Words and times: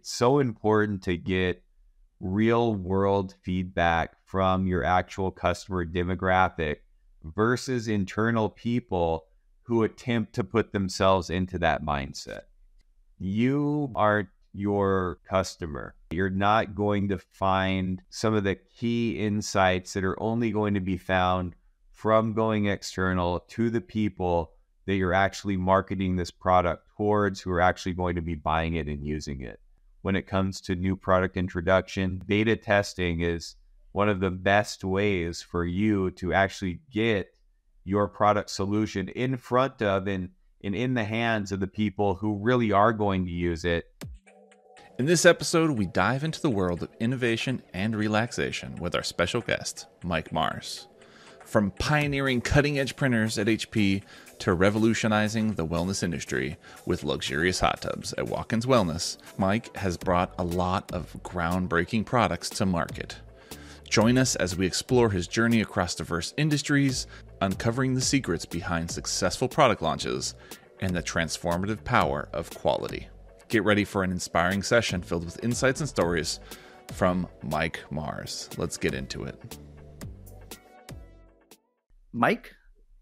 it's 0.00 0.10
so 0.10 0.38
important 0.38 1.02
to 1.02 1.14
get 1.14 1.62
real 2.20 2.74
world 2.74 3.34
feedback 3.42 4.16
from 4.24 4.66
your 4.66 4.82
actual 4.82 5.30
customer 5.30 5.84
demographic 5.84 6.76
versus 7.22 7.86
internal 7.86 8.48
people 8.48 9.26
who 9.64 9.82
attempt 9.82 10.32
to 10.32 10.42
put 10.42 10.72
themselves 10.72 11.28
into 11.28 11.58
that 11.58 11.84
mindset. 11.84 12.44
You 13.18 13.92
are 13.94 14.30
your 14.54 15.18
customer. 15.28 15.94
You're 16.12 16.30
not 16.30 16.74
going 16.74 17.08
to 17.08 17.18
find 17.18 18.00
some 18.08 18.32
of 18.32 18.44
the 18.44 18.54
key 18.54 19.18
insights 19.18 19.92
that 19.92 20.04
are 20.04 20.20
only 20.22 20.50
going 20.50 20.72
to 20.72 20.80
be 20.80 20.96
found 20.96 21.54
from 21.92 22.32
going 22.32 22.68
external 22.68 23.40
to 23.48 23.68
the 23.68 23.82
people 23.82 24.52
that 24.86 24.94
you're 24.94 25.12
actually 25.12 25.58
marketing 25.58 26.16
this 26.16 26.30
product 26.30 26.88
towards 26.96 27.42
who 27.42 27.50
are 27.50 27.60
actually 27.60 27.92
going 27.92 28.14
to 28.14 28.22
be 28.22 28.34
buying 28.34 28.76
it 28.76 28.86
and 28.86 29.04
using 29.04 29.42
it. 29.42 29.60
When 30.02 30.16
it 30.16 30.26
comes 30.26 30.60
to 30.62 30.74
new 30.74 30.96
product 30.96 31.36
introduction, 31.36 32.22
beta 32.26 32.56
testing 32.56 33.20
is 33.20 33.56
one 33.92 34.08
of 34.08 34.20
the 34.20 34.30
best 34.30 34.82
ways 34.82 35.42
for 35.42 35.64
you 35.64 36.10
to 36.12 36.32
actually 36.32 36.80
get 36.90 37.34
your 37.84 38.08
product 38.08 38.50
solution 38.50 39.08
in 39.08 39.36
front 39.36 39.82
of 39.82 40.06
and, 40.06 40.30
and 40.64 40.74
in 40.74 40.94
the 40.94 41.04
hands 41.04 41.52
of 41.52 41.60
the 41.60 41.66
people 41.66 42.14
who 42.14 42.38
really 42.38 42.72
are 42.72 42.92
going 42.92 43.26
to 43.26 43.30
use 43.30 43.64
it. 43.64 43.92
In 44.98 45.06
this 45.06 45.26
episode, 45.26 45.70
we 45.70 45.86
dive 45.86 46.24
into 46.24 46.40
the 46.40 46.50
world 46.50 46.82
of 46.82 46.90
innovation 47.00 47.62
and 47.74 47.96
relaxation 47.96 48.76
with 48.76 48.94
our 48.94 49.02
special 49.02 49.40
guest, 49.40 49.86
Mike 50.04 50.30
Marrs. 50.30 50.86
From 51.44 51.72
pioneering 51.72 52.40
cutting 52.40 52.78
edge 52.78 52.96
printers 52.96 53.38
at 53.38 53.48
HP 53.48 54.02
to 54.40 54.54
revolutionizing 54.54 55.54
the 55.54 55.66
wellness 55.66 56.02
industry 56.02 56.56
with 56.86 57.04
luxurious 57.04 57.60
hot 57.60 57.82
tubs 57.82 58.12
at 58.14 58.26
Watkins 58.26 58.66
Wellness, 58.66 59.18
Mike 59.38 59.74
has 59.76 59.96
brought 59.96 60.34
a 60.38 60.44
lot 60.44 60.90
of 60.92 61.14
groundbreaking 61.22 62.04
products 62.04 62.48
to 62.50 62.66
market. 62.66 63.16
Join 63.88 64.16
us 64.18 64.36
as 64.36 64.56
we 64.56 64.66
explore 64.66 65.10
his 65.10 65.26
journey 65.26 65.60
across 65.60 65.94
diverse 65.94 66.32
industries, 66.36 67.06
uncovering 67.40 67.94
the 67.94 68.00
secrets 68.00 68.46
behind 68.46 68.90
successful 68.90 69.48
product 69.48 69.82
launches 69.82 70.34
and 70.80 70.94
the 70.94 71.02
transformative 71.02 71.84
power 71.84 72.28
of 72.32 72.50
quality. 72.50 73.08
Get 73.48 73.64
ready 73.64 73.84
for 73.84 74.04
an 74.04 74.10
inspiring 74.10 74.62
session 74.62 75.02
filled 75.02 75.24
with 75.24 75.42
insights 75.44 75.80
and 75.80 75.88
stories 75.88 76.40
from 76.92 77.26
Mike 77.42 77.80
Marrs. 77.92 78.56
Let's 78.56 78.76
get 78.76 78.94
into 78.94 79.24
it. 79.24 79.58
Mike, 82.12 82.54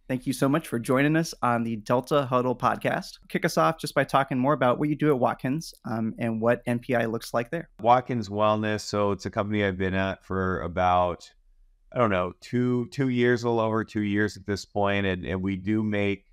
thank 0.08 0.26
you 0.26 0.32
so 0.32 0.48
much 0.48 0.66
for 0.66 0.78
joining 0.78 1.16
us 1.16 1.34
on 1.42 1.62
the 1.62 1.76
Delta 1.76 2.24
Huddle 2.24 2.56
podcast. 2.56 3.18
Kick 3.28 3.44
us 3.44 3.58
off 3.58 3.78
just 3.78 3.94
by 3.94 4.04
talking 4.04 4.38
more 4.38 4.54
about 4.54 4.78
what 4.78 4.88
you 4.88 4.96
do 4.96 5.10
at 5.10 5.18
Watkins 5.18 5.74
um, 5.84 6.14
and 6.18 6.40
what 6.40 6.64
NPI 6.66 7.10
looks 7.12 7.34
like 7.34 7.50
there. 7.50 7.68
Watkins 7.80 8.28
Wellness. 8.30 8.80
So 8.80 9.12
it's 9.12 9.26
a 9.26 9.30
company 9.30 9.64
I've 9.64 9.76
been 9.76 9.94
at 9.94 10.24
for 10.24 10.62
about, 10.62 11.30
I 11.92 11.98
don't 11.98 12.10
know, 12.10 12.32
two 12.40 12.88
two 12.90 13.10
years, 13.10 13.42
a 13.42 13.48
little 13.48 13.60
over 13.60 13.84
two 13.84 14.00
years 14.00 14.36
at 14.36 14.46
this 14.46 14.64
point, 14.64 15.06
and, 15.06 15.24
and 15.26 15.42
we 15.42 15.56
do 15.56 15.82
make 15.82 16.24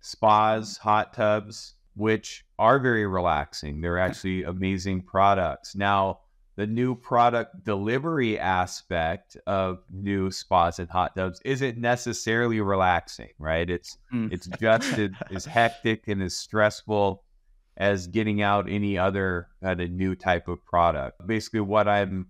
spas, 0.00 0.76
hot 0.76 1.14
tubs, 1.14 1.74
which 1.94 2.44
are 2.58 2.78
very 2.78 3.06
relaxing. 3.06 3.80
They're 3.80 3.98
actually 3.98 4.44
amazing 4.44 5.02
products. 5.02 5.74
Now, 5.74 6.20
the 6.62 6.66
new 6.68 6.94
product 6.94 7.64
delivery 7.64 8.38
aspect 8.38 9.36
of 9.48 9.80
new 9.90 10.30
spas 10.30 10.78
and 10.78 10.88
hot 10.88 11.16
tubs 11.16 11.40
isn't 11.44 11.76
necessarily 11.76 12.60
relaxing, 12.60 13.30
right? 13.36 13.68
It's 13.68 13.98
mm. 14.14 14.32
it's 14.32 14.46
just 14.60 14.96
as, 14.96 15.10
as 15.34 15.44
hectic 15.44 16.06
and 16.06 16.22
as 16.22 16.36
stressful 16.36 17.24
as 17.76 18.06
getting 18.06 18.42
out 18.42 18.70
any 18.70 18.96
other 18.96 19.48
kind 19.60 19.80
of 19.80 19.90
new 19.90 20.14
type 20.14 20.46
of 20.46 20.64
product. 20.64 21.26
Basically, 21.26 21.62
what 21.62 21.88
I'm 21.88 22.28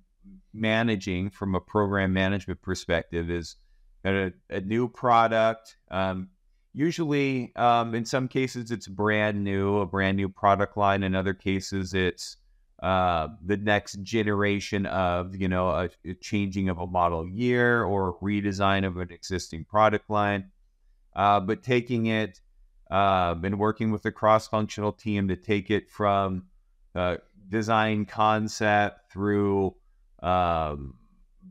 managing 0.55 1.28
from 1.28 1.55
a 1.55 1.61
program 1.61 2.14
management 2.14 2.62
perspective 2.62 3.28
is 3.30 3.56
a, 4.02 4.33
a 4.48 4.62
new 4.62 4.89
product. 4.89 5.77
Um, 5.90 6.30
usually 6.73 7.55
um, 7.57 7.95
in 7.95 8.07
some 8.07 8.28
cases 8.28 8.70
it's 8.70 8.89
brand 8.89 9.45
new 9.45 9.80
a 9.80 9.86
brand 9.86 10.17
new 10.17 10.30
product 10.30 10.78
line 10.78 11.02
in 11.02 11.14
other 11.14 11.34
cases 11.34 11.92
it's 11.92 12.39
uh, 12.83 13.29
the 13.45 13.57
next 13.57 14.03
generation 14.03 14.87
of 14.87 15.37
you 15.37 15.48
know 15.48 15.69
a, 15.69 15.89
a, 16.05 16.15
changing 16.15 16.69
of 16.69 16.79
a 16.79 16.87
model 16.87 17.29
year 17.29 17.85
or 17.85 18.19
redesign 18.20 18.85
of 18.85 18.97
an 18.97 19.13
existing 19.13 19.65
product 19.65 20.11
line. 20.11 20.51
Uh, 21.15 21.39
but 21.39 21.63
taking 21.63 22.07
it 22.07 22.41
uh, 22.91 23.35
and 23.45 23.59
working 23.59 23.93
with 23.93 24.05
a 24.07 24.11
cross-functional 24.11 24.93
team 24.93 25.29
to 25.29 25.37
take 25.37 25.70
it 25.70 25.89
from 25.91 26.45
uh, 26.95 27.17
design 27.48 28.05
concept 28.05 29.13
through 29.13 29.75
um, 30.23 30.95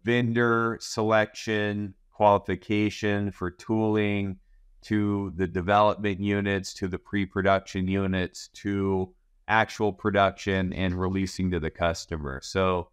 vendor 0.04 0.78
selection 0.82 1.94
qualification 2.12 3.32
for 3.32 3.50
tooling 3.52 4.38
to 4.82 5.32
the 5.36 5.48
development 5.48 6.20
units, 6.20 6.74
to 6.74 6.88
the 6.88 7.00
pre 7.00 7.26
production 7.26 7.88
units, 7.88 8.50
to 8.50 9.14
actual 9.52 9.92
production 9.92 10.72
and 10.74 11.00
releasing 11.00 11.52
to 11.52 11.60
the 11.60 11.70
customer. 11.70 12.40
So 12.42 12.90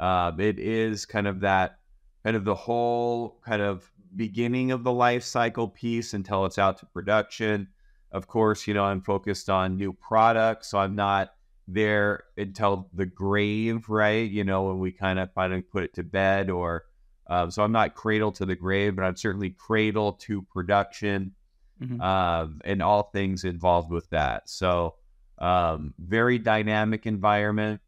um, 0.00 0.40
it 0.40 0.58
is 0.58 1.04
kind 1.04 1.28
of 1.28 1.40
that, 1.40 1.78
kind 2.24 2.34
of 2.34 2.44
the 2.44 2.54
whole 2.54 3.40
kind 3.44 3.60
of 3.60 3.90
beginning 4.16 4.72
of 4.72 4.84
the 4.84 4.92
life 4.92 5.22
cycle 5.22 5.68
piece 5.68 6.14
until 6.14 6.46
it's 6.46 6.58
out 6.58 6.78
to 6.78 6.86
production. 6.86 7.68
Of 8.10 8.26
course, 8.26 8.66
you 8.66 8.72
know, 8.72 8.84
I'm 8.84 9.02
focused 9.02 9.50
on 9.50 9.76
new 9.76 9.92
products, 9.92 10.68
so 10.68 10.78
I'm 10.78 10.96
not 10.96 11.34
there 11.68 12.24
until 12.38 12.88
the 12.94 13.04
grave, 13.04 13.90
right? 13.90 14.28
You 14.30 14.44
know, 14.44 14.62
when 14.64 14.78
we 14.78 14.92
kind 14.92 15.18
of 15.18 15.30
finally 15.34 15.60
put 15.60 15.84
it 15.84 15.94
to 15.94 16.02
bed 16.02 16.48
or 16.48 16.86
um, 17.26 17.50
so 17.50 17.62
I'm 17.62 17.72
not 17.72 17.94
cradle 17.94 18.32
to 18.32 18.46
the 18.46 18.56
grave, 18.56 18.96
but 18.96 19.04
I'm 19.04 19.16
certainly 19.16 19.50
cradle 19.50 20.14
to 20.14 20.40
production 20.42 21.32
mm-hmm. 21.80 22.00
um, 22.00 22.60
and 22.64 22.82
all 22.82 23.10
things 23.12 23.44
involved 23.44 23.90
with 23.90 24.08
that. 24.10 24.48
So, 24.48 24.94
um, 25.38 25.94
very 25.98 26.38
dynamic 26.38 27.06
environment. 27.06 27.80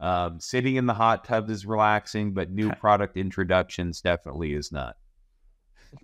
Um, 0.00 0.40
sitting 0.40 0.76
in 0.76 0.86
the 0.86 0.94
hot 0.94 1.24
tub 1.24 1.48
is 1.48 1.64
relaxing, 1.64 2.32
but 2.32 2.50
new 2.50 2.70
product 2.72 3.16
introductions 3.16 4.00
definitely 4.00 4.52
is 4.52 4.72
not. 4.72 4.96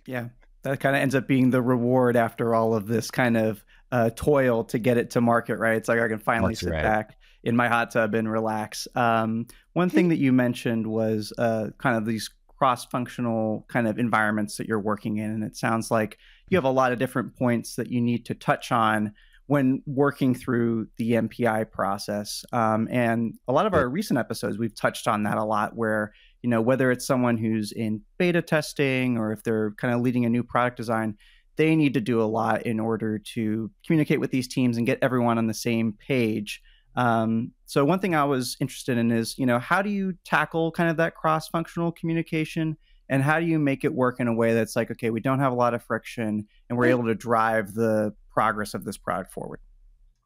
Yeah, 0.05 0.29
that 0.63 0.79
kind 0.79 0.95
of 0.95 1.01
ends 1.01 1.15
up 1.15 1.27
being 1.27 1.49
the 1.49 1.61
reward 1.61 2.15
after 2.15 2.55
all 2.55 2.73
of 2.73 2.87
this 2.87 3.11
kind 3.11 3.37
of 3.37 3.63
uh, 3.91 4.09
toil 4.15 4.63
to 4.65 4.79
get 4.79 4.97
it 4.97 5.11
to 5.11 5.21
market, 5.21 5.57
right? 5.57 5.75
It's 5.75 5.89
like 5.89 5.99
I 5.99 6.07
can 6.07 6.19
finally 6.19 6.53
That's 6.53 6.61
sit 6.61 6.71
right. 6.71 6.83
back 6.83 7.17
in 7.43 7.55
my 7.55 7.67
hot 7.67 7.91
tub 7.91 8.13
and 8.13 8.31
relax. 8.31 8.87
Um, 8.95 9.47
one 9.73 9.89
thing 9.89 10.09
that 10.09 10.17
you 10.17 10.31
mentioned 10.31 10.87
was 10.87 11.33
uh, 11.37 11.69
kind 11.77 11.97
of 11.97 12.05
these 12.05 12.29
cross-functional 12.57 13.65
kind 13.67 13.87
of 13.87 13.97
environments 13.97 14.57
that 14.57 14.67
you're 14.67 14.79
working 14.79 15.17
in 15.17 15.31
and 15.31 15.43
it 15.43 15.57
sounds 15.57 15.89
like 15.89 16.19
you 16.47 16.55
have 16.55 16.63
a 16.63 16.69
lot 16.69 16.91
of 16.91 16.99
different 16.99 17.35
points 17.35 17.75
that 17.75 17.89
you 17.89 17.99
need 17.99 18.23
to 18.23 18.35
touch 18.35 18.71
on 18.71 19.11
when 19.47 19.81
working 19.85 20.33
through 20.33 20.87
the 20.97 21.11
NPI 21.11 21.71
process. 21.71 22.45
Um, 22.53 22.87
and 22.89 23.33
a 23.47 23.53
lot 23.53 23.65
of 23.65 23.73
our 23.73 23.89
recent 23.89 24.17
episodes, 24.17 24.57
we've 24.57 24.75
touched 24.75 25.07
on 25.07 25.23
that 25.23 25.37
a 25.37 25.43
lot, 25.43 25.75
where 25.75 26.13
you 26.41 26.49
know 26.49 26.61
whether 26.61 26.91
it's 26.91 27.05
someone 27.05 27.37
who's 27.37 27.71
in 27.71 28.01
beta 28.17 28.41
testing 28.41 29.17
or 29.17 29.31
if 29.31 29.43
they're 29.43 29.71
kind 29.71 29.93
of 29.93 30.01
leading 30.01 30.25
a 30.25 30.29
new 30.29 30.43
product 30.43 30.77
design, 30.77 31.17
they 31.57 31.75
need 31.75 31.93
to 31.93 32.01
do 32.01 32.21
a 32.21 32.23
lot 32.23 32.63
in 32.65 32.79
order 32.79 33.19
to 33.19 33.69
communicate 33.85 34.19
with 34.19 34.31
these 34.31 34.47
teams 34.47 34.77
and 34.77 34.85
get 34.85 34.99
everyone 35.01 35.37
on 35.37 35.47
the 35.47 35.53
same 35.53 35.93
page. 35.93 36.61
Um, 36.95 37.51
so 37.65 37.85
one 37.85 37.99
thing 37.99 38.15
I 38.15 38.23
was 38.25 38.57
interested 38.59 38.97
in 38.97 39.11
is, 39.11 39.37
you 39.37 39.45
know, 39.45 39.59
how 39.59 39.81
do 39.81 39.89
you 39.89 40.13
tackle 40.25 40.71
kind 40.71 40.89
of 40.89 40.97
that 40.97 41.15
cross-functional 41.15 41.93
communication, 41.93 42.77
and 43.09 43.21
how 43.21 43.39
do 43.39 43.45
you 43.45 43.59
make 43.59 43.83
it 43.83 43.93
work 43.93 44.19
in 44.19 44.27
a 44.27 44.33
way 44.33 44.53
that's 44.53 44.75
like, 44.75 44.91
okay, 44.91 45.09
we 45.09 45.19
don't 45.19 45.39
have 45.39 45.51
a 45.51 45.55
lot 45.55 45.73
of 45.73 45.83
friction, 45.83 46.47
and 46.69 46.77
we're 46.77 46.85
able 46.85 47.05
to 47.05 47.15
drive 47.15 47.73
the 47.73 48.13
progress 48.31 48.73
of 48.73 48.83
this 48.83 48.97
product 48.97 49.31
forward. 49.31 49.59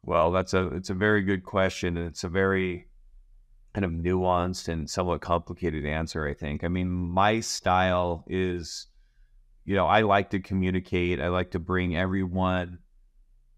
Well, 0.02 0.30
that's 0.30 0.54
a 0.54 0.68
it's 0.68 0.90
a 0.90 0.94
very 0.94 1.22
good 1.22 1.44
question, 1.44 1.96
and 1.96 2.06
it's 2.06 2.24
a 2.24 2.28
very 2.28 2.86
kind 3.74 3.84
of 3.84 3.90
nuanced 3.90 4.68
and 4.68 4.88
somewhat 4.88 5.20
complicated 5.20 5.84
answer. 5.84 6.26
I 6.26 6.34
think. 6.34 6.64
I 6.64 6.68
mean, 6.68 6.88
my 6.88 7.40
style 7.40 8.24
is, 8.28 8.86
you 9.64 9.74
know, 9.74 9.86
I 9.86 10.02
like 10.02 10.30
to 10.30 10.38
communicate. 10.38 11.20
I 11.20 11.28
like 11.28 11.50
to 11.52 11.58
bring 11.58 11.96
everyone 11.96 12.78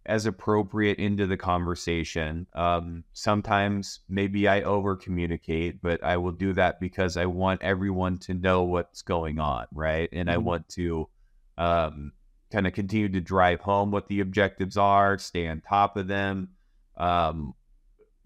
as 0.09 0.25
appropriate 0.25 0.99
into 0.99 1.27
the 1.27 1.37
conversation. 1.37 2.47
Um, 2.55 3.05
sometimes 3.13 4.01
maybe 4.09 4.49
I 4.49 4.63
over 4.63 4.97
communicate, 4.97 5.83
but 5.83 6.03
I 6.03 6.17
will 6.17 6.33
do 6.33 6.55
that 6.55 6.81
because 6.81 7.19
I 7.19 7.27
want 7.27 7.63
everyone 7.63 8.17
to 8.21 8.33
know 8.33 8.63
what's 8.63 9.03
going 9.03 9.39
on, 9.39 9.67
right? 9.71 10.09
And 10.11 10.29
mm-hmm. 10.29 10.35
I 10.35 10.39
want 10.39 10.69
to 10.71 11.09
um, 11.59 12.13
kind 12.51 12.67
of 12.67 12.73
continue 12.73 13.09
to 13.11 13.21
drive 13.21 13.61
home 13.61 13.91
what 13.91 14.09
the 14.09 14.21
objectives 14.21 14.77
are, 14.77 15.19
stay 15.19 15.47
on 15.49 15.61
top 15.61 15.97
of 15.97 16.09
them. 16.09 16.49
Um, 16.97 17.55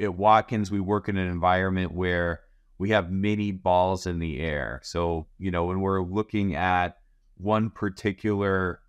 at 0.01 0.15
Watkins, 0.15 0.71
we 0.71 0.81
work 0.81 1.09
in 1.09 1.17
an 1.17 1.29
environment 1.29 1.93
where 1.93 2.41
we 2.79 2.91
have 2.91 3.11
many 3.11 3.53
balls 3.53 4.07
in 4.07 4.19
the 4.19 4.41
air. 4.41 4.81
So, 4.83 5.27
you 5.39 5.51
know, 5.51 5.65
when 5.67 5.81
we're 5.81 6.03
looking 6.03 6.55
at 6.55 6.99
one 7.37 7.71
particular 7.71 8.81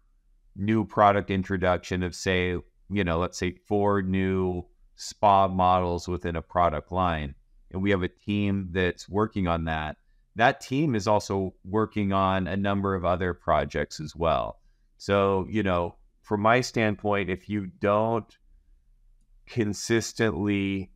new 0.55 0.85
product 0.85 1.29
introduction 1.31 2.03
of, 2.03 2.15
say, 2.15 2.57
you 2.89 3.03
know, 3.03 3.17
let's 3.17 3.37
say 3.37 3.55
four 3.67 4.01
new 4.01 4.65
spa 4.95 5.47
models 5.47 6.07
within 6.07 6.35
a 6.35 6.41
product 6.41 6.91
line. 6.91 7.35
and 7.73 7.81
we 7.81 7.89
have 7.89 8.03
a 8.03 8.07
team 8.07 8.69
that's 8.71 9.09
working 9.09 9.47
on 9.47 9.65
that. 9.65 9.97
That 10.35 10.61
team 10.61 10.95
is 10.95 11.07
also 11.07 11.53
working 11.65 12.13
on 12.13 12.47
a 12.47 12.55
number 12.55 12.95
of 12.95 13.03
other 13.03 13.33
projects 13.33 13.99
as 13.99 14.15
well. 14.15 14.59
So, 14.97 15.45
you 15.49 15.63
know, 15.63 15.95
from 16.21 16.41
my 16.41 16.61
standpoint, 16.61 17.29
if 17.29 17.49
you 17.49 17.67
don't 17.79 18.37
consistently 19.45 20.91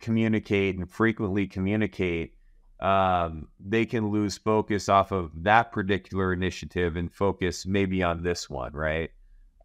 communicate 0.00 0.76
and 0.76 0.90
frequently 0.90 1.46
communicate, 1.46 2.34
um, 2.80 3.48
they 3.58 3.84
can 3.84 4.10
lose 4.10 4.38
focus 4.38 4.88
off 4.88 5.10
of 5.10 5.32
that 5.42 5.72
particular 5.72 6.32
initiative 6.32 6.96
and 6.96 7.12
focus 7.12 7.66
maybe 7.66 8.02
on 8.02 8.22
this 8.22 8.48
one, 8.48 8.72
right? 8.72 9.10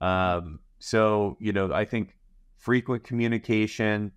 Um, 0.02 0.60
so, 0.80 1.38
you 1.40 1.54
know, 1.54 1.72
I 1.72 1.86
think 1.86 2.18
frequent 2.58 3.04
communication 3.04 4.12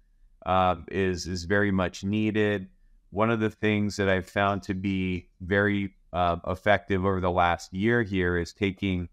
uh, 0.46 0.76
is 0.88 1.26
is 1.26 1.44
very 1.44 1.70
much 1.70 2.05
needed. 2.05 2.69
One 3.11 3.31
of 3.31 3.40
the 3.40 3.50
things 3.50 3.96
that 3.96 4.08
I've 4.08 4.29
found 4.29 4.62
to 4.64 4.75
be 4.75 5.29
very 5.40 5.94
uh, 6.12 6.37
effective 6.46 7.05
over 7.05 7.20
the 7.20 7.31
last 7.31 7.75
year 7.75 8.02
here 8.02 8.38
is 8.38 8.52
taking 8.52 9.08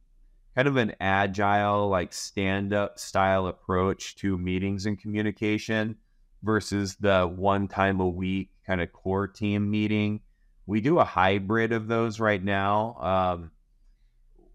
kind 0.55 0.67
of 0.67 0.77
an 0.77 0.93
agile, 0.99 1.89
like 1.89 2.13
stand 2.13 2.73
up 2.73 2.99
style 2.99 3.47
approach 3.47 4.15
to 4.17 4.37
meetings 4.37 4.85
and 4.85 4.99
communication 4.99 5.95
versus 6.43 6.95
the 6.95 7.25
one 7.35 7.67
time 7.67 7.99
a 7.99 8.07
week 8.07 8.49
kind 8.65 8.81
of 8.81 8.91
core 8.93 9.27
team 9.27 9.69
meeting. 9.69 10.21
We 10.65 10.81
do 10.81 10.99
a 10.99 11.03
hybrid 11.03 11.73
of 11.73 11.87
those 11.87 12.19
right 12.19 12.43
now. 12.43 12.95
Um, 12.99 13.51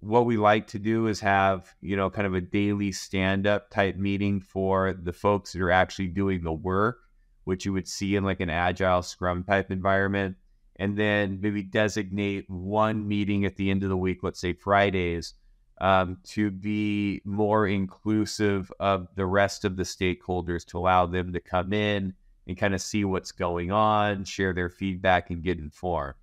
what 0.00 0.27
we 0.27 0.37
like 0.37 0.69
to 0.69 0.79
do 0.79 1.09
is 1.09 1.21
have, 1.21 1.75
you 1.81 1.97
know, 1.97 2.09
kind 2.09 2.27
of 2.27 2.35
a 2.35 2.41
daily 2.41 2.93
stand 2.93 3.47
up 3.47 3.69
type 3.69 3.97
meeting 3.97 4.41
for 4.41 4.93
the 4.93 5.12
folks 5.12 5.53
that 5.53 5.62
are 5.62 5.71
actually 5.71 6.06
doing 6.06 6.45
the 6.45 6.53
work, 6.53 6.99
which 7.45 7.67
you 7.67 7.73
would 7.73 7.89
see 7.89 8.15
in 8.15 8.25
like 8.25 8.41
an 8.41 8.50
agile 8.50 9.03
scrum 9.03 9.43
type 9.43 9.71
environment. 9.71 10.37
And 10.77 10.97
then 10.97 11.41
maybe 11.41 11.65
designate 11.65 12.49
one 12.49 13.09
meeting 13.09 13.45
at 13.45 13.56
the 13.56 13.71
end 13.71 13.83
of 13.83 13.89
the 13.89 13.97
week, 13.97 14.19
let's 14.23 14.41
say 14.41 14.53
Fridays, 14.53 15.35
um, 15.80 16.19
to 16.25 16.50
be 16.50 17.20
more 17.25 17.66
inclusive 17.66 18.72
of 18.80 19.08
the 19.14 19.26
rest 19.26 19.64
of 19.64 19.76
the 19.76 19.84
stakeholders 19.84 20.64
to 20.66 20.78
allow 20.78 21.06
them 21.06 21.32
to 21.32 21.40
come 21.40 21.72
in 21.72 22.14
and 22.46 22.56
kind 22.56 22.75
of 22.75 22.80
see 22.80 23.04
what's 23.04 23.32
going 23.32 23.70
on, 23.70 24.25
share 24.25 24.52
their 24.52 24.70
feedback, 24.70 25.30
and 25.30 25.42
get 25.42 25.58
informed. 25.58 26.14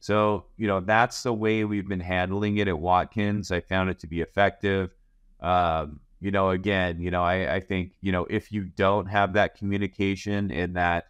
So, 0.00 0.44
you 0.56 0.66
know, 0.66 0.80
that's 0.80 1.22
the 1.22 1.32
way 1.32 1.64
we've 1.64 1.88
been 1.88 2.00
handling 2.00 2.58
it 2.58 2.68
at 2.68 2.78
Watkins. 2.78 3.50
I 3.50 3.60
found 3.60 3.90
it 3.90 3.98
to 4.00 4.06
be 4.06 4.20
effective. 4.20 4.94
Um, 5.40 6.00
you 6.20 6.30
know, 6.30 6.50
again, 6.50 7.00
you 7.00 7.10
know, 7.10 7.22
I, 7.22 7.56
I, 7.56 7.60
think, 7.60 7.92
you 8.00 8.12
know, 8.12 8.26
if 8.30 8.52
you 8.52 8.64
don't 8.64 9.06
have 9.06 9.32
that 9.34 9.56
communication 9.56 10.50
and 10.50 10.76
that, 10.76 11.08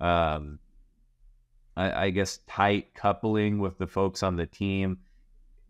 um, 0.00 0.58
I, 1.76 2.06
I 2.06 2.10
guess, 2.10 2.38
tight 2.48 2.94
coupling 2.94 3.58
with 3.58 3.78
the 3.78 3.86
folks 3.86 4.22
on 4.22 4.36
the 4.36 4.46
team, 4.46 4.98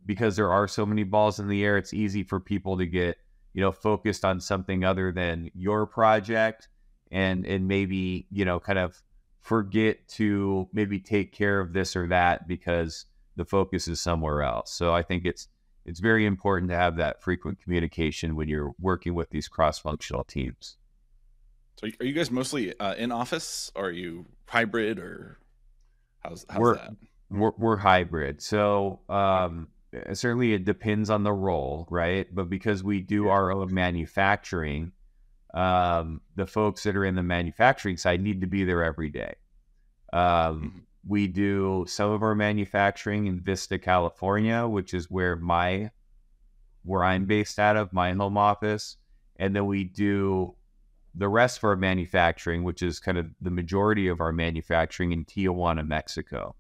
because 0.06 0.36
there 0.36 0.50
are 0.50 0.68
so 0.68 0.84
many 0.86 1.04
balls 1.04 1.38
in 1.38 1.48
the 1.48 1.64
air, 1.64 1.76
it's 1.76 1.92
easy 1.92 2.22
for 2.22 2.40
people 2.40 2.76
to 2.78 2.86
get, 2.86 3.18
you 3.54 3.60
know, 3.60 3.72
focused 3.72 4.24
on 4.24 4.40
something 4.40 4.84
other 4.84 5.12
than 5.12 5.50
your 5.54 5.86
project 5.86 6.68
and 7.10 7.46
and 7.46 7.68
maybe, 7.68 8.26
you 8.30 8.44
know, 8.44 8.58
kind 8.58 8.78
of 8.78 9.02
forget 9.40 10.06
to 10.08 10.68
maybe 10.72 10.98
take 10.98 11.32
care 11.32 11.60
of 11.60 11.72
this 11.72 11.96
or 11.96 12.06
that 12.08 12.46
because 12.46 13.06
the 13.36 13.44
focus 13.44 13.88
is 13.88 14.00
somewhere 14.00 14.42
else. 14.42 14.72
So 14.72 14.94
I 14.94 15.02
think 15.02 15.24
it's 15.24 15.48
it's 15.84 16.00
very 16.00 16.26
important 16.26 16.70
to 16.70 16.76
have 16.76 16.96
that 16.96 17.22
frequent 17.22 17.60
communication 17.60 18.36
when 18.36 18.48
you're 18.48 18.72
working 18.78 19.14
with 19.14 19.30
these 19.30 19.48
cross-functional 19.48 20.24
teams. 20.24 20.76
So 21.80 21.88
are 21.98 22.06
you 22.06 22.12
guys 22.12 22.30
mostly 22.30 22.78
uh, 22.78 22.94
in 22.94 23.10
office 23.10 23.72
or 23.74 23.86
are 23.86 23.90
you 23.90 24.26
hybrid 24.46 25.00
or 25.00 25.38
how's, 26.20 26.46
how's 26.48 26.60
we're, 26.60 26.74
that? 26.76 26.94
We're, 27.30 27.52
we're 27.58 27.76
hybrid. 27.78 28.40
So 28.40 29.00
um, 29.08 29.68
certainly 30.12 30.54
it 30.54 30.64
depends 30.64 31.10
on 31.10 31.22
the 31.22 31.32
role, 31.32 31.86
right? 31.90 32.26
But 32.34 32.48
because 32.48 32.82
we 32.82 33.00
do 33.00 33.28
our 33.28 33.52
own 33.52 33.72
manufacturing, 33.72 34.92
um, 35.54 36.20
the 36.34 36.46
folks 36.46 36.82
that 36.84 36.96
are 36.96 37.04
in 37.04 37.14
the 37.14 37.22
manufacturing 37.22 37.96
side 37.96 38.20
need 38.20 38.40
to 38.40 38.46
be 38.46 38.64
there 38.64 38.82
every 38.82 39.10
day. 39.10 39.34
Um, 40.12 40.22
mm-hmm. 40.22 40.78
we 41.06 41.26
do 41.26 41.84
some 41.88 42.10
of 42.10 42.22
our 42.22 42.34
manufacturing 42.34 43.26
in 43.26 43.40
Vista, 43.40 43.78
California, 43.78 44.66
which 44.66 44.94
is 44.94 45.10
where 45.10 45.36
my 45.36 45.90
where 46.84 47.04
I'm 47.04 47.26
based 47.26 47.60
out 47.60 47.76
of, 47.76 47.92
my 47.92 48.12
home 48.12 48.36
office, 48.36 48.96
and 49.36 49.54
then 49.54 49.66
we 49.66 49.84
do 49.84 50.56
the 51.14 51.28
rest 51.28 51.58
of 51.58 51.64
our 51.64 51.76
manufacturing, 51.76 52.64
which 52.64 52.82
is 52.82 52.98
kind 52.98 53.18
of 53.18 53.26
the 53.40 53.50
majority 53.50 54.08
of 54.08 54.20
our 54.20 54.32
manufacturing 54.32 55.12
in 55.12 55.24
Tijuana, 55.24 55.86
Mexico. 55.86 56.56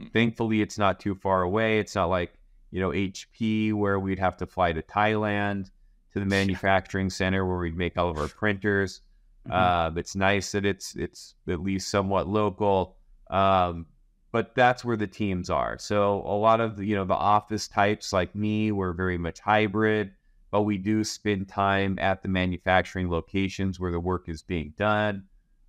Mm-hmm. 0.00 0.10
Thankfully, 0.10 0.62
it's 0.62 0.78
not 0.78 0.98
too 0.98 1.14
far 1.14 1.42
away. 1.42 1.78
It's 1.78 1.94
not 1.94 2.06
like 2.06 2.34
you 2.72 2.80
know 2.80 2.90
HP 2.90 3.72
where 3.74 4.00
we'd 4.00 4.18
have 4.18 4.36
to 4.38 4.46
fly 4.46 4.72
to 4.72 4.82
Thailand 4.82 5.70
to 6.12 6.18
the 6.18 6.26
manufacturing 6.26 7.10
center 7.10 7.46
where 7.46 7.58
we'd 7.58 7.76
make 7.76 7.96
all 7.96 8.10
of 8.10 8.18
our 8.18 8.28
printers. 8.28 9.02
Mm-hmm. 9.48 9.96
Uh, 9.96 9.98
it's 10.00 10.16
nice 10.16 10.52
that 10.52 10.64
it's 10.64 10.96
it's 10.96 11.34
at 11.48 11.62
least 11.62 11.88
somewhat 11.88 12.28
local, 12.28 12.96
um, 13.30 13.86
but 14.32 14.54
that's 14.54 14.84
where 14.84 14.96
the 14.96 15.06
teams 15.06 15.50
are. 15.50 15.78
So 15.78 16.22
a 16.26 16.36
lot 16.36 16.60
of 16.60 16.76
the, 16.76 16.86
you 16.86 16.96
know 16.96 17.04
the 17.04 17.14
office 17.14 17.68
types 17.68 18.12
like 18.12 18.34
me, 18.34 18.72
we're 18.72 18.92
very 18.92 19.18
much 19.18 19.40
hybrid, 19.40 20.12
but 20.50 20.62
we 20.62 20.78
do 20.78 21.04
spend 21.04 21.48
time 21.48 21.98
at 22.00 22.22
the 22.22 22.28
manufacturing 22.28 23.10
locations 23.10 23.78
where 23.78 23.92
the 23.92 24.00
work 24.00 24.28
is 24.28 24.42
being 24.42 24.72
done, 24.78 25.24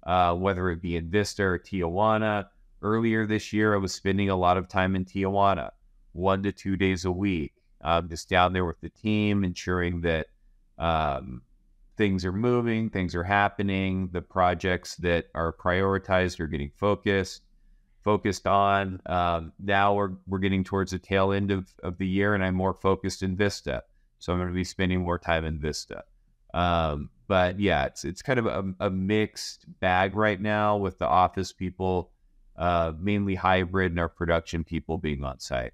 uh, 0.05 0.35
whether 0.35 0.69
it 0.69 0.81
be 0.81 0.95
in 0.95 1.09
Vista 1.09 1.43
or 1.43 1.59
Tijuana. 1.59 2.47
Earlier 2.81 3.25
this 3.25 3.53
year, 3.53 3.73
I 3.73 3.77
was 3.77 3.93
spending 3.93 4.29
a 4.29 4.35
lot 4.35 4.57
of 4.57 4.67
time 4.67 4.95
in 4.95 5.05
Tijuana, 5.05 5.71
one 6.13 6.43
to 6.43 6.51
two 6.51 6.77
days 6.77 7.05
a 7.05 7.11
week, 7.11 7.53
um, 7.81 8.09
just 8.09 8.29
down 8.29 8.53
there 8.53 8.65
with 8.65 8.79
the 8.81 8.89
team, 8.89 9.43
ensuring 9.43 10.01
that 10.01 10.27
um, 10.77 11.41
things 11.97 12.25
are 12.25 12.31
moving, 12.31 12.89
things 12.89 13.15
are 13.15 13.23
happening, 13.23 14.09
the 14.11 14.21
projects 14.21 14.95
that 14.97 15.25
are 15.35 15.53
prioritized 15.53 16.39
are 16.39 16.47
getting 16.47 16.71
focused, 16.77 17.43
focused 18.03 18.47
on. 18.47 19.01
Um, 19.05 19.53
now 19.59 19.93
we're 19.93 20.11
we're 20.27 20.39
getting 20.39 20.63
towards 20.63 20.91
the 20.91 20.99
tail 20.99 21.31
end 21.31 21.51
of, 21.51 21.67
of 21.83 21.97
the 21.97 22.07
year, 22.07 22.33
and 22.33 22.43
I'm 22.43 22.55
more 22.55 22.73
focused 22.73 23.23
in 23.23 23.35
Vista, 23.35 23.83
so 24.19 24.33
I'm 24.33 24.39
going 24.39 24.49
to 24.49 24.55
be 24.55 24.63
spending 24.63 25.01
more 25.01 25.19
time 25.19 25.45
in 25.45 25.59
Vista. 25.59 26.03
Um, 26.53 27.09
but 27.27 27.59
yeah, 27.59 27.85
it's 27.85 28.05
it's 28.05 28.21
kind 28.21 28.39
of 28.39 28.45
a, 28.45 28.63
a, 28.79 28.89
mixed 28.89 29.65
bag 29.79 30.15
right 30.15 30.39
now 30.39 30.77
with 30.77 30.99
the 30.99 31.07
office 31.07 31.51
people, 31.51 32.11
uh, 32.57 32.93
mainly 32.99 33.35
hybrid, 33.35 33.91
and 33.91 33.99
our 33.99 34.09
production 34.09 34.63
people 34.63 34.97
being 34.97 35.23
on 35.23 35.39
site. 35.39 35.73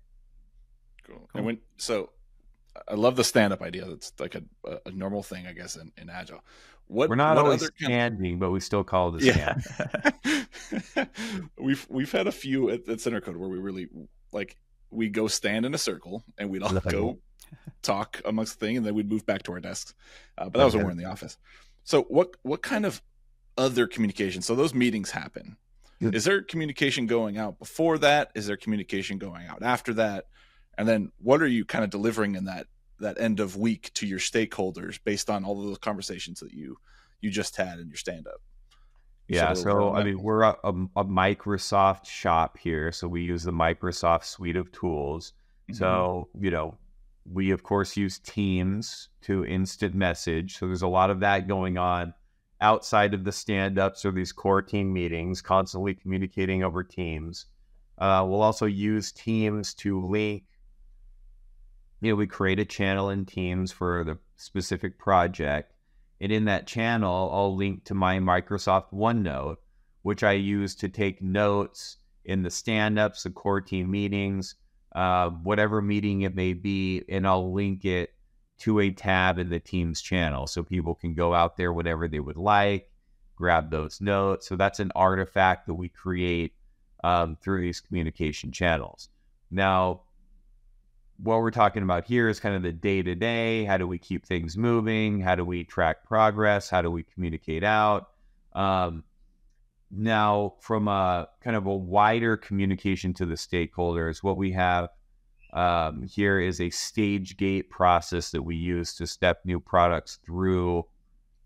Cool. 1.09 1.17
cool. 1.17 1.29
And 1.33 1.45
when 1.45 1.57
so 1.77 2.11
I 2.87 2.95
love 2.95 3.15
the 3.15 3.23
stand 3.23 3.53
up 3.53 3.61
idea. 3.61 3.85
That's 3.85 4.13
like 4.19 4.35
a, 4.35 4.43
a 4.85 4.91
normal 4.91 5.23
thing, 5.23 5.47
I 5.47 5.53
guess, 5.53 5.75
in, 5.75 5.91
in 5.97 6.09
Agile. 6.09 6.43
What 6.87 7.09
we're 7.09 7.15
not 7.15 7.35
what 7.35 7.45
always 7.45 7.69
standing, 7.77 8.35
of... 8.35 8.39
but 8.39 8.51
we 8.51 8.59
still 8.59 8.83
call 8.83 9.15
it 9.15 9.23
a 9.23 9.33
stand. 9.33 9.63
Yeah. 10.95 11.05
we've 11.57 11.85
we've 11.89 12.11
had 12.11 12.27
a 12.27 12.31
few 12.31 12.69
at, 12.69 12.87
at 12.89 12.97
Centercode 12.97 13.35
where 13.37 13.49
we 13.49 13.59
really 13.59 13.89
like 14.31 14.55
we 14.89 15.09
go 15.09 15.27
stand 15.27 15.65
in 15.65 15.73
a 15.73 15.77
circle 15.77 16.23
and 16.37 16.49
we'd 16.49 16.63
all 16.63 16.73
go 16.79 17.19
talk 17.81 18.21
amongst 18.25 18.59
the 18.59 18.65
thing, 18.65 18.77
and 18.77 18.85
then 18.85 18.95
we'd 18.95 19.09
move 19.09 19.25
back 19.25 19.43
to 19.43 19.51
our 19.51 19.59
desks. 19.59 19.93
Uh, 20.37 20.45
but 20.45 20.59
that 20.59 20.65
was 20.65 20.75
when 20.75 20.85
we're 20.85 20.91
in 20.91 20.97
the 20.97 21.05
office. 21.05 21.37
So 21.83 22.03
what 22.03 22.35
what 22.41 22.61
kind 22.61 22.85
of 22.85 23.01
other 23.57 23.85
communication? 23.85 24.41
So 24.41 24.55
those 24.55 24.73
meetings 24.73 25.11
happen. 25.11 25.57
Is 26.01 26.23
there 26.23 26.41
communication 26.41 27.07
going 27.07 27.37
out 27.37 27.59
before 27.59 27.97
that? 27.97 28.31
Is 28.33 28.47
there 28.47 28.55
communication 28.55 29.17
going 29.17 29.47
out 29.47 29.61
after 29.61 29.93
that? 29.95 30.27
And 30.79 30.87
then 30.87 31.11
what 31.21 31.41
are 31.41 31.47
you 31.47 31.65
kind 31.65 31.83
of 31.83 31.89
delivering 31.89 32.35
in 32.35 32.45
that 32.45 32.65
that 32.99 33.19
end 33.19 33.39
of 33.39 33.55
week 33.55 33.91
to 33.93 34.07
your 34.07 34.19
stakeholders 34.19 34.99
based 35.03 35.29
on 35.29 35.45
all 35.45 35.61
of 35.61 35.67
those 35.67 35.77
conversations 35.77 36.39
that 36.39 36.53
you 36.53 36.77
you 37.21 37.29
just 37.29 37.55
had 37.55 37.79
in 37.79 37.87
your 37.87 37.97
stand 37.97 38.25
up 38.27 38.41
yeah 39.27 39.53
so 39.53 39.93
i 39.93 40.03
mean 40.03 40.21
we're 40.21 40.41
a, 40.41 40.55
a, 40.63 40.69
a, 40.95 41.05
microsoft 41.05 42.07
shop 42.07 42.57
here 42.57 42.91
so 42.91 43.07
we 43.07 43.21
use 43.21 43.43
the 43.43 43.51
microsoft 43.51 44.25
suite 44.25 44.55
of 44.55 44.71
tools. 44.71 45.33
Mm-hmm. 45.69 45.77
so 45.77 46.27
you 46.39 46.49
know 46.49 46.75
we 47.31 47.51
of 47.51 47.63
course 47.63 47.95
use 47.95 48.19
teams 48.19 49.09
to 49.21 49.45
instant 49.45 49.93
message. 49.93 50.57
So 50.57 50.67
there's 50.67 50.81
a 50.81 50.87
lot 50.87 51.09
of 51.09 51.19
that 51.19 51.47
going 51.47 51.77
on 51.77 52.13
outside 52.61 53.13
of 53.13 53.23
the 53.23 53.31
stand-ups 53.31 54.03
or 54.05 54.11
these 54.11 54.31
core 54.31 54.61
team 54.61 54.91
meetings 54.91 55.41
constantly 55.41 55.93
communicating 55.93 56.63
over 56.63 56.83
teams. 56.83 57.45
Uh, 57.97 58.25
we'll 58.27 58.41
also 58.41 58.65
use 58.65 59.11
teams 59.11 59.73
to 59.75 60.05
link 60.05 60.43
you 62.01 62.11
know, 62.11 62.15
we 62.15 62.27
create 62.27 62.59
a 62.59 62.65
channel 62.65 63.09
in 63.09 63.25
Teams 63.25 63.71
for 63.71 64.03
the 64.03 64.17
specific 64.35 64.97
project. 64.97 65.73
And 66.21 66.31
in 66.31 66.45
that 66.45 66.67
channel, 66.67 67.29
I'll 67.33 67.55
link 67.55 67.85
to 67.85 67.93
my 67.93 68.19
Microsoft 68.19 68.93
OneNote, 68.93 69.57
which 70.01 70.23
I 70.23 70.33
use 70.33 70.75
to 70.75 70.89
take 70.89 71.21
notes 71.21 71.97
in 72.25 72.43
the 72.43 72.51
stand 72.51 72.99
ups, 72.99 73.23
the 73.23 73.29
core 73.29 73.61
team 73.61 73.89
meetings, 73.89 74.55
uh, 74.93 75.29
whatever 75.29 75.81
meeting 75.81 76.21
it 76.21 76.35
may 76.35 76.53
be, 76.53 77.03
and 77.09 77.27
I'll 77.27 77.53
link 77.53 77.85
it 77.85 78.13
to 78.59 78.79
a 78.79 78.91
tab 78.91 79.39
in 79.39 79.49
the 79.49 79.59
Teams 79.59 80.01
channel 80.01 80.45
so 80.45 80.63
people 80.63 80.95
can 80.95 81.13
go 81.13 81.33
out 81.33 81.55
there 81.55 81.71
whenever 81.71 82.07
they 82.07 82.19
would 82.19 82.37
like, 82.37 82.91
grab 83.35 83.71
those 83.71 84.01
notes. 84.01 84.47
So 84.47 84.55
that's 84.55 84.79
an 84.79 84.91
artifact 84.95 85.67
that 85.67 85.75
we 85.75 85.87
create 85.89 86.53
um, 87.03 87.37
through 87.41 87.61
these 87.61 87.79
communication 87.79 88.51
channels. 88.51 89.09
Now, 89.49 90.01
what 91.21 91.39
we're 91.39 91.51
talking 91.51 91.83
about 91.83 92.05
here 92.05 92.29
is 92.29 92.39
kind 92.39 92.55
of 92.55 92.61
the 92.61 92.71
day 92.71 93.01
to 93.01 93.15
day. 93.15 93.65
How 93.65 93.77
do 93.77 93.87
we 93.87 93.97
keep 93.97 94.25
things 94.25 94.57
moving? 94.57 95.19
How 95.19 95.35
do 95.35 95.43
we 95.43 95.63
track 95.63 96.05
progress? 96.05 96.69
How 96.69 96.81
do 96.81 96.89
we 96.89 97.03
communicate 97.03 97.63
out? 97.63 98.09
Um, 98.53 99.03
now, 99.91 100.53
from 100.59 100.87
a 100.87 101.27
kind 101.41 101.55
of 101.55 101.65
a 101.65 101.75
wider 101.75 102.37
communication 102.37 103.13
to 103.15 103.25
the 103.25 103.35
stakeholders, 103.35 104.23
what 104.23 104.37
we 104.37 104.51
have 104.51 104.89
um, 105.51 106.03
here 106.03 106.39
is 106.39 106.61
a 106.61 106.69
stage 106.69 107.37
gate 107.37 107.69
process 107.69 108.31
that 108.31 108.43
we 108.43 108.55
use 108.55 108.93
to 108.95 109.07
step 109.07 109.41
new 109.45 109.59
products 109.59 110.19
through 110.25 110.85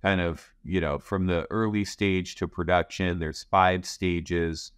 kind 0.01 0.20
of, 0.20 0.53
you 0.65 0.82
know, 0.82 1.00
from 1.00 1.25
the 1.25 1.48
early 1.50 1.86
stage 1.86 2.36
to 2.36 2.48
production. 2.48 3.20
There's 3.20 3.44
five 3.44 3.86
stages. 3.86 4.72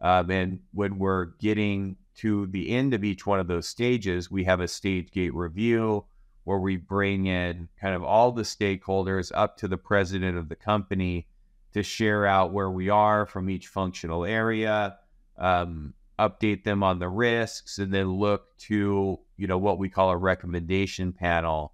Um, 0.00 0.30
and 0.30 0.60
when 0.72 0.98
we're 0.98 1.26
getting 1.38 1.96
to 2.16 2.46
the 2.46 2.70
end 2.70 2.94
of 2.94 3.04
each 3.04 3.26
one 3.26 3.40
of 3.40 3.46
those 3.46 3.68
stages, 3.68 4.30
we 4.30 4.44
have 4.44 4.60
a 4.60 4.68
stage 4.68 5.10
gate 5.10 5.34
review 5.34 6.04
where 6.44 6.58
we 6.58 6.76
bring 6.76 7.26
in 7.26 7.68
kind 7.80 7.94
of 7.94 8.02
all 8.02 8.32
the 8.32 8.42
stakeholders 8.42 9.30
up 9.34 9.56
to 9.56 9.68
the 9.68 9.76
president 9.76 10.36
of 10.36 10.48
the 10.48 10.56
company 10.56 11.26
to 11.72 11.82
share 11.82 12.26
out 12.26 12.52
where 12.52 12.70
we 12.70 12.88
are 12.88 13.26
from 13.26 13.48
each 13.48 13.68
functional 13.68 14.24
area, 14.24 14.96
um, 15.38 15.94
update 16.18 16.64
them 16.64 16.82
on 16.82 16.98
the 16.98 17.08
risks, 17.08 17.78
and 17.78 17.92
then 17.92 18.12
look 18.12 18.56
to 18.58 19.18
you 19.36 19.46
know 19.46 19.58
what 19.58 19.78
we 19.78 19.88
call 19.88 20.10
a 20.10 20.16
recommendation 20.16 21.12
panel 21.12 21.72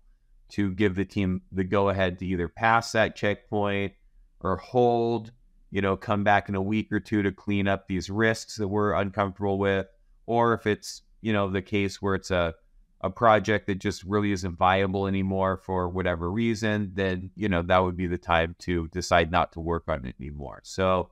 to 0.50 0.70
give 0.72 0.94
the 0.94 1.04
team 1.04 1.42
the 1.52 1.64
go 1.64 1.88
ahead 1.88 2.18
to 2.18 2.26
either 2.26 2.48
pass 2.48 2.92
that 2.92 3.16
checkpoint 3.16 3.92
or 4.40 4.56
hold, 4.56 5.32
you 5.70 5.82
know, 5.82 5.96
come 5.96 6.24
back 6.24 6.48
in 6.48 6.54
a 6.54 6.62
week 6.62 6.90
or 6.92 7.00
two 7.00 7.22
to 7.22 7.32
clean 7.32 7.68
up 7.68 7.86
these 7.86 8.08
risks 8.08 8.56
that 8.56 8.68
we're 8.68 8.94
uncomfortable 8.94 9.58
with, 9.58 9.86
or 10.28 10.52
if 10.52 10.66
it's 10.66 11.02
you 11.22 11.32
know 11.32 11.50
the 11.50 11.62
case 11.62 12.00
where 12.00 12.14
it's 12.14 12.30
a 12.30 12.54
a 13.00 13.10
project 13.10 13.66
that 13.68 13.78
just 13.78 14.02
really 14.02 14.32
isn't 14.32 14.56
viable 14.56 15.06
anymore 15.06 15.56
for 15.56 15.88
whatever 15.88 16.30
reason, 16.30 16.90
then 16.94 17.30
you 17.34 17.48
know 17.48 17.62
that 17.62 17.78
would 17.78 17.96
be 17.96 18.06
the 18.06 18.18
time 18.18 18.54
to 18.60 18.88
decide 18.88 19.30
not 19.30 19.52
to 19.52 19.60
work 19.60 19.84
on 19.88 20.04
it 20.04 20.14
anymore. 20.20 20.60
So, 20.64 21.10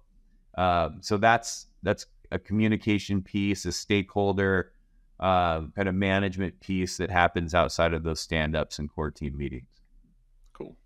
um, 0.57 0.99
so 1.01 1.17
that's 1.17 1.67
that's 1.83 2.07
a 2.31 2.39
communication 2.39 3.23
piece, 3.23 3.65
a 3.65 3.73
stakeholder 3.73 4.73
uh, 5.19 5.63
kind 5.75 5.89
of 5.89 5.95
management 5.95 6.61
piece 6.61 6.99
that 6.99 7.11
happens 7.11 7.55
outside 7.55 7.95
of 7.95 8.03
those 8.03 8.21
stand-ups 8.21 8.79
and 8.79 8.93
core 8.93 9.11
team 9.11 9.37
meetings. 9.37 9.69
Cool. 10.53 10.77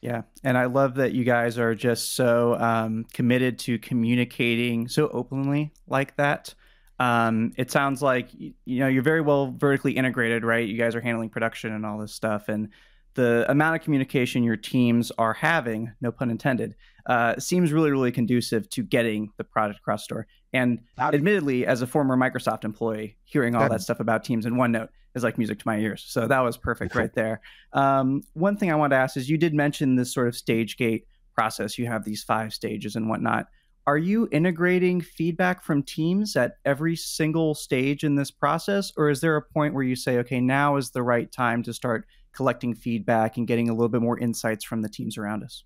Yeah, 0.00 0.22
and 0.42 0.56
I 0.56 0.64
love 0.64 0.94
that 0.96 1.12
you 1.12 1.22
guys 1.22 1.58
are 1.58 1.74
just 1.74 2.14
so 2.14 2.58
um, 2.58 3.04
committed 3.12 3.58
to 3.60 3.78
communicating 3.78 4.88
so 4.88 5.08
openly 5.08 5.72
like 5.86 6.16
that. 6.16 6.54
Um, 6.98 7.52
it 7.56 7.70
sounds 7.70 8.00
like 8.00 8.28
you 8.34 8.54
know 8.80 8.88
you're 8.88 9.02
very 9.02 9.20
well 9.20 9.54
vertically 9.56 9.92
integrated, 9.92 10.44
right? 10.44 10.66
You 10.66 10.78
guys 10.78 10.94
are 10.94 11.00
handling 11.00 11.28
production 11.28 11.72
and 11.72 11.84
all 11.84 11.98
this 11.98 12.14
stuff, 12.14 12.48
and 12.48 12.70
the 13.16 13.50
amount 13.50 13.74
of 13.74 13.82
communication 13.82 14.44
your 14.44 14.56
teams 14.56 15.10
are 15.18 15.32
having, 15.32 15.90
no 16.00 16.12
pun 16.12 16.30
intended, 16.30 16.74
uh, 17.06 17.36
seems 17.38 17.72
really, 17.72 17.90
really 17.90 18.12
conducive 18.12 18.68
to 18.70 18.82
getting 18.82 19.30
the 19.38 19.44
product 19.44 19.80
across 19.80 20.04
store. 20.04 20.26
And 20.52 20.80
admittedly, 20.98 21.66
as 21.66 21.82
a 21.82 21.86
former 21.86 22.16
Microsoft 22.16 22.64
employee, 22.64 23.16
hearing 23.24 23.54
all 23.54 23.68
that 23.68 23.80
stuff 23.82 24.00
about 24.00 24.22
Teams 24.22 24.46
in 24.46 24.54
OneNote 24.54 24.88
is 25.14 25.22
like 25.22 25.38
music 25.38 25.58
to 25.58 25.66
my 25.66 25.78
ears. 25.78 26.04
So 26.06 26.26
that 26.28 26.40
was 26.40 26.56
perfect 26.56 26.94
right 26.94 27.12
there. 27.14 27.40
Um, 27.72 28.22
one 28.34 28.56
thing 28.56 28.70
I 28.70 28.74
wanted 28.74 28.96
to 28.96 29.00
ask 29.00 29.16
is 29.16 29.28
you 29.28 29.38
did 29.38 29.54
mention 29.54 29.96
this 29.96 30.12
sort 30.12 30.28
of 30.28 30.36
stage 30.36 30.76
gate 30.76 31.06
process. 31.34 31.78
You 31.78 31.86
have 31.86 32.04
these 32.04 32.22
five 32.22 32.52
stages 32.54 32.96
and 32.96 33.08
whatnot 33.08 33.48
are 33.86 33.98
you 33.98 34.28
integrating 34.32 35.00
feedback 35.00 35.62
from 35.62 35.82
teams 35.82 36.34
at 36.34 36.56
every 36.64 36.96
single 36.96 37.54
stage 37.54 38.02
in 38.02 38.16
this 38.16 38.30
process 38.30 38.92
or 38.96 39.08
is 39.08 39.20
there 39.20 39.36
a 39.36 39.42
point 39.42 39.74
where 39.74 39.84
you 39.84 39.96
say 39.96 40.18
okay 40.18 40.40
now 40.40 40.76
is 40.76 40.90
the 40.90 41.02
right 41.02 41.30
time 41.30 41.62
to 41.62 41.72
start 41.72 42.06
collecting 42.32 42.74
feedback 42.74 43.36
and 43.36 43.46
getting 43.46 43.68
a 43.68 43.72
little 43.72 43.88
bit 43.88 44.02
more 44.02 44.18
insights 44.18 44.64
from 44.64 44.82
the 44.82 44.88
teams 44.88 45.16
around 45.16 45.42
us 45.42 45.64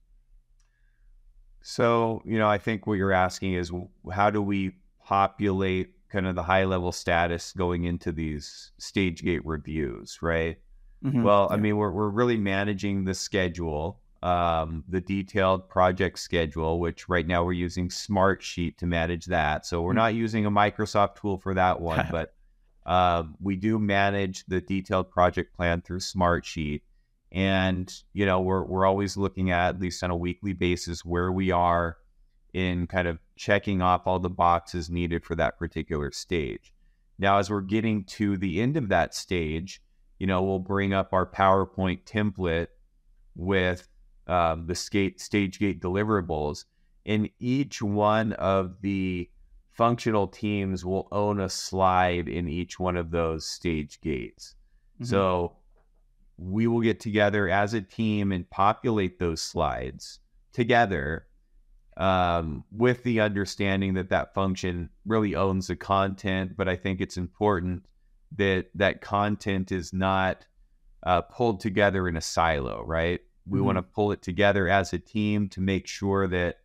so 1.63 2.23
you 2.25 2.39
know 2.39 2.49
i 2.49 2.59
think 2.59 2.87
what 2.87 2.95
you're 2.95 3.13
asking 3.13 3.55
is 3.55 3.73
how 4.13 4.31
do 4.31 4.41
we 4.41 4.73
populate 5.05 5.95
kind 6.11 6.27
of 6.27 6.35
the 6.35 6.43
high 6.43 6.65
level 6.65 6.93
status 6.93 7.53
going 7.53 7.85
into 7.85 8.13
these 8.13 8.73
stage 8.79 9.23
gate 9.23 9.45
reviews 9.45 10.19
right 10.23 10.59
mm-hmm. 11.05 11.23
well 11.23 11.49
yeah. 11.51 11.57
i 11.57 11.59
mean 11.59 11.77
we're, 11.77 11.91
we're 11.91 12.09
really 12.09 12.37
managing 12.37 13.05
the 13.05 13.15
schedule 13.15 14.00
um, 14.23 14.85
the 14.89 15.01
detailed 15.01 15.69
project 15.69 16.19
schedule, 16.19 16.79
which 16.79 17.09
right 17.09 17.27
now 17.27 17.45
we're 17.45 17.53
using 17.53 17.89
Smartsheet 17.89 18.77
to 18.79 18.87
manage 18.87 19.27
that. 19.27 19.65
So 19.65 19.83
we're 19.83 19.93
hmm. 19.93 19.99
not 19.99 20.15
using 20.15 20.47
a 20.47 20.51
Microsoft 20.51 21.17
tool 21.17 21.39
for 21.39 21.55
that 21.55 21.81
one, 21.81 22.07
but 22.11 22.35
um, 22.87 23.37
we 23.41 23.57
do 23.57 23.79
manage 23.79 24.45
the 24.47 24.61
detailed 24.61 25.11
project 25.11 25.55
plan 25.57 25.83
through 25.83 26.01
Smartsheet. 26.01 26.83
And 27.33 27.93
you 28.13 28.27
know 28.27 28.41
we're 28.41 28.65
we're 28.65 28.85
always 28.85 29.17
looking 29.17 29.53
at 29.53 29.77
at 29.77 29.81
least 29.81 30.03
on 30.03 30.11
a 30.11 30.17
weekly 30.17 30.53
basis 30.53 31.05
where 31.05 31.31
we 31.31 31.53
are 31.53 31.97
in 32.53 32.89
kind 32.89 33.07
of 33.07 33.21
checking 33.37 33.81
off 33.81 34.07
all 34.07 34.19
the 34.19 34.29
boxes 34.29 34.91
needed 34.91 35.25
for 35.25 35.37
that 35.37 35.57
particular 35.57 36.11
stage. 36.11 36.75
Now, 37.21 37.39
as 37.39 37.49
we're 37.49 37.61
getting 37.61 38.05
to 38.05 38.37
the 38.37 38.61
end 38.61 38.77
of 38.77 38.89
that 38.89 39.15
stage, 39.15 39.81
you 40.19 40.27
know, 40.27 40.43
we'll 40.43 40.59
bring 40.59 40.93
up 40.93 41.13
our 41.13 41.25
PowerPoint 41.25 42.05
template 42.05 42.69
with 43.37 43.89
um, 44.31 44.67
the 44.67 44.75
skate 44.77 45.21
stage 45.21 45.59
gate 45.59 45.83
deliverables, 45.83 46.65
and 47.05 47.29
each 47.41 47.83
one 47.83 48.33
of 48.35 48.81
the 48.81 49.29
functional 49.73 50.29
teams 50.29 50.85
will 50.85 51.09
own 51.11 51.41
a 51.41 51.49
slide 51.49 52.29
in 52.29 52.49
each 52.49 52.79
one 52.79 52.97
of 52.97 53.11
those 53.11 53.45
stage 53.45 54.01
gates. 54.01 54.55
Mm-hmm. 54.95 55.07
So 55.07 55.57
we 56.39 56.69
will 56.69 56.81
get 56.81 57.01
together 57.01 57.49
as 57.49 57.75
a 57.75 57.81
team 57.81 58.31
and 58.31 58.49
populate 58.51 59.19
those 59.19 59.43
slides 59.43 60.21
together 60.53 61.27
um, 61.97 62.65
with 62.71 63.03
the 63.03 63.21
understanding 63.21 63.95
that 63.95 64.11
that 64.11 64.33
function 64.33 64.91
really 65.07 65.35
owns 65.35 65.67
the 65.67 65.77
content. 65.77 66.57
But 66.57 66.69
I 66.69 66.77
think 66.77 67.01
it's 67.01 67.17
important 67.17 67.85
that 68.37 68.67
that 68.77 69.01
content 69.01 69.73
is 69.73 69.93
not 69.93 70.47
uh, 71.03 71.23
pulled 71.23 71.59
together 71.59 72.07
in 72.07 72.17
a 72.17 72.21
silo, 72.21 72.85
right? 72.87 73.21
We 73.47 73.59
mm-hmm. 73.59 73.67
want 73.67 73.79
to 73.79 73.83
pull 73.83 74.13
it 74.13 74.23
together 74.23 74.69
as 74.69 74.93
a 74.93 74.99
team 74.99 75.49
to 75.51 75.61
make 75.61 75.87
sure 75.87 76.29
that, 76.29 76.59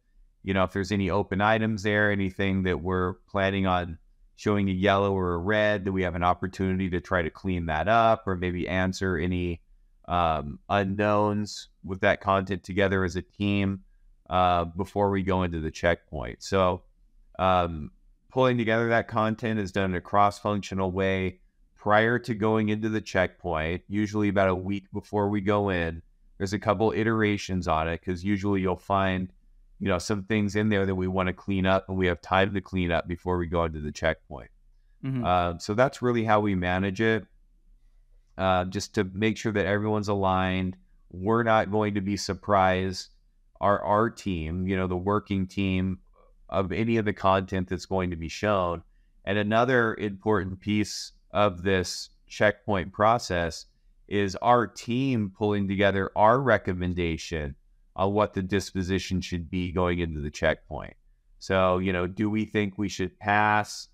you 0.43 0.53
know, 0.53 0.63
if 0.63 0.71
there's 0.71 0.91
any 0.91 1.09
open 1.09 1.41
items 1.41 1.83
there, 1.83 2.11
anything 2.11 2.63
that 2.63 2.81
we're 2.81 3.13
planning 3.29 3.65
on 3.65 3.97
showing 4.35 4.69
a 4.69 4.73
yellow 4.73 5.13
or 5.13 5.33
a 5.33 5.37
red, 5.37 5.85
that 5.85 5.91
we 5.91 6.03
have 6.03 6.15
an 6.15 6.23
opportunity 6.23 6.89
to 6.89 6.99
try 6.99 7.21
to 7.21 7.29
clean 7.29 7.67
that 7.67 7.87
up 7.87 8.27
or 8.27 8.35
maybe 8.35 8.67
answer 8.67 9.17
any 9.17 9.61
um, 10.07 10.59
unknowns 10.69 11.69
with 11.83 12.01
that 12.01 12.21
content 12.21 12.63
together 12.63 13.03
as 13.03 13.15
a 13.15 13.21
team 13.21 13.81
uh, 14.29 14.65
before 14.65 15.09
we 15.09 15.23
go 15.23 15.43
into 15.43 15.59
the 15.59 15.71
checkpoint. 15.71 16.43
So, 16.43 16.83
um, 17.39 17.91
pulling 18.31 18.57
together 18.57 18.89
that 18.89 19.07
content 19.07 19.59
is 19.59 19.71
done 19.71 19.91
in 19.91 19.95
a 19.95 20.01
cross 20.01 20.39
functional 20.39 20.91
way 20.91 21.39
prior 21.75 22.19
to 22.19 22.33
going 22.33 22.69
into 22.69 22.89
the 22.89 23.01
checkpoint, 23.01 23.83
usually 23.87 24.27
about 24.27 24.49
a 24.49 24.55
week 24.55 24.85
before 24.91 25.29
we 25.29 25.39
go 25.39 25.69
in 25.69 26.01
there's 26.37 26.53
a 26.53 26.59
couple 26.59 26.91
iterations 26.91 27.67
on 27.67 27.87
it 27.87 27.99
because 27.99 28.23
usually 28.23 28.61
you'll 28.61 28.75
find 28.75 29.31
you 29.79 29.87
know 29.87 29.97
some 29.97 30.23
things 30.23 30.55
in 30.55 30.69
there 30.69 30.85
that 30.85 30.95
we 30.95 31.07
want 31.07 31.27
to 31.27 31.33
clean 31.33 31.65
up 31.65 31.89
and 31.89 31.97
we 31.97 32.07
have 32.07 32.21
time 32.21 32.53
to 32.53 32.61
clean 32.61 32.91
up 32.91 33.07
before 33.07 33.37
we 33.37 33.47
go 33.47 33.63
into 33.65 33.79
the 33.79 33.91
checkpoint. 33.91 34.49
Mm-hmm. 35.03 35.25
uh, 35.25 35.57
so 35.59 35.73
that's 35.73 36.01
really 36.01 36.23
how 36.23 36.39
we 36.39 36.55
manage 36.55 37.01
it. 37.01 37.25
Uh, 38.37 38.65
just 38.65 38.95
to 38.95 39.03
make 39.13 39.37
sure 39.37 39.51
that 39.53 39.65
everyone's 39.65 40.07
aligned. 40.07 40.75
We're 41.11 41.43
not 41.43 41.71
going 41.71 41.93
to 41.93 42.01
be 42.01 42.17
surprised 42.17 43.09
our 43.61 43.81
our 43.81 44.09
team 44.09 44.67
you 44.67 44.75
know 44.75 44.87
the 44.87 44.97
working 44.97 45.47
team 45.47 45.99
of 46.49 46.71
any 46.71 46.97
of 46.97 47.05
the 47.05 47.13
content 47.13 47.69
that's 47.69 47.85
going 47.85 48.09
to 48.09 48.15
be 48.15 48.29
shown. 48.29 48.83
And 49.23 49.37
another 49.37 49.95
important 49.95 50.59
piece 50.59 51.13
of 51.31 51.63
this 51.63 52.09
checkpoint 52.27 52.93
process 52.93 53.65
is 54.07 54.35
our 54.37 54.67
team 54.67 55.31
pulling 55.35 55.67
together 55.67 56.11
our 56.15 56.39
recommendation 56.39 57.55
on 57.95 58.13
what 58.13 58.33
the 58.33 58.41
disposition 58.41 59.21
should 59.21 59.49
be 59.49 59.71
going 59.71 59.99
into 59.99 60.21
the 60.21 60.29
checkpoint. 60.29 60.93
So, 61.39 61.77
you 61.77 61.93
know, 61.93 62.07
do 62.07 62.29
we 62.29 62.45
think 62.45 62.77
we 62.77 62.89
should 62.89 63.19
pass? 63.19 63.87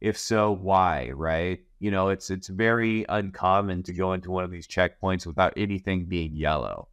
If 0.00 0.18
so, 0.18 0.52
why? 0.52 1.10
Right? 1.10 1.60
You 1.80 1.90
know, 1.90 2.08
it's 2.08 2.30
it's 2.30 2.48
very 2.48 3.04
uncommon 3.08 3.82
to 3.84 3.92
go 3.92 4.12
into 4.12 4.30
one 4.30 4.44
of 4.44 4.50
these 4.50 4.66
checkpoints 4.66 5.26
without 5.26 5.54
anything 5.56 6.06
being 6.06 6.34
yellow. 6.34 6.88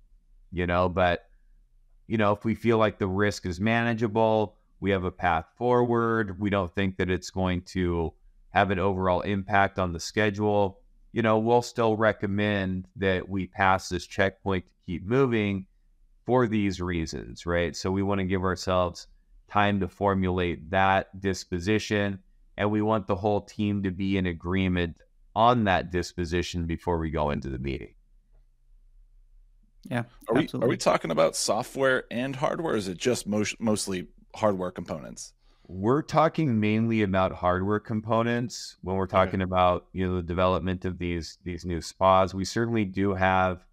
You 0.51 0.67
know, 0.67 0.89
but 0.89 1.27
you 2.07 2.17
know, 2.17 2.31
if 2.33 2.45
we 2.45 2.55
feel 2.55 2.77
like 2.77 2.99
the 2.99 3.07
risk 3.07 3.45
is 3.45 3.59
manageable, 3.59 4.57
we 4.79 4.91
have 4.91 5.03
a 5.03 5.11
path 5.11 5.45
forward, 5.57 6.39
we 6.39 6.49
don't 6.49 6.73
think 6.73 6.97
that 6.97 7.09
it's 7.09 7.31
going 7.31 7.61
to 7.63 8.13
have 8.51 8.71
an 8.71 8.79
overall 8.79 9.21
impact 9.21 9.79
on 9.79 9.91
the 9.91 9.99
schedule, 9.99 10.79
you 11.15 11.21
know, 11.21 11.39
we'll 11.39 11.61
still 11.61 11.95
recommend 11.95 12.89
that 12.97 13.29
we 13.29 13.47
pass 13.47 13.87
this 13.87 14.05
checkpoint 14.05 14.67
to 14.67 14.73
keep 14.85 15.05
moving 15.05 15.65
for 16.25 16.45
these 16.45 16.81
reasons, 16.81 17.45
right? 17.45 17.73
So 17.73 17.89
we 17.89 18.03
want 18.03 18.19
to 18.19 18.25
give 18.25 18.43
ourselves 18.43 19.07
time 19.47 19.79
to 19.79 19.87
formulate 19.87 20.71
that 20.71 21.17
disposition, 21.21 22.19
and 22.57 22.69
we 22.69 22.81
want 22.81 23.07
the 23.07 23.15
whole 23.15 23.39
team 23.39 23.81
to 23.83 23.91
be 23.91 24.17
in 24.17 24.25
agreement 24.25 24.99
on 25.33 25.63
that 25.63 25.89
disposition 25.89 26.65
before 26.65 26.99
we 26.99 27.11
go 27.11 27.29
into 27.29 27.47
the 27.47 27.59
meeting. 27.59 27.93
Yeah, 29.89 30.03
are 30.27 30.37
absolutely. 30.37 30.59
we 30.59 30.65
are 30.65 30.69
we 30.71 30.77
talking 30.77 31.11
about 31.11 31.37
software 31.37 32.03
and 32.11 32.35
hardware? 32.35 32.73
Or 32.73 32.77
is 32.77 32.89
it 32.89 32.97
just 32.97 33.25
most, 33.25 33.55
mostly 33.61 34.09
hardware 34.35 34.71
components? 34.71 35.31
We're 35.67 36.03
talking 36.03 36.59
mainly 36.59 37.01
about 37.01 37.31
hardware 37.31 37.79
components 37.79 38.77
when 38.81 38.97
we're 38.97 39.07
talking 39.07 39.41
okay. 39.41 39.49
about 39.49 39.87
you 39.93 40.07
know 40.07 40.17
the 40.17 40.21
development 40.23 40.85
of 40.85 40.99
these 40.99 41.39
these 41.43 41.65
new 41.65 41.81
spas. 41.81 42.35
We 42.35 42.45
certainly 42.45 42.85
do 42.85 43.15
have 43.15 43.65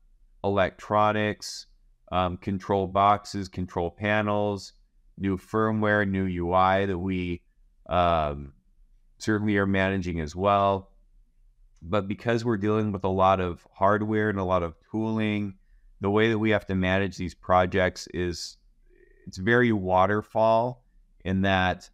electronics, 0.42 1.66
um, 2.11 2.38
control 2.38 2.87
boxes, 2.87 3.49
control 3.49 3.90
panels, 3.90 4.72
new 5.18 5.37
firmware, 5.37 6.08
new 6.08 6.25
UI 6.25 6.87
that 6.87 6.99
we 6.99 7.42
um, 7.88 8.54
certainly 9.18 9.58
are 9.58 9.66
managing 9.66 10.18
as 10.20 10.34
well. 10.34 10.90
But 11.82 12.08
because 12.08 12.42
we're 12.42 12.56
dealing 12.56 12.92
with 12.92 13.04
a 13.04 13.08
lot 13.08 13.38
of 13.38 13.66
hardware 13.75 14.30
and 14.30 14.38
a 14.38 14.44
lot 14.44 14.62
of 14.62 14.76
tooling, 14.90 15.54
the 16.00 16.11
way 16.11 16.30
that 16.30 16.38
we 16.38 16.50
have 16.50 16.66
to 16.66 16.75
manage 16.75 17.18
these 17.18 17.34
projects 17.34 18.08
is 18.14 18.56
it's 19.26 19.37
very 19.37 19.72
waterfall 19.72 20.81
in 21.24 21.42
that 21.42 21.88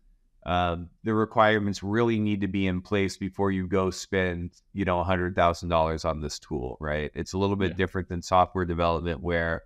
uh, 0.46 0.76
the 1.04 1.12
requirements 1.12 1.82
really 1.82 2.18
need 2.18 2.40
to 2.40 2.48
be 2.48 2.66
in 2.66 2.80
place 2.80 3.16
before 3.16 3.50
you 3.50 3.66
go 3.66 3.90
spend 3.90 4.52
you 4.72 4.84
know 4.84 5.02
$100000 5.02 6.04
on 6.04 6.20
this 6.20 6.38
tool 6.38 6.76
right? 6.80 7.10
It's 7.14 7.32
a 7.32 7.38
little 7.38 7.56
bit 7.56 7.72
yeah. 7.72 7.76
different 7.76 8.08
than 8.08 8.22
software 8.22 8.64
development 8.64 9.22
where 9.22 9.62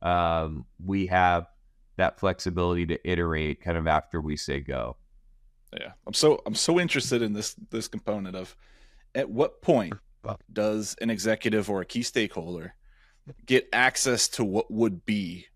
um, 0.00 0.64
we 0.84 1.06
have 1.06 1.46
that 1.96 2.18
flexibility 2.18 2.86
to 2.86 2.98
iterate 3.08 3.60
kind 3.60 3.76
of 3.76 3.86
after 3.86 4.20
we 4.20 4.36
say 4.36 4.60
go. 4.60 4.96
Yeah. 5.78 5.92
I'm 6.06 6.12
so 6.12 6.42
i'm 6.44 6.54
so 6.54 6.78
interested 6.78 7.22
in 7.22 7.32
this 7.32 7.54
this 7.70 7.88
component 7.88 8.36
of 8.36 8.54
at 9.14 9.30
what 9.30 9.62
point 9.62 9.94
does 10.52 10.96
an 11.00 11.10
executive 11.10 11.70
or 11.70 11.80
a 11.80 11.86
key 11.86 12.02
stakeholder 12.02 12.74
get 13.46 13.68
access 13.72 14.28
to 14.28 14.44
what 14.44 14.70
would 14.70 15.06
be 15.06 15.46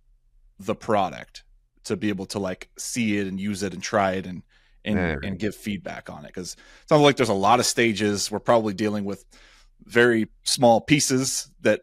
the 0.58 0.74
product 0.74 1.44
to 1.86 1.96
be 1.96 2.08
able 2.08 2.26
to 2.26 2.38
like 2.38 2.68
see 2.78 3.18
it 3.18 3.26
and 3.26 3.40
use 3.40 3.62
it 3.62 3.74
and 3.74 3.82
try 3.82 4.12
it 4.12 4.26
and 4.26 4.42
and, 4.84 5.24
and 5.24 5.38
give 5.38 5.56
feedback 5.56 6.08
on 6.08 6.24
it 6.24 6.28
because 6.28 6.52
it 6.52 6.88
sounds 6.88 7.02
like 7.02 7.16
there's 7.16 7.28
a 7.28 7.34
lot 7.34 7.58
of 7.58 7.66
stages. 7.66 8.30
We're 8.30 8.38
probably 8.38 8.72
dealing 8.72 9.04
with 9.04 9.24
very 9.84 10.28
small 10.44 10.80
pieces 10.80 11.50
that 11.62 11.82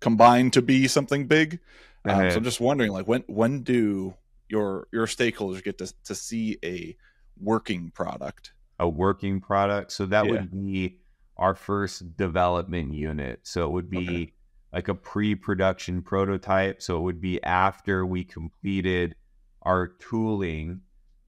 combine 0.00 0.52
to 0.52 0.62
be 0.62 0.86
something 0.86 1.26
big. 1.26 1.58
Um, 2.04 2.30
so 2.30 2.36
i'm 2.36 2.44
just 2.44 2.60
wondering 2.60 2.92
like 2.92 3.08
when 3.08 3.24
when 3.26 3.62
do 3.62 4.14
your 4.48 4.86
your 4.92 5.06
stakeholders 5.06 5.62
get 5.64 5.78
to, 5.78 5.92
to 6.04 6.14
see 6.14 6.58
a 6.64 6.96
working 7.40 7.90
product? 7.90 8.52
A 8.78 8.88
working 8.88 9.40
product? 9.40 9.92
So 9.92 10.06
that 10.06 10.26
yeah. 10.26 10.30
would 10.30 10.50
be 10.52 10.98
our 11.36 11.54
first 11.54 12.16
development 12.16 12.94
unit. 12.94 13.40
So 13.42 13.66
it 13.66 13.72
would 13.72 13.90
be 13.90 14.08
okay. 14.08 14.32
like 14.72 14.88
a 14.88 14.94
pre-production 14.94 16.02
prototype. 16.02 16.80
So 16.80 16.96
it 16.96 17.00
would 17.00 17.20
be 17.20 17.42
after 17.42 18.06
we 18.06 18.24
completed 18.24 19.16
our 19.66 19.88
tooling 19.88 20.80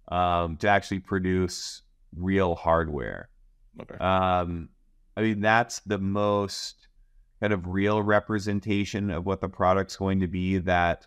um, 0.08 0.56
to 0.58 0.68
actually 0.68 1.00
produce 1.00 1.82
real 2.16 2.54
hardware. 2.54 3.28
Okay. 3.80 3.96
Um, 3.98 4.68
I 5.16 5.22
mean, 5.22 5.40
that's 5.40 5.80
the 5.80 5.98
most 5.98 6.88
kind 7.40 7.52
of 7.52 7.66
real 7.66 8.02
representation 8.02 9.10
of 9.10 9.26
what 9.26 9.40
the 9.40 9.48
product's 9.48 9.96
going 9.96 10.20
to 10.20 10.28
be 10.28 10.58
that 10.58 11.06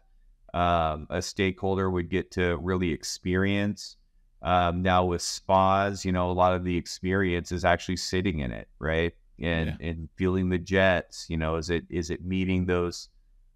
um, 0.54 1.08
a 1.10 1.22
stakeholder 1.22 1.90
would 1.90 2.10
get 2.10 2.32
to 2.32 2.58
really 2.58 2.92
experience. 2.92 3.96
Um, 4.42 4.82
now 4.82 5.06
with 5.06 5.22
spas, 5.22 6.04
you 6.04 6.12
know, 6.12 6.30
a 6.30 6.34
lot 6.34 6.54
of 6.54 6.64
the 6.64 6.76
experience 6.76 7.52
is 7.52 7.64
actually 7.64 7.98
sitting 7.98 8.40
in 8.40 8.52
it, 8.52 8.68
right? 8.80 9.14
And 9.40 9.78
yeah. 9.80 9.88
and 9.90 10.10
feeling 10.16 10.50
the 10.50 10.58
jets. 10.58 11.28
You 11.30 11.38
know, 11.38 11.56
is 11.56 11.70
it 11.70 11.86
is 11.90 12.10
it 12.10 12.26
meeting 12.26 12.66
those 12.66 13.10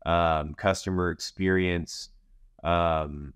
um, 0.05 0.53
customer 0.53 1.11
experience 1.11 2.09
um, 2.63 3.33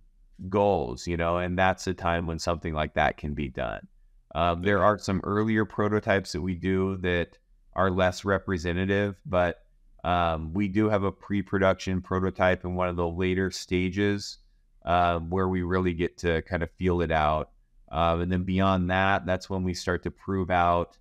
goals, 0.47 1.07
you 1.07 1.17
know, 1.17 1.37
and 1.37 1.57
that's 1.57 1.87
a 1.87 1.93
time 1.93 2.27
when 2.27 2.39
something 2.39 2.73
like 2.73 2.93
that 2.93 3.17
can 3.17 3.33
be 3.33 3.49
done. 3.49 3.87
Um, 4.35 4.61
there 4.61 4.83
are 4.83 4.97
some 4.97 5.21
earlier 5.23 5.65
prototypes 5.65 6.31
that 6.33 6.41
we 6.41 6.55
do 6.55 6.97
that 6.97 7.37
are 7.73 7.89
less 7.89 8.23
representative, 8.23 9.19
but 9.25 9.63
um, 10.03 10.53
we 10.53 10.67
do 10.67 10.89
have 10.89 11.03
a 11.03 11.11
pre 11.11 11.41
production 11.41 12.01
prototype 12.01 12.63
in 12.63 12.75
one 12.75 12.87
of 12.87 12.95
the 12.95 13.07
later 13.07 13.51
stages 13.51 14.37
uh, 14.85 15.19
where 15.19 15.47
we 15.47 15.61
really 15.63 15.93
get 15.93 16.17
to 16.19 16.41
kind 16.43 16.63
of 16.63 16.71
feel 16.71 17.01
it 17.01 17.11
out. 17.11 17.51
Um, 17.91 18.21
and 18.21 18.31
then 18.31 18.43
beyond 18.43 18.89
that, 18.91 19.25
that's 19.25 19.49
when 19.49 19.63
we 19.63 19.73
start 19.73 20.03
to 20.03 20.11
prove 20.11 20.51
out 20.51 20.97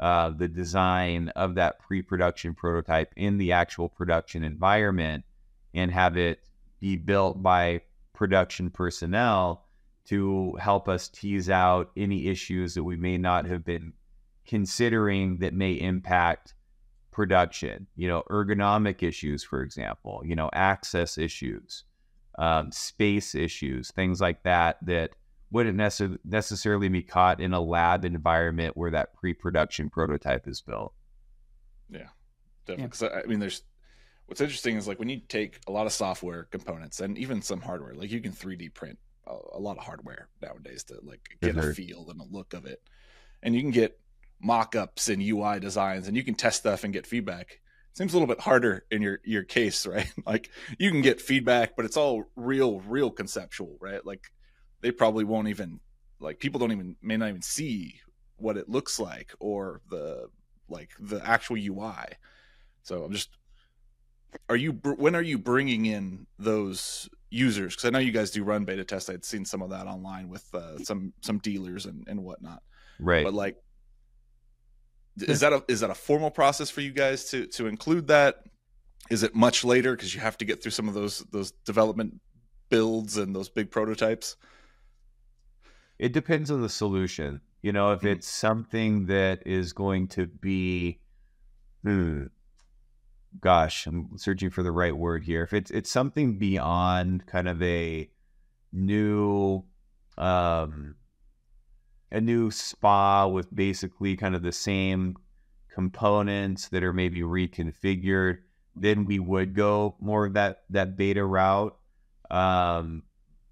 uh, 0.00 0.30
the 0.30 0.48
design 0.48 1.28
of 1.30 1.56
that 1.56 1.80
pre 1.80 2.00
production 2.00 2.54
prototype 2.54 3.12
in 3.16 3.38
the 3.38 3.52
actual 3.52 3.88
production 3.88 4.44
environment 4.44 5.24
and 5.74 5.90
have 5.90 6.16
it 6.16 6.40
be 6.80 6.96
built 6.96 7.42
by 7.42 7.80
production 8.18 8.68
personnel 8.68 9.64
to 10.04 10.52
help 10.60 10.88
us 10.88 11.08
tease 11.08 11.48
out 11.48 11.92
any 11.96 12.26
issues 12.26 12.74
that 12.74 12.82
we 12.82 12.96
may 12.96 13.16
not 13.16 13.46
have 13.46 13.64
been 13.64 13.92
considering 14.44 15.38
that 15.38 15.54
may 15.54 15.74
impact 15.74 16.54
production. 17.12 17.86
You 17.94 18.08
know, 18.08 18.24
ergonomic 18.28 19.04
issues, 19.04 19.44
for 19.44 19.62
example, 19.62 20.22
you 20.24 20.34
know, 20.34 20.50
access 20.52 21.16
issues, 21.16 21.84
um, 22.38 22.72
space 22.72 23.36
issues, 23.36 23.92
things 23.92 24.20
like 24.20 24.42
that, 24.42 24.78
that 24.82 25.10
wouldn't 25.52 25.78
necess- 25.78 26.18
necessarily 26.24 26.88
be 26.88 27.02
caught 27.02 27.40
in 27.40 27.52
a 27.52 27.60
lab 27.60 28.04
environment 28.04 28.76
where 28.76 28.90
that 28.90 29.14
pre 29.14 29.32
production 29.32 29.88
prototype 29.90 30.48
is 30.48 30.60
built. 30.60 30.92
Yeah, 31.88 32.08
definitely. 32.66 33.08
Yeah. 33.08 33.20
I 33.24 33.26
mean, 33.28 33.38
there's 33.38 33.62
what's 34.28 34.42
interesting 34.42 34.76
is 34.76 34.86
like 34.86 34.98
when 34.98 35.08
you 35.08 35.20
take 35.26 35.58
a 35.66 35.72
lot 35.72 35.86
of 35.86 35.92
software 35.92 36.44
components 36.44 37.00
and 37.00 37.16
even 37.16 37.40
some 37.40 37.62
hardware, 37.62 37.94
like 37.94 38.10
you 38.10 38.20
can 38.20 38.32
3D 38.32 38.74
print 38.74 38.98
a, 39.26 39.34
a 39.54 39.58
lot 39.58 39.78
of 39.78 39.84
hardware 39.84 40.28
nowadays 40.42 40.84
to 40.84 40.98
like 41.02 41.22
get 41.40 41.56
mm-hmm. 41.56 41.70
a 41.70 41.74
feel 41.74 42.06
and 42.10 42.20
a 42.20 42.24
look 42.24 42.52
of 42.52 42.66
it, 42.66 42.82
and 43.42 43.54
you 43.54 43.62
can 43.62 43.70
get 43.70 43.98
mock-ups 44.40 45.08
and 45.08 45.22
UI 45.22 45.58
designs, 45.58 46.06
and 46.06 46.16
you 46.16 46.22
can 46.22 46.34
test 46.34 46.58
stuff 46.58 46.84
and 46.84 46.92
get 46.92 47.06
feedback. 47.06 47.60
seems 47.94 48.12
a 48.12 48.16
little 48.16 48.32
bit 48.32 48.40
harder 48.40 48.84
in 48.90 49.00
your 49.00 49.18
your 49.24 49.44
case, 49.44 49.86
right? 49.86 50.12
like 50.26 50.50
you 50.78 50.90
can 50.90 51.00
get 51.00 51.22
feedback, 51.22 51.74
but 51.74 51.86
it's 51.86 51.96
all 51.96 52.24
real, 52.36 52.80
real 52.80 53.10
conceptual, 53.10 53.78
right? 53.80 54.04
Like 54.04 54.30
they 54.82 54.90
probably 54.90 55.24
won't 55.24 55.48
even 55.48 55.80
like 56.20 56.38
people 56.38 56.60
don't 56.60 56.72
even 56.72 56.96
may 57.00 57.16
not 57.16 57.30
even 57.30 57.42
see 57.42 58.00
what 58.36 58.58
it 58.58 58.68
looks 58.68 59.00
like 59.00 59.32
or 59.40 59.80
the 59.88 60.28
like 60.68 60.90
the 61.00 61.26
actual 61.26 61.56
UI. 61.56 62.04
So 62.82 63.04
I'm 63.04 63.12
just 63.12 63.30
are 64.48 64.56
you 64.56 64.72
when 64.72 65.14
are 65.14 65.22
you 65.22 65.38
bringing 65.38 65.86
in 65.86 66.26
those 66.38 67.08
users? 67.30 67.74
Because 67.74 67.86
i 67.86 67.90
know 67.90 67.98
you 67.98 68.12
guys 68.12 68.30
do 68.30 68.44
run 68.44 68.64
beta 68.64 68.84
tests. 68.84 69.10
I'd 69.10 69.24
seen 69.24 69.44
some 69.44 69.62
of 69.62 69.70
that 69.70 69.86
online 69.86 70.28
with 70.28 70.46
uh, 70.54 70.78
some 70.78 71.12
some 71.20 71.38
dealers 71.38 71.86
and, 71.86 72.04
and 72.08 72.22
whatnot. 72.22 72.62
Right. 73.00 73.24
But 73.24 73.34
like 73.34 73.56
is 75.22 75.40
that 75.40 75.52
a 75.52 75.64
is 75.68 75.80
that 75.80 75.90
a 75.90 75.94
formal 75.94 76.30
process 76.30 76.70
for 76.70 76.80
you 76.80 76.92
guys 76.92 77.30
to 77.30 77.46
to 77.48 77.66
include 77.66 78.06
that? 78.08 78.44
Is 79.10 79.22
it 79.22 79.34
much 79.34 79.64
later? 79.64 79.96
Because 79.96 80.14
you 80.14 80.20
have 80.20 80.38
to 80.38 80.44
get 80.44 80.62
through 80.62 80.72
some 80.72 80.88
of 80.88 80.94
those 80.94 81.20
those 81.30 81.52
development 81.64 82.20
builds 82.68 83.16
and 83.16 83.34
those 83.34 83.48
big 83.48 83.70
prototypes? 83.70 84.36
It 85.98 86.12
depends 86.12 86.50
on 86.50 86.62
the 86.62 86.68
solution. 86.68 87.40
You 87.62 87.72
know 87.72 87.92
if 87.92 88.00
mm-hmm. 88.00 88.08
it's 88.08 88.28
something 88.28 89.06
that 89.06 89.42
is 89.46 89.72
going 89.72 90.08
to 90.08 90.26
be 90.26 91.00
hmm, 91.82 92.24
gosh, 93.40 93.86
I'm 93.86 94.16
searching 94.16 94.50
for 94.50 94.62
the 94.62 94.72
right 94.72 94.96
word 94.96 95.24
here. 95.24 95.42
If 95.42 95.52
it's 95.52 95.70
it's 95.70 95.90
something 95.90 96.38
beyond 96.38 97.26
kind 97.26 97.48
of 97.48 97.62
a 97.62 98.10
new 98.72 99.64
um 100.16 100.96
a 102.10 102.20
new 102.20 102.50
spa 102.50 103.26
with 103.26 103.54
basically 103.54 104.16
kind 104.16 104.34
of 104.34 104.42
the 104.42 104.52
same 104.52 105.16
components 105.72 106.68
that 106.68 106.82
are 106.82 106.92
maybe 106.92 107.20
reconfigured, 107.20 108.38
then 108.74 109.04
we 109.04 109.18
would 109.18 109.54
go 109.54 109.96
more 110.00 110.26
of 110.26 110.34
that 110.34 110.62
that 110.70 110.96
beta 110.96 111.24
route. 111.24 111.76
Um, 112.30 113.04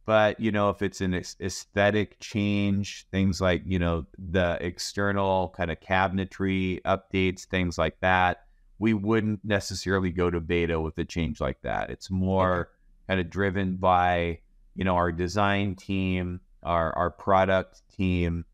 but 0.07 0.39
you 0.41 0.53
know, 0.53 0.71
if 0.71 0.83
it's 0.83 1.01
an 1.01 1.15
aesthetic 1.15 2.19
change, 2.21 3.07
things 3.11 3.41
like 3.41 3.63
you 3.67 3.79
know 3.79 4.07
the 4.19 4.59
external 4.61 5.53
kind 5.57 5.71
of 5.71 5.81
cabinetry 5.81 6.81
updates, 6.83 7.45
things 7.45 7.77
like 7.77 7.99
that, 8.01 8.46
we 8.79 8.95
wouldn't 8.95 9.45
necessarily 9.45 10.11
go 10.11 10.31
to 10.31 10.41
beta 10.41 10.81
with 10.81 10.99
a 10.99 11.05
change 11.05 11.41
like 11.41 11.61
that. 11.63 11.91
It's 11.91 12.11
more 12.11 12.71
kind 13.09 13.21
of 13.21 13.31
driven 13.31 13.77
by, 13.77 14.41
you 14.75 14.85
know, 14.85 14.97
our 14.97 15.13
design 15.13 15.77
team, 15.77 16.41
our 16.63 16.93
our 16.97 17.11
product 17.11 17.83
team, 17.97 18.45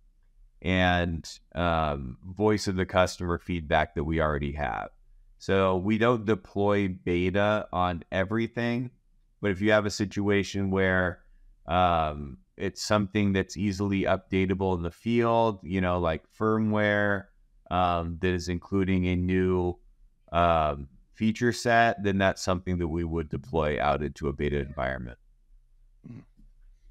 and 0.61 1.29
um, 1.55 2.19
voice 2.25 2.69
of 2.69 2.77
the 2.77 2.87
customer 2.87 3.39
feedback 3.39 3.95
that 3.95 4.05
we 4.05 4.21
already 4.21 4.53
have. 4.53 4.91
So 5.39 5.77
we 5.77 5.99
don't 5.99 6.25
deploy 6.25 6.89
beta 6.89 7.67
on 7.73 8.05
everything, 8.13 8.91
But 9.43 9.51
if 9.51 9.61
you 9.61 9.73
have 9.73 9.87
a 9.87 9.91
situation 9.91 10.71
where 10.71 11.21
um, 11.67 12.39
it's 12.57 12.81
something 12.81 13.33
that's 13.33 13.57
easily 13.57 14.03
updatable 14.03 14.77
in 14.77 14.83
the 14.83 14.91
field, 14.91 15.59
you 15.65 15.81
know, 15.81 15.99
like 15.99 16.23
firmware 16.39 17.25
um, 17.71 18.19
that 18.21 18.33
is 18.33 18.49
including 18.49 19.07
a 19.09 19.17
new 19.17 19.77
um, 20.33 20.89
feature 21.15 21.53
set, 21.53 22.03
then 22.03 22.19
that's 22.19 22.43
something 22.43 22.79
that 22.79 22.89
we 22.89 23.05
would 23.05 23.29
deploy 23.29 23.81
out 23.81 24.03
into 24.03 24.29
a 24.29 24.33
beta 24.33 24.59
environment. 24.59 25.19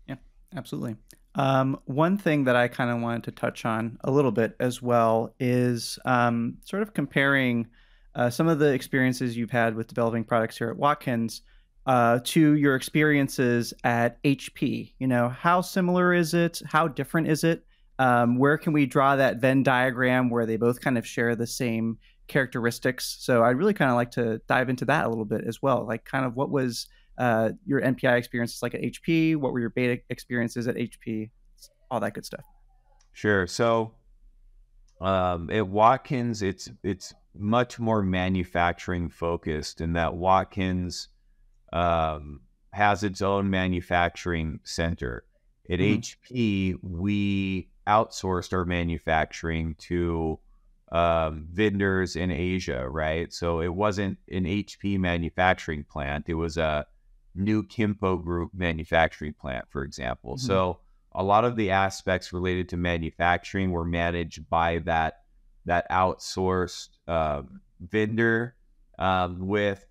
Yeah, 0.08 0.15
absolutely. 0.56 0.95
Um, 1.36 1.80
one 1.86 2.17
thing 2.17 2.43
that 2.45 2.56
I 2.56 2.67
kind 2.67 2.91
of 2.91 3.01
wanted 3.01 3.23
to 3.25 3.32
touch 3.32 3.65
on 3.65 3.97
a 4.04 4.12
little 4.12 4.32
bit 4.32 4.56
as 4.60 4.82
well 4.82 5.34
is 5.39 5.97
um, 6.06 6.58
sort 6.65 6.82
of 6.82 6.93
comparing 6.93 7.67
uh, 8.15 8.30
some 8.30 8.47
of 8.47 8.60
the 8.60 8.73
experiences 8.73 9.38
you've 9.38 9.51
had 9.51 9.75
with 9.75 9.88
developing 9.88 10.23
products 10.23 10.58
here 10.58 10.69
at 10.69 10.77
Watkins 10.77 11.41
uh, 11.86 12.19
to 12.23 12.56
your 12.56 12.75
experiences 12.75 13.73
at 13.84 14.21
HP. 14.23 14.93
You 14.99 15.08
know, 15.08 15.30
how 15.30 15.62
similar 15.62 16.13
is 16.13 16.34
it? 16.34 16.62
How 16.65 16.88
different 16.88 17.27
is 17.27 17.43
it? 17.43 17.65
Um, 17.97 18.38
where 18.38 18.58
can 18.58 18.73
we 18.73 18.86
draw 18.86 19.15
that 19.15 19.38
Venn 19.38 19.63
diagram 19.63 20.30
where 20.30 20.45
they 20.45 20.58
both 20.58 20.82
kind 20.82 20.97
of 20.97 21.08
share 21.08 21.36
the 21.36 21.47
same 21.47 21.97
characteristics? 22.32 23.17
So 23.20 23.44
I'd 23.44 23.58
really 23.58 23.74
kind 23.74 23.91
of 23.91 23.96
like 23.96 24.12
to 24.12 24.41
dive 24.48 24.70
into 24.70 24.86
that 24.86 25.06
a 25.06 25.10
little 25.10 25.26
bit 25.26 25.44
as 25.46 25.62
well. 25.62 25.86
Like, 25.86 26.06
kind 26.06 26.26
of 26.26 26.36
what 26.36 26.50
was 26.50 26.88
uh, 27.17 27.52
your 27.65 27.82
NPI 27.82 28.17
experiences 28.17 28.63
like 28.63 28.74
at 28.74 28.82
HP? 28.82 29.36
What 29.36 29.54
were 29.54 29.60
your 29.60 29.70
beta 29.70 30.02
experiences 30.10 30.67
at 30.67 30.76
HP? 30.76 31.30
All 31.91 32.00
that 32.00 32.13
good 32.13 32.26
stuff. 32.26 32.44
Sure. 33.13 33.46
So 33.46 33.94
um, 35.02 35.50
at 35.52 35.67
Watkins, 35.67 36.41
it's 36.41 36.70
it's 36.84 37.13
much 37.36 37.80
more 37.80 38.02
manufacturing 38.02 39.10
focused 39.10 39.82
in 39.82 39.94
that 39.94 40.15
Watkins 40.15 41.10
um, 41.74 42.41
has 42.72 43.04
its 43.04 43.22
own 43.22 43.50
manufacturing 43.50 44.60
center. 44.63 45.24
At 45.70 45.80
mm-hmm. 45.80 46.34
HP, 46.34 46.78
we 46.82 47.70
outsourced 47.88 48.54
our 48.54 48.65
manufacturing 48.65 49.76
to 49.80 50.39
um, 50.91 51.47
vendors 51.51 52.15
in 52.15 52.32
Asia, 52.32 52.88
right? 52.89 53.32
So 53.34 53.62
it 53.62 53.73
wasn't 53.73 54.17
an 54.30 54.43
HP 54.43 54.99
manufacturing 54.99 55.84
plant; 55.84 56.25
it 56.27 56.36
was 56.36 56.58
a 56.58 56.86
New 57.36 57.63
Kinpo 57.63 58.21
Group 58.21 58.51
manufacturing 58.54 59.34
plant, 59.34 59.65
for 59.69 59.84
example. 59.84 60.36
Mm-hmm. 60.36 60.47
So 60.47 60.80
a 61.13 61.23
lot 61.23 61.45
of 61.45 61.56
the 61.56 61.71
aspects 61.71 62.34
related 62.34 62.69
to 62.69 62.77
manufacturing 62.77 63.71
were 63.71 63.86
managed 63.86 64.49
by 64.49 64.80
that 64.80 65.21
that 65.65 65.89
outsourced 65.91 66.89
uh, 67.08 67.43
vendor 67.80 68.56
um, 68.97 69.47
with 69.47 69.86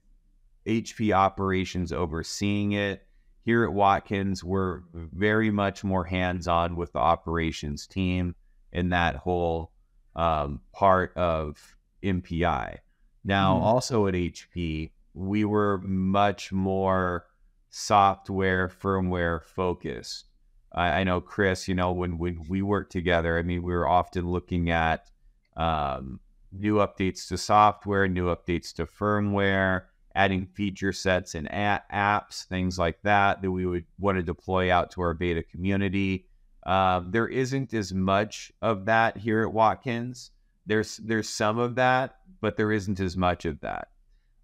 HP 0.67 1.13
operations 1.13 1.93
overseeing 1.93 2.73
it. 2.73 3.07
Here 3.45 3.65
at 3.65 3.73
Watkins, 3.73 4.45
we're 4.45 4.83
very 4.93 5.51
much 5.51 5.83
more 5.83 6.05
hands 6.05 6.47
on 6.47 6.77
with 6.77 6.93
the 6.93 6.99
operations 6.99 7.87
team 7.87 8.35
in 8.73 8.91
that 8.91 9.17
whole 9.17 9.73
um, 10.17 10.61
part 10.73 11.17
of 11.17 11.77
NPI. 12.03 12.79
Now, 13.25 13.57
mm. 13.57 13.63
also 13.63 14.07
at 14.07 14.15
HP, 14.15 14.91
we 15.15 15.45
were 15.45 15.79
much 15.79 16.53
more 16.53 17.27
software, 17.71 18.69
firmware 18.69 19.43
focused. 19.43 20.27
I, 20.73 21.01
I, 21.01 21.05
know 21.05 21.21
Chris, 21.21 21.69
you 21.69 21.75
know, 21.75 21.93
when, 21.93 22.19
when 22.19 22.45
we 22.49 22.63
worked 22.63 22.93
together, 22.93 23.39
I 23.39 23.43
mean, 23.43 23.63
we 23.63 23.73
were 23.73 23.89
often 23.89 24.31
looking 24.31 24.71
at 24.71 25.11
um, 25.57 26.21
new 26.53 26.77
updates 26.77 27.29
to 27.29 27.39
software, 27.39 28.09
new 28.09 28.27
updates 28.27 28.73
to 28.75 28.87
firmware, 28.87 29.83
adding 30.15 30.47
feature 30.47 30.93
sets 30.93 31.35
and 31.35 31.47
a- 31.49 31.83
apps, 31.93 32.45
things 32.45 32.79
like 32.79 33.01
that, 33.03 33.43
that 33.43 33.51
we 33.51 33.67
would 33.67 33.85
want 33.99 34.17
to 34.17 34.23
deploy 34.23 34.73
out 34.73 34.91
to 34.93 35.01
our 35.01 35.15
beta 35.15 35.43
community. 35.43 36.27
Um, 36.65 37.11
there 37.11 37.29
isn't 37.29 37.73
as 37.73 37.93
much 37.93 38.53
of 38.61 38.87
that 38.87 39.17
here 39.17 39.43
at 39.43 39.53
Watkins. 39.53 40.31
There's 40.67 40.99
there's 40.99 41.29
some 41.29 41.59
of 41.59 41.77
that, 41.77 42.17
but 42.41 42.57
there 42.57 42.73
isn't 42.73 43.01
as 43.01 43.17
much 43.17 43.45
of 43.45 43.61
that. 43.61 43.89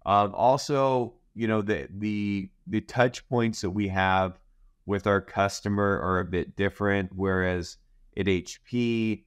Um, 0.05 0.33
also, 0.33 1.13
you 1.35 1.47
know, 1.47 1.61
the 1.61 1.87
the 1.91 2.49
the 2.65 2.81
touch 2.81 3.27
points 3.29 3.61
that 3.61 3.69
we 3.69 3.87
have 3.89 4.39
with 4.85 5.05
our 5.05 5.21
customer 5.21 5.99
are 6.01 6.19
a 6.19 6.25
bit 6.25 6.55
different. 6.55 7.11
Whereas 7.13 7.77
at 8.17 8.25
HP, 8.25 9.23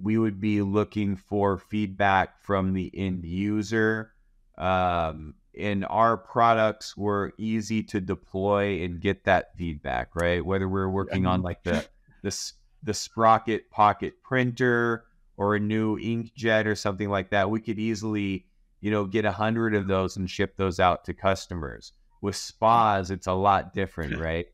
we 0.00 0.18
would 0.18 0.40
be 0.40 0.60
looking 0.62 1.16
for 1.16 1.58
feedback 1.58 2.42
from 2.42 2.72
the 2.72 2.90
end 2.94 3.24
user. 3.24 4.12
Um, 4.58 5.34
and 5.56 5.86
our 5.88 6.16
products 6.16 6.96
were 6.96 7.32
easy 7.38 7.82
to 7.84 8.00
deploy 8.00 8.82
and 8.82 9.00
get 9.00 9.24
that 9.24 9.56
feedback, 9.56 10.16
right? 10.16 10.44
Whether 10.44 10.68
we're 10.68 10.88
working 10.88 11.26
on 11.26 11.42
like 11.42 11.62
the 11.62 11.86
the 12.24 12.52
the 12.82 12.94
Sprocket 12.94 13.70
Pocket 13.70 14.14
printer 14.22 15.04
or 15.36 15.54
a 15.54 15.60
new 15.60 15.98
inkjet 15.98 16.66
or 16.66 16.74
something 16.74 17.08
like 17.08 17.30
that, 17.30 17.50
we 17.50 17.60
could 17.60 17.78
easily, 17.78 18.46
you 18.80 18.90
know, 18.90 19.04
get 19.04 19.24
a 19.24 19.32
hundred 19.32 19.74
of 19.74 19.86
those 19.86 20.16
and 20.16 20.28
ship 20.28 20.56
those 20.56 20.80
out 20.80 21.04
to 21.04 21.14
customers. 21.14 21.92
With 22.20 22.36
spas, 22.36 23.10
it's 23.10 23.26
a 23.26 23.32
lot 23.32 23.74
different, 23.74 24.18
right? 24.18 24.46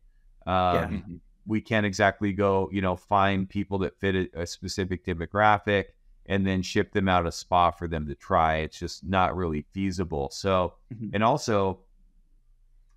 Um, 0.47 1.05
yeah. 1.09 1.17
We 1.47 1.61
can't 1.61 1.87
exactly 1.87 2.33
go, 2.33 2.69
you 2.73 2.81
know, 2.81 2.97
find 2.97 3.49
people 3.49 3.79
that 3.79 3.99
fit 3.99 4.15
a, 4.15 4.43
a 4.43 4.47
specific 4.47 5.05
demographic 5.05 5.85
and 6.27 6.47
then 6.47 6.63
ship 6.63 6.93
them 6.93 7.09
out 7.09 7.27
a 7.27 7.33
spa 7.33 7.71
for 7.71 7.89
them 7.89 8.07
to 8.09 8.15
try. 8.15 8.59
It's 8.59 8.79
just 8.79 9.05
not 9.05 9.37
really 9.37 9.65
feasible. 9.73 10.31
So, 10.31 10.75
mm-hmm. 10.93 11.11
and 11.15 11.25
also 11.25 11.81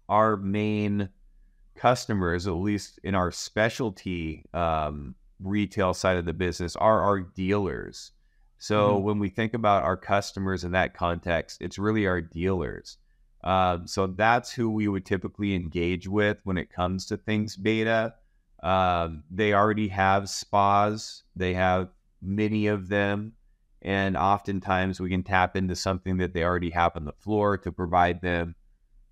our 0.09 0.37
main 0.37 1.09
customers, 1.75 2.47
at 2.47 2.53
least 2.53 2.99
in 3.03 3.15
our 3.15 3.31
specialty 3.31 4.45
um, 4.53 5.15
retail 5.39 5.93
side 5.93 6.17
of 6.17 6.25
the 6.25 6.33
business, 6.33 6.75
are 6.75 7.01
our 7.01 7.19
dealers. 7.19 8.11
So 8.57 8.95
mm-hmm. 8.95 9.03
when 9.03 9.19
we 9.19 9.29
think 9.29 9.53
about 9.53 9.83
our 9.83 9.97
customers 9.97 10.63
in 10.63 10.71
that 10.71 10.93
context, 10.93 11.61
it's 11.61 11.77
really 11.77 12.07
our 12.07 12.21
dealers. 12.21 12.97
Um, 13.43 13.87
so 13.87 14.07
that's 14.07 14.53
who 14.53 14.69
we 14.69 14.87
would 14.87 15.05
typically 15.05 15.53
engage 15.53 16.07
with 16.07 16.39
when 16.45 16.57
it 16.57 16.71
comes 16.71 17.05
to 17.07 17.17
things 17.17 17.57
beta. 17.57 18.13
Um, 18.61 19.23
they 19.29 19.53
already 19.53 19.89
have 19.89 20.29
spas. 20.29 21.23
They 21.35 21.53
have 21.53 21.89
many 22.21 22.67
of 22.67 22.87
them. 22.87 23.33
And 23.81 24.15
oftentimes 24.15 25.01
we 25.01 25.09
can 25.09 25.23
tap 25.23 25.57
into 25.57 25.75
something 25.75 26.15
that 26.17 26.33
they 26.33 26.43
already 26.43 26.69
have 26.69 26.95
on 26.95 27.03
the 27.03 27.11
floor 27.11 27.57
to 27.57 27.71
provide 27.71 28.21
them, 28.21 28.55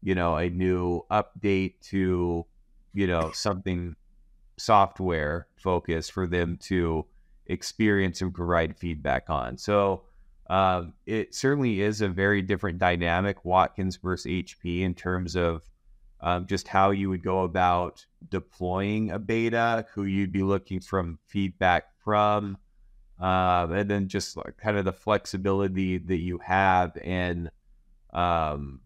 you 0.02 0.16
know, 0.16 0.38
a 0.38 0.50
new 0.50 1.02
update 1.12 1.82
to, 1.90 2.46
you 2.94 3.08
know, 3.08 3.32
something 3.34 3.96
software 4.58 5.48
focused 5.58 6.12
for 6.12 6.28
them 6.28 6.58
to 6.62 7.06
experience 7.48 8.22
and 8.22 8.34
provide 8.34 8.78
feedback 8.78 9.30
on. 9.30 9.58
So 9.58 10.04
um, 10.50 10.94
it 11.06 11.34
certainly 11.34 11.82
is 11.82 12.02
a 12.02 12.10
very 12.10 12.42
different 12.42 12.78
dynamic, 12.78 13.46
Watkins 13.46 13.98
versus 13.98 14.30
HP, 14.30 14.82
in 14.82 14.94
terms 14.94 15.36
of 15.36 15.64
um, 16.20 16.46
just 16.46 16.68
how 16.68 16.92
you 16.92 17.10
would 17.10 17.24
go 17.24 17.44
about 17.44 18.06
deploying 18.30 19.12
a 19.12 19.20
beta, 19.20 19.86
who 19.94 20.04
you'd 20.04 20.32
be 20.32 20.44
looking 20.44 20.80
from 20.80 21.18
feedback 21.26 21.86
from, 22.04 22.58
uh, 23.20 23.68
and 23.72 23.90
then 23.90 24.08
just 24.08 24.38
like 24.38 24.58
kind 24.58 24.78
of 24.78 24.86
the 24.86 24.94
flexibility 24.94 25.98
that 25.98 26.20
you 26.20 26.38
have 26.40 26.96
in 26.98 27.50
um, 28.14 28.82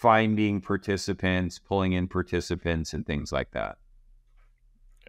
finding 0.00 0.62
participants, 0.62 1.58
pulling 1.58 1.92
in 1.92 2.08
participants, 2.08 2.94
and 2.94 3.04
things 3.04 3.30
like 3.32 3.50
that. 3.50 3.76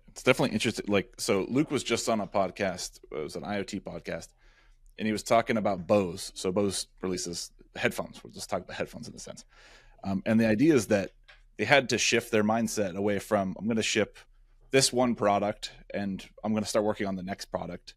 It's 0.09 0.21
definitely 0.21 0.53
interesting. 0.53 0.85
Like, 0.89 1.13
so 1.17 1.45
Luke 1.47 1.71
was 1.71 1.81
just 1.81 2.09
on 2.09 2.19
a 2.19 2.27
podcast. 2.27 2.99
It 3.09 3.23
was 3.23 3.37
an 3.37 3.43
IoT 3.43 3.83
podcast, 3.83 4.27
and 4.99 5.05
he 5.05 5.13
was 5.13 5.23
talking 5.23 5.55
about 5.55 5.87
Bose. 5.87 6.33
So 6.35 6.51
Bose 6.51 6.87
releases 7.01 7.51
headphones. 7.77 8.21
We'll 8.21 8.33
just 8.33 8.49
talk 8.49 8.63
about 8.63 8.75
headphones 8.75 9.07
in 9.07 9.15
a 9.15 9.19
sense. 9.19 9.45
Um, 10.03 10.23
and 10.25 10.37
the 10.37 10.47
idea 10.47 10.73
is 10.73 10.87
that 10.87 11.11
they 11.57 11.63
had 11.63 11.87
to 11.89 11.97
shift 11.97 12.29
their 12.29 12.43
mindset 12.43 12.95
away 12.95 13.19
from 13.19 13.55
I'm 13.57 13.65
going 13.65 13.77
to 13.77 13.83
ship 13.83 14.17
this 14.71 14.91
one 14.91 15.15
product 15.15 15.71
and 15.93 16.27
I'm 16.43 16.51
going 16.51 16.63
to 16.63 16.69
start 16.69 16.83
working 16.83 17.07
on 17.07 17.15
the 17.15 17.23
next 17.23 17.45
product 17.45 17.93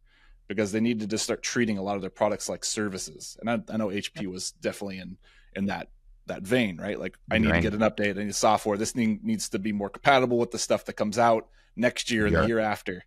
because 0.46 0.70
they 0.70 0.80
needed 0.80 1.10
to 1.10 1.18
start 1.18 1.42
treating 1.42 1.78
a 1.78 1.82
lot 1.82 1.96
of 1.96 2.02
their 2.02 2.10
products 2.10 2.48
like 2.48 2.64
services. 2.64 3.36
And 3.40 3.50
I, 3.50 3.72
I 3.72 3.78
know 3.78 3.88
HP 3.88 4.26
was 4.26 4.52
definitely 4.52 4.98
in 4.98 5.16
in 5.56 5.66
that 5.66 5.88
that 6.26 6.42
vein, 6.42 6.78
right? 6.78 6.98
Like 6.98 7.16
I 7.30 7.38
need 7.38 7.50
right. 7.50 7.62
to 7.62 7.70
get 7.70 7.74
an 7.74 7.80
update, 7.80 8.18
I 8.18 8.24
need 8.24 8.34
software. 8.34 8.76
This 8.76 8.92
thing 8.92 9.20
needs 9.22 9.48
to 9.50 9.58
be 9.58 9.72
more 9.72 9.90
compatible 9.90 10.38
with 10.38 10.50
the 10.50 10.58
stuff 10.58 10.84
that 10.86 10.94
comes 10.94 11.18
out 11.18 11.48
next 11.76 12.10
year 12.10 12.26
and 12.26 12.34
the 12.34 12.46
year 12.46 12.58
after. 12.58 13.04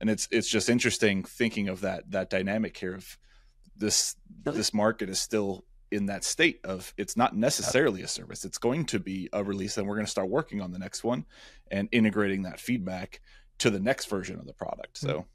And 0.00 0.08
it's 0.08 0.28
it's 0.30 0.48
just 0.48 0.70
interesting 0.70 1.24
thinking 1.24 1.68
of 1.68 1.82
that 1.82 2.10
that 2.10 2.30
dynamic 2.30 2.76
here 2.76 2.94
of 2.94 3.18
this 3.76 4.16
this 4.44 4.72
market 4.72 5.08
is 5.08 5.20
still 5.20 5.64
in 5.90 6.06
that 6.06 6.22
state 6.22 6.60
of 6.64 6.94
it's 6.96 7.16
not 7.16 7.36
necessarily 7.36 8.02
a 8.02 8.08
service. 8.08 8.44
It's 8.44 8.58
going 8.58 8.86
to 8.86 9.00
be 9.00 9.28
a 9.32 9.42
release 9.42 9.76
and 9.76 9.86
we're 9.86 9.96
going 9.96 10.06
to 10.06 10.10
start 10.10 10.28
working 10.28 10.60
on 10.60 10.72
the 10.72 10.78
next 10.78 11.02
one 11.02 11.26
and 11.70 11.88
integrating 11.92 12.42
that 12.42 12.60
feedback 12.60 13.20
to 13.58 13.70
the 13.70 13.80
next 13.80 14.06
version 14.06 14.38
of 14.38 14.46
the 14.46 14.54
product. 14.54 15.00
Hmm. 15.00 15.06
So 15.06 15.26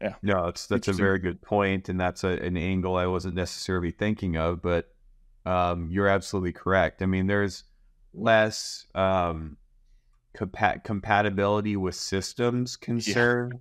yeah. 0.00 0.14
No, 0.22 0.46
that's 0.46 0.66
that's 0.66 0.88
a 0.88 0.92
very 0.92 1.18
good 1.18 1.40
point, 1.40 1.88
and 1.88 1.98
that's 1.98 2.24
a, 2.24 2.28
an 2.28 2.56
angle 2.56 2.96
I 2.96 3.06
wasn't 3.06 3.36
necessarily 3.36 3.90
thinking 3.90 4.36
of, 4.36 4.60
but 4.60 4.93
um, 5.46 5.88
you're 5.90 6.08
absolutely 6.08 6.52
correct. 6.52 7.02
I 7.02 7.06
mean, 7.06 7.26
there's 7.26 7.64
less 8.12 8.86
um, 8.94 9.56
compa- 10.36 10.82
compatibility 10.84 11.76
with 11.76 11.94
systems 11.94 12.76
concern 12.76 13.50
yeah. 13.52 13.58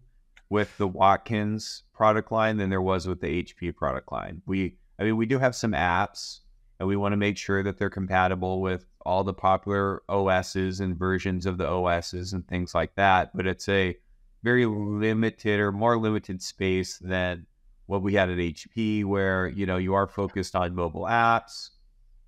with 0.50 0.78
the 0.78 0.88
Watkins 0.88 1.84
product 1.94 2.32
line 2.32 2.58
than 2.58 2.70
there 2.70 2.82
was 2.82 3.08
with 3.08 3.22
the 3.22 3.44
HP 3.44 3.76
product 3.76 4.12
line. 4.12 4.42
We, 4.46 4.78
I 5.00 5.04
mean, 5.04 5.18
we 5.18 5.26
do 5.26 5.40
have 5.40 5.56
some 5.56 5.72
apps, 5.72 6.40
and 6.80 6.88
we 6.88 6.96
want 6.96 7.14
to 7.14 7.18
make 7.18 7.38
sure 7.38 7.64
that 7.64 7.78
they're 7.78 7.90
compatible 7.90 8.62
with 8.62 8.86
all 9.06 9.24
the 9.24 9.34
popular 9.34 10.02
OSs 10.08 10.80
and 10.80 10.98
versions 10.98 11.46
of 11.46 11.58
the 11.58 11.68
OSs 11.68 12.34
and 12.34 12.48
things 12.48 12.74
like 12.74 12.96
that. 12.96 13.36
But 13.36 13.48
it's 13.48 13.68
a 13.68 13.98
very 14.44 14.66
limited 14.66 15.60
or 15.60 15.72
more 15.72 15.98
limited 15.98 16.42
space 16.42 16.98
than 16.98 17.46
what 17.86 18.02
we 18.02 18.14
had 18.14 18.30
at 18.30 18.38
HP, 18.38 19.06
where 19.06 19.48
you 19.48 19.66
know 19.66 19.78
you 19.78 19.94
are 19.94 20.08
focused 20.08 20.56
on 20.56 20.76
mobile 20.76 21.04
apps, 21.04 21.70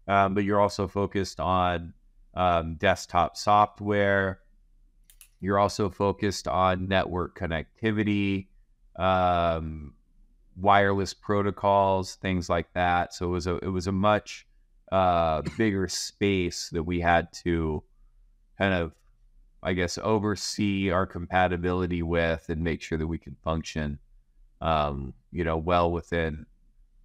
um, 0.07 0.33
but 0.33 0.43
you're 0.43 0.59
also 0.59 0.87
focused 0.87 1.39
on 1.39 1.93
um, 2.33 2.75
desktop 2.75 3.37
software. 3.37 4.39
You're 5.39 5.59
also 5.59 5.89
focused 5.89 6.47
on 6.47 6.87
network 6.87 7.37
connectivity, 7.37 8.47
um, 8.95 9.93
wireless 10.57 11.13
protocols, 11.13 12.15
things 12.15 12.49
like 12.49 12.73
that. 12.73 13.13
So 13.13 13.27
it 13.27 13.29
was 13.29 13.47
a 13.47 13.55
it 13.57 13.69
was 13.69 13.87
a 13.87 13.91
much 13.91 14.47
uh, 14.91 15.41
bigger 15.57 15.87
space 15.87 16.69
that 16.69 16.83
we 16.83 16.99
had 16.99 17.31
to 17.33 17.83
kind 18.57 18.73
of, 18.73 18.93
I 19.63 19.73
guess, 19.73 19.97
oversee 19.97 20.89
our 20.91 21.05
compatibility 21.05 22.01
with 22.01 22.45
and 22.49 22.61
make 22.61 22.81
sure 22.81 22.97
that 22.97 23.07
we 23.07 23.17
can 23.17 23.35
function, 23.43 23.99
um, 24.61 25.13
you 25.31 25.43
know, 25.43 25.57
well 25.57 25.91
within 25.91 26.45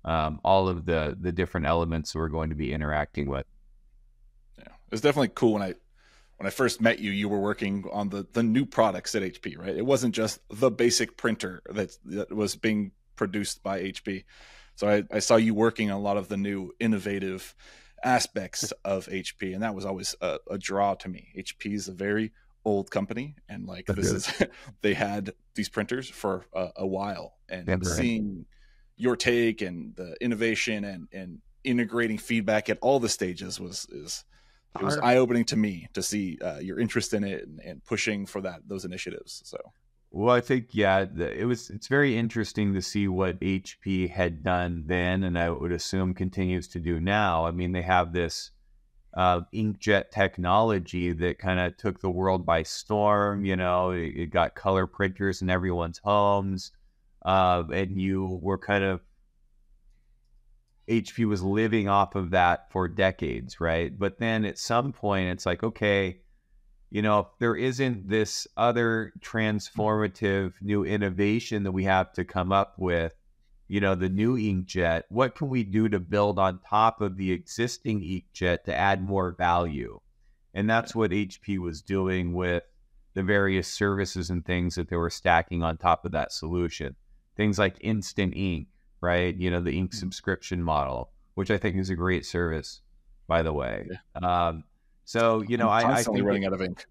um, 0.05 0.41
all 0.45 0.69
of 0.69 0.87
the 0.87 1.17
the 1.21 1.33
different 1.33 1.67
elements 1.67 2.15
we're 2.15 2.29
going 2.29 2.51
to 2.51 2.57
be 2.57 2.73
interacting 2.73 3.29
with. 3.29 3.47
Yeah, 4.59 4.65
it 4.65 4.93
was 4.93 5.01
definitely 5.01 5.33
cool 5.35 5.55
when 5.55 5.63
I 5.63 5.75
when 6.37 6.47
I 6.47 6.51
first 6.51 6.81
met 6.81 7.01
you. 7.01 7.11
You 7.11 7.29
were 7.29 7.41
working 7.41 7.85
on 7.93 8.09
the 8.09 8.27
the 8.33 8.43
new 8.43 8.65
products 8.65 9.15
at 9.15 9.23
HP, 9.23 9.59
right? 9.59 9.77
It 9.77 9.85
wasn't 9.85 10.15
just 10.15 10.41
the 10.49 10.71
basic 10.71 11.17
printer 11.17 11.63
that 11.71 11.97
that 12.07 12.33
was 12.33 12.57
being 12.57 12.93
produced 13.17 13.63
by 13.63 13.83
HP. 13.83 14.25
So 14.77 14.89
I, 14.89 15.03
I 15.11 15.19
saw 15.19 15.37
you 15.37 15.53
working 15.53 15.91
on 15.91 15.99
a 15.99 16.03
lot 16.03 16.17
of 16.17 16.29
the 16.29 16.39
new 16.39 16.73
innovative 16.81 17.55
aspects 18.03 18.73
of 18.85 19.07
HP, 19.07 19.53
and 19.53 19.63
that 19.63 19.75
was 19.75 19.85
always 19.85 20.15
a, 20.23 20.39
a 20.51 20.57
draw 20.57 20.95
to 20.95 21.09
me. 21.09 21.29
HP 21.37 21.75
is 21.75 21.89
a 21.89 21.93
very 21.93 22.33
old 22.65 22.91
company, 22.91 23.37
and 23.49 23.67
like 23.67 23.87
That's 23.87 24.13
this 24.13 24.31
good. 24.31 24.49
is 24.49 24.55
they 24.83 24.95
had 24.95 25.33
these 25.55 25.69
printers 25.69 26.09
for 26.09 26.47
a, 26.55 26.69
a 26.77 26.87
while, 26.87 27.39
and 27.49 27.87
seeing 27.87 28.37
right. 28.37 28.47
your 28.97 29.17
take 29.17 29.63
and 29.63 29.95
the 29.97 30.17
innovation 30.21 30.85
and 30.85 31.09
and 31.13 31.39
integrating 31.65 32.19
feedback 32.19 32.71
at 32.71 32.79
all 32.81 33.01
the 33.01 33.09
stages 33.09 33.61
was 33.61 33.87
is 33.91 34.25
it 34.79 34.85
was 34.85 34.99
eye 34.99 35.17
opening 35.17 35.45
to 35.45 35.57
me 35.57 35.89
to 35.95 36.03
see 36.03 36.39
uh, 36.43 36.59
your 36.59 36.79
interest 36.79 37.13
in 37.13 37.25
it 37.25 37.47
and, 37.47 37.61
and 37.61 37.85
pushing 37.85 38.25
for 38.25 38.41
that 38.41 38.61
those 38.69 38.85
initiatives. 38.85 39.43
So 39.45 39.59
well, 40.13 40.35
I 40.35 40.41
think 40.41 40.69
yeah, 40.73 41.07
it 41.17 41.47
was. 41.47 41.71
It's 41.71 41.87
very 41.87 42.17
interesting 42.17 42.75
to 42.75 42.83
see 42.83 43.07
what 43.07 43.41
HP 43.41 44.11
had 44.11 44.43
done 44.43 44.85
then, 44.87 45.23
and 45.23 45.39
I 45.39 45.51
would 45.51 45.71
assume 45.71 46.15
continues 46.15 46.67
to 46.69 46.81
do 46.81 46.99
now. 46.99 47.47
I 47.47 47.53
mean, 47.53 47.71
they 47.73 47.83
have 47.83 48.13
this 48.13 48.51
uh, 49.15 49.43
inkjet 49.53 50.11
technology 50.11 51.13
that 51.13 51.39
kind 51.39 51.61
of 51.61 51.77
took 51.77 52.01
the 52.01 52.11
world 52.11 52.47
by 52.47 52.63
storm. 52.63 53.45
You 53.45 53.57
know, 53.57 53.91
it, 53.91 54.15
it 54.17 54.27
got 54.31 54.55
color 54.55 54.87
printers 54.87 55.43
in 55.43 55.51
everyone's 55.51 55.99
homes, 55.99 56.73
uh, 57.25 57.65
and 57.73 58.01
you 58.01 58.39
were 58.43 58.59
kind 58.59 58.85
of 58.85 59.01
HP 60.89 61.27
was 61.27 61.43
living 61.43 61.89
off 61.89 62.15
of 62.15 62.31
that 62.31 62.71
for 62.73 62.89
decades, 62.89 63.61
right? 63.61 63.97
But 63.97 64.19
then 64.19 64.45
at 64.45 64.59
some 64.59 64.93
point, 64.93 65.31
it's 65.31 65.47
like, 65.47 65.63
okay 65.63 66.21
you 66.91 67.03
know, 67.03 67.21
if 67.21 67.27
there 67.39 67.55
isn't 67.55 68.09
this 68.09 68.49
other 68.57 69.13
transformative 69.21 70.55
new 70.61 70.85
innovation 70.85 71.63
that 71.63 71.73
we 71.73 71.85
have 71.85 72.13
to 72.15 72.25
come 72.25 72.51
up 72.51 72.75
with, 72.79 73.15
you 73.71 73.81
know, 73.81 73.95
the 73.95 74.09
new 74.09 74.37
inkjet, 74.37 75.05
what 75.11 75.37
can 75.37 75.49
we 75.49 75.63
do 75.63 75.89
to 75.89 76.01
build 76.01 76.41
on 76.41 76.59
top 76.69 77.01
of 77.01 77.17
the 77.17 77.31
existing 77.31 78.01
inkjet 78.01 78.65
to 78.65 78.75
add 78.75 79.01
more 79.01 79.31
value? 79.31 80.01
And 80.53 80.69
that's 80.69 80.93
what 80.93 81.13
HP 81.13 81.57
was 81.59 81.81
doing 81.81 82.33
with 82.33 82.65
the 83.15 83.23
various 83.23 83.69
services 83.69 84.29
and 84.29 84.45
things 84.45 84.75
that 84.75 84.89
they 84.89 84.97
were 84.97 85.09
stacking 85.09 85.63
on 85.63 85.77
top 85.77 86.05
of 86.05 86.11
that 86.11 86.33
solution. 86.33 86.97
Things 87.37 87.61
like 87.61 87.77
instant 87.81 88.35
ink, 88.35 88.67
right? 89.01 89.37
You 89.37 89.53
know, 89.53 89.61
the 89.61 89.79
ink 89.79 89.93
mm-hmm. 89.93 90.01
subscription 90.01 90.65
model, 90.65 91.13
which 91.35 91.53
I 91.53 91.57
think 91.57 91.77
is 91.77 91.91
a 91.91 91.95
great 91.95 92.27
service, 92.27 92.81
by 93.29 93.43
the 93.43 93.53
way. 93.53 93.87
Yeah. 94.21 94.49
Um, 94.49 94.65
so 95.11 95.43
you 95.49 95.57
know, 95.57 95.69
I'm 95.69 95.87
I, 95.87 95.95
I 95.95 96.03
think 96.05 96.25
running 96.25 96.45
out 96.45 96.53
of 96.53 96.63
ink. 96.63 96.87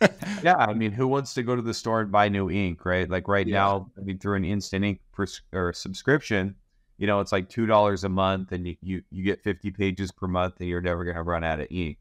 yeah, 0.42 0.56
I 0.56 0.72
mean, 0.72 0.90
who 0.90 1.06
wants 1.06 1.34
to 1.34 1.42
go 1.42 1.54
to 1.54 1.60
the 1.60 1.74
store 1.74 2.00
and 2.00 2.10
buy 2.10 2.30
new 2.30 2.50
ink, 2.50 2.86
right? 2.86 3.06
Like 3.10 3.28
right 3.28 3.46
yeah. 3.46 3.56
now, 3.56 3.90
I 3.98 4.00
mean, 4.00 4.18
through 4.18 4.36
an 4.36 4.44
instant 4.46 4.86
ink 4.86 5.00
or 5.52 5.74
subscription, 5.74 6.54
you 6.96 7.06
know, 7.06 7.20
it's 7.20 7.30
like 7.30 7.50
two 7.50 7.66
dollars 7.66 8.04
a 8.04 8.08
month, 8.08 8.52
and 8.52 8.66
you, 8.66 8.76
you 8.80 9.02
you 9.10 9.22
get 9.22 9.44
fifty 9.44 9.70
pages 9.70 10.10
per 10.10 10.26
month, 10.26 10.54
and 10.60 10.68
you're 10.70 10.80
never 10.80 11.04
gonna 11.04 11.22
run 11.22 11.44
out 11.44 11.60
of 11.60 11.66
ink. 11.70 11.98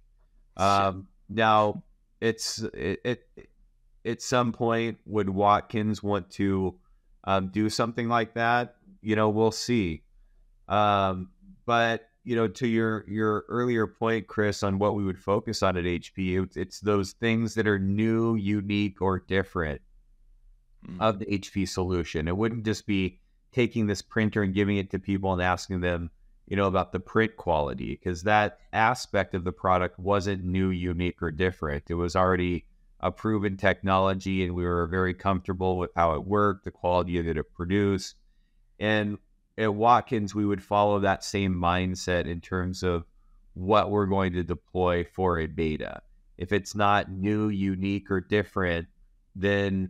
Um, 0.56 1.10
now, 1.28 1.84
it's 2.22 2.60
it, 2.74 3.02
it 3.04 3.28
at 4.06 4.22
some 4.22 4.54
point 4.54 5.00
would 5.06 5.28
Watkins 5.28 6.02
want 6.02 6.30
to 6.30 6.76
um, 7.26 7.50
do 7.50 7.70
something 7.70 8.08
like 8.08 8.36
that? 8.36 8.76
You 9.02 9.18
know, 9.18 9.28
we'll 9.28 9.52
see. 9.52 10.04
Um, 10.70 11.32
but 11.66 12.07
you 12.28 12.36
know, 12.36 12.46
to 12.46 12.68
your 12.68 13.06
your 13.08 13.46
earlier 13.48 13.88
point, 13.88 14.28
Chris, 14.28 14.62
on 14.62 14.80
what 14.80 14.96
we 14.96 15.06
would 15.06 15.18
focus 15.18 15.64
on 15.64 15.78
at 15.78 15.86
HP, 15.86 16.44
it's, 16.44 16.58
it's 16.58 16.80
those 16.82 17.14
things 17.14 17.54
that 17.54 17.66
are 17.66 17.80
new, 17.80 18.36
unique, 18.36 19.02
or 19.02 19.18
different 19.18 19.80
mm. 20.86 20.98
of 21.00 21.20
the 21.20 21.26
HP 21.26 21.70
solution. 21.70 22.28
It 22.28 22.36
wouldn't 22.36 22.66
just 22.66 22.86
be 22.86 23.22
taking 23.54 23.88
this 23.88 24.02
printer 24.02 24.44
and 24.44 24.54
giving 24.54 24.76
it 24.76 24.92
to 24.92 25.00
people 25.00 25.32
and 25.32 25.42
asking 25.42 25.80
them, 25.80 26.12
you 26.48 26.58
know, 26.58 26.68
about 26.68 26.92
the 26.92 27.00
print 27.00 27.38
quality, 27.38 27.92
because 27.92 28.24
that 28.24 28.60
aspect 28.74 29.34
of 29.34 29.46
the 29.46 29.54
product 29.54 29.98
wasn't 29.98 30.44
new, 30.44 30.70
unique, 30.70 31.22
or 31.22 31.32
different. 31.32 31.86
It 31.88 31.94
was 31.94 32.18
already 32.18 32.66
a 33.00 33.10
proven 33.10 33.56
technology, 33.56 34.44
and 34.44 34.54
we 34.54 34.66
were 34.66 34.86
very 34.88 35.14
comfortable 35.14 35.78
with 35.78 35.92
how 35.96 36.14
it 36.16 36.26
worked, 36.26 36.66
the 36.66 36.72
quality 36.72 37.22
that 37.22 37.38
it 37.38 37.54
produced, 37.54 38.16
and 38.82 39.18
at 39.58 39.74
Watkins, 39.74 40.36
we 40.36 40.46
would 40.46 40.64
follow 40.64 41.00
that 41.00 41.24
same 41.24 41.56
mindset 41.56 42.26
in 42.26 42.42
terms 42.42 42.84
of 42.84 43.06
what 43.54 43.90
we're 43.90 44.06
going 44.06 44.34
to 44.34 44.44
deploy 44.44 45.04
for 45.04 45.40
a 45.40 45.48
beta. 45.48 46.02
If 46.38 46.52
it's 46.52 46.76
not 46.76 47.12
new, 47.12 47.50
unique, 47.50 48.12
or 48.12 48.22
different, 48.22 48.88
then 49.36 49.90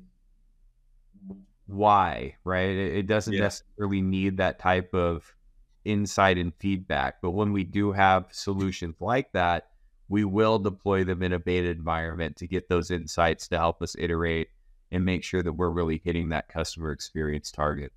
why, 1.65 2.35
right? 2.45 2.69
It, 2.69 3.07
doesn't 3.07 3.33
yeah. 3.33 3.41
necessarily 3.41 4.01
need 4.01 4.37
that 4.37 4.59
type 4.59 4.93
of 4.93 5.35
insight 5.83 6.37
and 6.37 6.53
feedback. 6.55 7.21
But 7.21 7.31
when 7.31 7.51
we 7.51 7.65
do 7.65 7.91
have 7.91 8.27
solutions 8.31 8.95
like 9.01 9.31
that, 9.33 9.67
we 10.07 10.23
will 10.23 10.59
deploy 10.59 11.03
them 11.03 11.21
in 11.21 11.33
a 11.33 11.39
beta 11.39 11.67
environment 11.67 12.37
to 12.37 12.47
get 12.47 12.69
those 12.69 12.91
insights 12.91 13.49
to 13.49 13.57
help 13.57 13.81
us 13.81 13.97
iterate 13.99 14.47
and 14.93 15.03
make 15.03 15.25
sure 15.25 15.43
that 15.43 15.51
we're 15.51 15.69
really 15.69 16.01
hitting 16.05 16.29
that 16.29 16.47
customer 16.47 16.93
experience 16.93 17.51
target. 17.51 17.91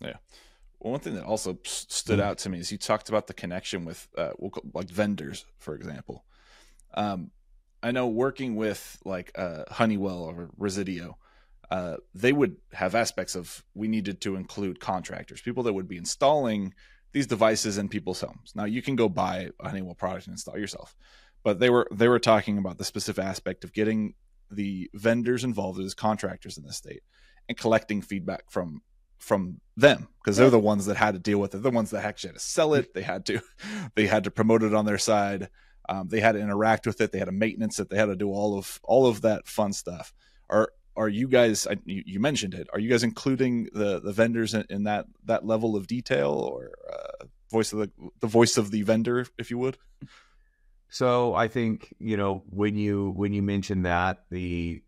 Yeah. 0.00 0.16
One 0.82 0.98
thing 0.98 1.14
that 1.14 1.24
also 1.24 1.58
stood 1.64 2.18
mm. 2.18 2.22
out 2.22 2.38
to 2.38 2.48
me 2.48 2.58
is 2.58 2.72
you 2.72 2.78
talked 2.78 3.08
about 3.08 3.28
the 3.28 3.34
connection 3.34 3.84
with 3.84 4.08
uh, 4.18 4.30
we'll 4.38 4.50
call, 4.50 4.64
like 4.74 4.90
vendors, 4.90 5.44
for 5.58 5.74
example. 5.74 6.24
Um, 6.94 7.30
I 7.82 7.92
know 7.92 8.08
working 8.08 8.56
with 8.56 8.98
like 9.04 9.32
uh, 9.36 9.64
Honeywell 9.70 10.24
or 10.24 10.50
Resideo, 10.58 11.14
uh, 11.70 11.96
they 12.14 12.32
would 12.32 12.56
have 12.72 12.94
aspects 12.94 13.34
of 13.34 13.64
we 13.74 13.88
needed 13.88 14.20
to 14.22 14.36
include 14.36 14.80
contractors, 14.80 15.40
people 15.40 15.62
that 15.64 15.72
would 15.72 15.88
be 15.88 15.96
installing 15.96 16.74
these 17.12 17.26
devices 17.26 17.78
in 17.78 17.88
people's 17.88 18.20
homes. 18.20 18.52
Now 18.54 18.64
you 18.64 18.82
can 18.82 18.96
go 18.96 19.08
buy 19.08 19.50
a 19.60 19.68
Honeywell 19.68 19.94
product 19.94 20.26
and 20.26 20.34
install 20.34 20.58
yourself, 20.58 20.96
but 21.44 21.60
they 21.60 21.70
were 21.70 21.86
they 21.92 22.08
were 22.08 22.18
talking 22.18 22.58
about 22.58 22.78
the 22.78 22.84
specific 22.84 23.24
aspect 23.24 23.64
of 23.64 23.72
getting 23.72 24.14
the 24.50 24.90
vendors 24.94 25.44
involved 25.44 25.80
as 25.80 25.94
contractors 25.94 26.58
in 26.58 26.64
the 26.64 26.72
state 26.72 27.02
and 27.48 27.56
collecting 27.56 28.02
feedback 28.02 28.50
from 28.50 28.82
from 29.22 29.60
them 29.76 30.08
because 30.18 30.36
they're 30.36 30.50
the 30.50 30.58
ones 30.58 30.86
that 30.86 30.96
had 30.96 31.14
to 31.14 31.20
deal 31.20 31.38
with 31.38 31.54
it. 31.54 31.58
They're 31.58 31.70
the 31.70 31.76
ones 31.76 31.90
that 31.90 32.04
actually 32.04 32.28
had 32.28 32.38
to 32.38 32.44
sell 32.44 32.74
it. 32.74 32.92
They 32.92 33.02
had 33.02 33.24
to, 33.26 33.40
they 33.94 34.06
had 34.06 34.24
to 34.24 34.30
promote 34.30 34.62
it 34.62 34.74
on 34.74 34.84
their 34.84 34.98
side. 34.98 35.48
Um, 35.88 36.08
they 36.08 36.20
had 36.20 36.32
to 36.32 36.40
interact 36.40 36.86
with 36.86 37.00
it. 37.00 37.12
They 37.12 37.18
had 37.18 37.26
to 37.26 37.32
maintenance 37.32 37.78
it. 37.78 37.88
They 37.88 37.96
had 37.96 38.06
to 38.06 38.16
do 38.16 38.30
all 38.30 38.58
of 38.58 38.80
all 38.82 39.06
of 39.06 39.22
that 39.22 39.46
fun 39.46 39.72
stuff. 39.72 40.12
Are 40.50 40.70
are 40.96 41.08
you 41.08 41.28
guys? 41.28 41.66
You, 41.84 42.02
you 42.04 42.20
mentioned 42.20 42.54
it. 42.54 42.68
Are 42.72 42.78
you 42.78 42.88
guys 42.88 43.02
including 43.02 43.68
the 43.72 44.00
the 44.00 44.12
vendors 44.12 44.54
in, 44.54 44.64
in 44.68 44.84
that 44.84 45.06
that 45.24 45.44
level 45.44 45.74
of 45.74 45.86
detail 45.86 46.30
or 46.30 46.72
uh, 46.92 47.26
voice 47.50 47.72
of 47.72 47.80
the 47.80 47.90
the 48.20 48.26
voice 48.26 48.56
of 48.56 48.70
the 48.70 48.82
vendor, 48.82 49.26
if 49.38 49.50
you 49.50 49.58
would? 49.58 49.76
So 50.88 51.34
I 51.34 51.48
think 51.48 51.92
you 51.98 52.16
know 52.16 52.44
when 52.48 52.76
you 52.76 53.12
when 53.16 53.32
you 53.32 53.42
mention 53.42 53.82
that 53.82 54.24
the 54.30 54.82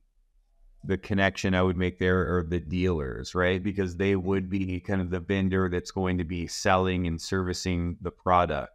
the 0.86 0.98
connection 0.98 1.54
I 1.54 1.62
would 1.62 1.76
make 1.76 1.98
there 1.98 2.36
are 2.36 2.42
the 2.42 2.60
dealers, 2.60 3.34
right? 3.34 3.62
Because 3.62 3.96
they 3.96 4.16
would 4.16 4.50
be 4.50 4.80
kind 4.80 5.00
of 5.00 5.10
the 5.10 5.20
vendor 5.20 5.68
that's 5.68 5.90
going 5.90 6.18
to 6.18 6.24
be 6.24 6.46
selling 6.46 7.06
and 7.06 7.20
servicing 7.20 7.96
the 8.02 8.10
product. 8.10 8.72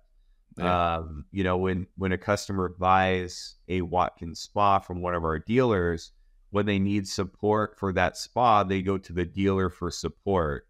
Yeah. 0.58 0.98
Um, 0.98 1.26
you 1.32 1.44
know, 1.44 1.58
when 1.58 1.88
when 1.96 2.12
a 2.12 2.18
customer 2.18 2.70
buys 2.70 3.56
a 3.68 3.82
Watkins 3.82 4.42
spa 4.42 4.80
from 4.80 5.02
one 5.02 5.16
of 5.16 5.24
our 5.24 5.40
dealers, 5.40 6.12
when 6.50 6.66
they 6.66 6.80
need 6.80 7.08
support 7.08 7.78
for 7.78 7.94
that 7.94 8.18
spa, 8.18 8.64
they 8.64 8.82
go 8.82 8.98
to 8.98 9.14
the 9.14 9.26
dealer 9.26 9.70
for 9.70 9.92
support. 9.92 10.68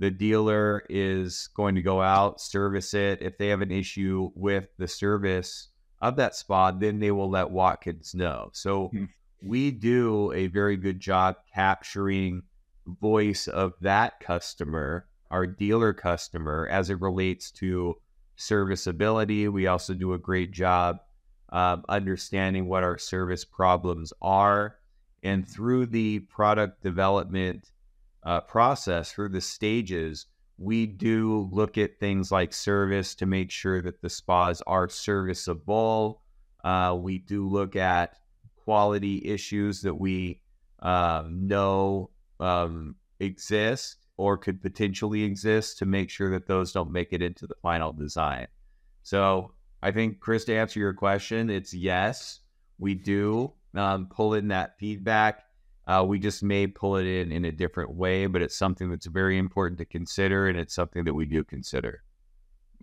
The 0.00 0.10
dealer 0.10 0.84
is 0.88 1.48
going 1.54 1.74
to 1.74 1.82
go 1.82 2.00
out, 2.00 2.40
service 2.40 2.94
it. 2.94 3.20
If 3.20 3.36
they 3.36 3.48
have 3.48 3.62
an 3.62 3.72
issue 3.72 4.30
with 4.34 4.68
the 4.78 4.88
service 4.88 5.68
of 6.00 6.16
that 6.16 6.34
spa, 6.34 6.70
then 6.70 7.00
they 7.00 7.10
will 7.10 7.28
let 7.28 7.50
Watkins 7.50 8.14
know. 8.14 8.50
So 8.52 8.86
mm-hmm. 8.86 9.04
We 9.42 9.70
do 9.70 10.32
a 10.32 10.46
very 10.48 10.76
good 10.76 11.00
job 11.00 11.36
capturing 11.54 12.42
voice 13.00 13.48
of 13.48 13.74
that 13.80 14.20
customer, 14.20 15.06
our 15.30 15.46
dealer 15.46 15.92
customer, 15.92 16.68
as 16.70 16.90
it 16.90 17.00
relates 17.00 17.50
to 17.52 17.96
serviceability. 18.36 19.48
We 19.48 19.66
also 19.66 19.94
do 19.94 20.14
a 20.14 20.18
great 20.18 20.52
job 20.52 20.98
um, 21.50 21.84
understanding 21.88 22.68
what 22.68 22.82
our 22.82 22.98
service 22.98 23.44
problems 23.44 24.12
are. 24.20 24.76
And 25.22 25.48
through 25.48 25.86
the 25.86 26.20
product 26.20 26.82
development 26.82 27.70
uh, 28.22 28.40
process, 28.42 29.12
through 29.12 29.30
the 29.30 29.40
stages, 29.40 30.26
we 30.58 30.86
do 30.86 31.48
look 31.52 31.78
at 31.78 31.98
things 31.98 32.32
like 32.32 32.52
service 32.52 33.14
to 33.16 33.26
make 33.26 33.50
sure 33.50 33.80
that 33.82 34.02
the 34.02 34.10
spas 34.10 34.60
are 34.66 34.88
serviceable. 34.88 36.22
Uh, 36.64 36.96
we 37.00 37.18
do 37.18 37.48
look 37.48 37.76
at 37.76 38.18
quality 38.68 39.22
issues 39.24 39.80
that 39.80 39.94
we 39.94 40.38
uh, 40.82 41.24
know 41.30 42.10
um, 42.38 42.94
exist 43.18 43.96
or 44.18 44.36
could 44.36 44.60
potentially 44.60 45.22
exist 45.22 45.78
to 45.78 45.86
make 45.86 46.10
sure 46.10 46.30
that 46.30 46.46
those 46.46 46.70
don't 46.70 46.92
make 46.92 47.14
it 47.14 47.22
into 47.22 47.46
the 47.46 47.54
final 47.62 47.94
design. 47.94 48.46
So 49.04 49.54
I 49.82 49.90
think, 49.90 50.20
Chris, 50.20 50.44
to 50.44 50.54
answer 50.54 50.78
your 50.78 50.92
question, 50.92 51.48
it's 51.48 51.72
yes, 51.72 52.40
we 52.78 52.92
do 52.92 53.54
um, 53.74 54.06
pull 54.06 54.34
in 54.34 54.48
that 54.48 54.78
feedback. 54.78 55.44
Uh, 55.86 56.04
we 56.06 56.18
just 56.18 56.42
may 56.42 56.66
pull 56.66 56.96
it 56.96 57.06
in 57.06 57.32
in 57.32 57.46
a 57.46 57.52
different 57.52 57.94
way, 57.94 58.26
but 58.26 58.42
it's 58.42 58.58
something 58.58 58.90
that's 58.90 59.06
very 59.06 59.38
important 59.38 59.78
to 59.78 59.86
consider, 59.86 60.46
and 60.46 60.58
it's 60.58 60.74
something 60.74 61.04
that 61.04 61.14
we 61.14 61.24
do 61.24 61.42
consider. 61.42 62.02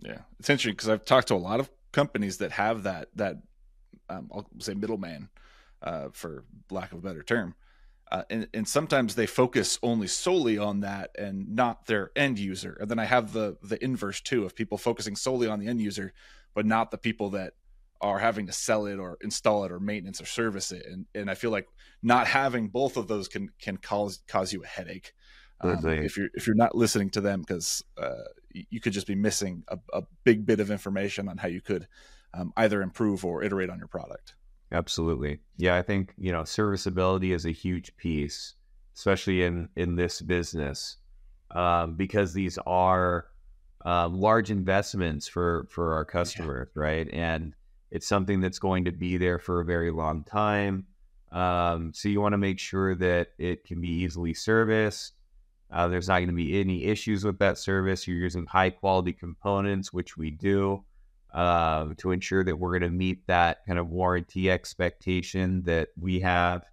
Yeah, 0.00 0.18
it's 0.40 0.50
interesting 0.50 0.72
because 0.72 0.88
I've 0.88 1.04
talked 1.04 1.28
to 1.28 1.34
a 1.34 1.36
lot 1.36 1.60
of 1.60 1.70
companies 1.92 2.38
that 2.38 2.50
have 2.50 2.82
that 2.82 3.10
that 3.14 3.36
um, 4.08 4.28
I'll 4.34 4.48
say 4.58 4.74
middleman, 4.74 5.28
uh, 5.82 6.08
for 6.12 6.44
lack 6.70 6.92
of 6.92 6.98
a 6.98 7.02
better 7.02 7.22
term, 7.22 7.54
uh, 8.10 8.22
and, 8.30 8.48
and 8.54 8.68
sometimes 8.68 9.14
they 9.14 9.26
focus 9.26 9.78
only 9.82 10.06
solely 10.06 10.58
on 10.58 10.80
that 10.80 11.10
and 11.18 11.54
not 11.54 11.86
their 11.86 12.10
end 12.16 12.38
user. 12.38 12.76
And 12.80 12.90
then 12.90 12.98
I 12.98 13.04
have 13.04 13.32
the 13.32 13.56
the 13.62 13.82
inverse 13.82 14.20
too 14.20 14.44
of 14.44 14.54
people 14.54 14.78
focusing 14.78 15.16
solely 15.16 15.48
on 15.48 15.58
the 15.58 15.68
end 15.68 15.80
user, 15.80 16.12
but 16.54 16.66
not 16.66 16.90
the 16.90 16.98
people 16.98 17.30
that 17.30 17.54
are 18.00 18.18
having 18.18 18.46
to 18.46 18.52
sell 18.52 18.86
it 18.86 18.98
or 18.98 19.16
install 19.22 19.64
it 19.64 19.72
or 19.72 19.80
maintenance 19.80 20.20
or 20.20 20.26
service 20.26 20.72
it. 20.72 20.86
And 20.86 21.06
and 21.14 21.30
I 21.30 21.34
feel 21.34 21.50
like 21.50 21.66
not 22.02 22.26
having 22.26 22.68
both 22.68 22.96
of 22.96 23.08
those 23.08 23.28
can 23.28 23.50
can 23.60 23.76
cause 23.76 24.22
cause 24.28 24.52
you 24.52 24.62
a 24.62 24.66
headache 24.66 25.12
um, 25.60 25.88
if 25.88 26.16
you're 26.16 26.28
if 26.34 26.46
you're 26.46 26.56
not 26.56 26.74
listening 26.74 27.10
to 27.10 27.20
them 27.20 27.40
because 27.40 27.82
uh, 27.98 28.24
you 28.52 28.80
could 28.80 28.92
just 28.92 29.06
be 29.06 29.14
missing 29.14 29.64
a, 29.68 29.78
a, 29.92 30.02
big 30.24 30.46
bit 30.46 30.60
of 30.60 30.70
information 30.70 31.28
on 31.28 31.38
how 31.38 31.48
you 31.48 31.60
could 31.60 31.86
um, 32.34 32.52
either 32.56 32.82
improve 32.82 33.24
or 33.24 33.42
iterate 33.42 33.70
on 33.70 33.78
your 33.78 33.88
product. 33.88 34.34
Absolutely. 34.72 35.38
Yeah, 35.56 35.76
I 35.76 35.82
think, 35.82 36.12
you 36.18 36.32
know, 36.32 36.44
serviceability 36.44 37.32
is 37.32 37.46
a 37.46 37.52
huge 37.52 37.96
piece, 37.96 38.54
especially 38.94 39.42
in 39.42 39.68
in 39.76 39.96
this 39.96 40.20
business. 40.20 40.96
Um, 41.52 41.94
because 41.94 42.32
these 42.32 42.58
are 42.66 43.26
um, 43.84 44.20
large 44.20 44.50
investments 44.50 45.28
for 45.28 45.68
for 45.70 45.94
our 45.94 46.04
customers, 46.04 46.68
yeah. 46.74 46.82
right? 46.82 47.08
And 47.12 47.54
it's 47.92 48.06
something 48.06 48.40
that's 48.40 48.58
going 48.58 48.84
to 48.86 48.92
be 48.92 49.16
there 49.16 49.38
for 49.38 49.60
a 49.60 49.64
very 49.64 49.92
long 49.92 50.24
time. 50.24 50.86
Um, 51.30 51.92
so 51.94 52.08
you 52.08 52.20
want 52.20 52.32
to 52.32 52.38
make 52.38 52.58
sure 52.58 52.96
that 52.96 53.28
it 53.38 53.64
can 53.64 53.80
be 53.80 53.88
easily 53.88 54.34
serviced. 54.34 55.14
Uh, 55.70 55.88
there's 55.88 56.08
not 56.08 56.18
going 56.18 56.28
to 56.28 56.34
be 56.34 56.60
any 56.60 56.84
issues 56.84 57.24
with 57.24 57.38
that 57.38 57.58
service. 57.58 58.06
You're 58.06 58.16
using 58.16 58.46
high 58.46 58.70
quality 58.70 59.12
components, 59.12 59.92
which 59.92 60.16
we 60.16 60.30
do 60.30 60.84
uh, 61.36 61.88
to 61.98 62.12
ensure 62.12 62.42
that 62.42 62.58
we're 62.58 62.70
going 62.70 62.90
to 62.90 62.96
meet 62.96 63.26
that 63.26 63.58
kind 63.66 63.78
of 63.78 63.90
warranty 63.90 64.50
expectation 64.50 65.62
that 65.64 65.88
we 66.00 66.18
have 66.18 66.64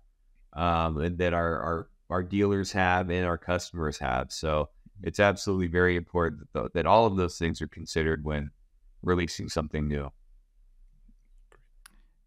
um, 0.53 0.97
and 0.99 1.17
that 1.17 1.33
our, 1.33 1.59
our, 1.59 1.89
our 2.09 2.23
dealers 2.23 2.71
have 2.71 3.09
and 3.09 3.25
our 3.25 3.37
customers 3.37 3.97
have. 3.97 4.31
So 4.31 4.69
it's 5.03 5.19
absolutely 5.19 5.67
very 5.67 5.97
important 5.97 6.47
that, 6.53 6.73
that 6.75 6.85
all 6.85 7.05
of 7.05 7.17
those 7.17 7.37
things 7.37 7.61
are 7.61 7.67
considered 7.67 8.23
when 8.23 8.51
releasing 9.01 9.49
something 9.49 9.85
new. 9.85 10.09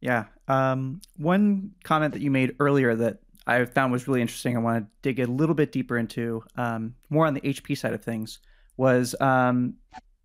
Yeah. 0.02 0.24
Um, 0.46 1.00
one 1.16 1.70
comment 1.84 2.12
that 2.12 2.20
you 2.20 2.30
made 2.30 2.54
earlier 2.60 2.94
that 2.96 3.20
I 3.46 3.64
found 3.64 3.92
was 3.92 4.06
really 4.06 4.20
interesting. 4.20 4.58
I 4.58 4.60
want 4.60 4.84
to 4.84 4.90
dig 5.00 5.20
a 5.20 5.26
little 5.26 5.54
bit 5.54 5.72
deeper 5.72 5.96
into 5.96 6.44
um, 6.56 6.96
more 7.08 7.26
on 7.26 7.32
the 7.32 7.40
HP 7.40 7.78
side 7.78 7.94
of 7.94 8.04
things. 8.04 8.40
Was 8.76 9.14
um, 9.22 9.76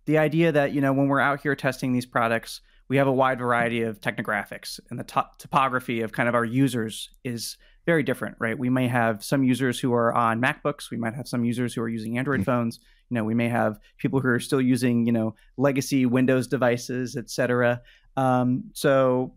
the 0.04 0.18
idea 0.18 0.52
that 0.52 0.72
you 0.72 0.80
know 0.80 0.92
when 0.92 1.08
we're 1.08 1.20
out 1.20 1.40
here 1.40 1.54
testing 1.54 1.92
these 1.92 2.06
products, 2.06 2.60
we 2.88 2.96
have 2.96 3.06
a 3.06 3.12
wide 3.12 3.38
variety 3.38 3.82
of 3.82 4.00
technographics, 4.00 4.80
and 4.90 4.98
the 4.98 5.04
top- 5.04 5.38
topography 5.38 6.00
of 6.00 6.12
kind 6.12 6.28
of 6.28 6.34
our 6.34 6.44
users 6.44 7.10
is 7.24 7.56
very 7.86 8.02
different, 8.02 8.36
right? 8.38 8.58
We 8.58 8.70
may 8.70 8.86
have 8.88 9.24
some 9.24 9.42
users 9.42 9.78
who 9.78 9.92
are 9.92 10.14
on 10.14 10.40
MacBooks. 10.40 10.90
We 10.90 10.96
might 10.96 11.14
have 11.14 11.26
some 11.26 11.44
users 11.44 11.74
who 11.74 11.82
are 11.82 11.88
using 11.88 12.16
Android 12.16 12.40
mm-hmm. 12.40 12.50
phones. 12.50 12.80
You 13.10 13.16
know, 13.16 13.24
we 13.24 13.34
may 13.34 13.48
have 13.48 13.78
people 13.98 14.20
who 14.20 14.28
are 14.28 14.40
still 14.40 14.60
using 14.60 15.06
you 15.06 15.12
know 15.12 15.34
legacy 15.56 16.06
Windows 16.06 16.46
devices, 16.46 17.16
et 17.16 17.30
cetera. 17.30 17.80
Um, 18.16 18.64
so, 18.72 19.34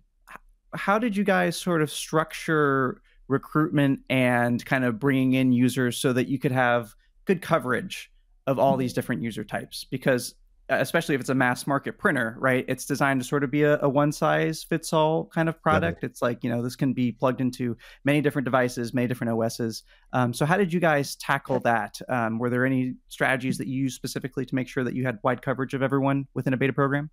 how 0.74 1.00
did 1.00 1.16
you 1.16 1.24
guys 1.24 1.58
sort 1.58 1.82
of 1.82 1.92
structure 1.92 3.02
recruitment 3.28 4.02
and 4.10 4.64
kind 4.66 4.86
of 4.86 5.00
bringing 5.00 5.34
in 5.34 5.52
users 5.52 5.98
so 5.98 6.14
that 6.14 6.28
you 6.28 6.38
could 6.38 6.52
have 6.52 6.94
good 7.26 7.42
coverage 7.42 8.12
of 8.46 8.60
all 8.60 8.78
these 8.78 8.92
mm-hmm. 8.92 8.96
different 8.96 9.22
user 9.24 9.44
types? 9.44 9.86
Because 9.90 10.36
especially 10.70 11.14
if 11.14 11.22
it's 11.22 11.30
a 11.30 11.36
mass 11.36 11.68
market 11.68 11.98
printer, 11.98 12.36
right? 12.40 12.66
It's 12.68 12.86
designed 12.86 13.22
to 13.22 13.28
sort 13.28 13.44
of 13.44 13.52
be 13.52 13.64
a, 13.64 13.80
a 13.82 13.90
one 13.90 14.12
size 14.12 14.64
fits 14.64 14.94
all 14.94 15.26
kind 15.26 15.48
of 15.48 15.62
product. 15.62 16.04
It's 16.04 16.22
like, 16.22 16.44
you 16.44 16.50
know, 16.50 16.62
this 16.64 16.76
can 16.76 16.94
be 16.94 17.12
plugged 17.12 17.40
into 17.40 17.78
many 18.04 18.22
different 18.22 18.46
devices, 18.46 18.94
many 18.94 19.08
different 19.08 19.34
OSs. 19.34 19.84
Um, 20.14 20.34
so, 20.34 20.46
how 20.46 20.58
did 20.58 20.74
you 20.74 20.80
guys 20.80 21.16
tackle 21.18 21.60
that? 21.62 22.00
Um, 22.10 22.40
were 22.40 22.50
there 22.50 22.66
any 22.66 22.96
strategies 23.10 23.58
that 23.60 23.68
you 23.68 23.84
used 23.84 23.96
specifically 23.96 24.46
to 24.46 24.56
make 24.56 24.68
sure 24.68 24.84
that 24.84 24.96
you 24.96 25.06
had 25.06 25.20
wide 25.24 25.42
coverage 25.42 25.74
of 25.74 25.84
everyone 25.84 26.28
within 26.34 26.54
a 26.54 26.58
beta 26.58 26.74
program? 26.74 27.10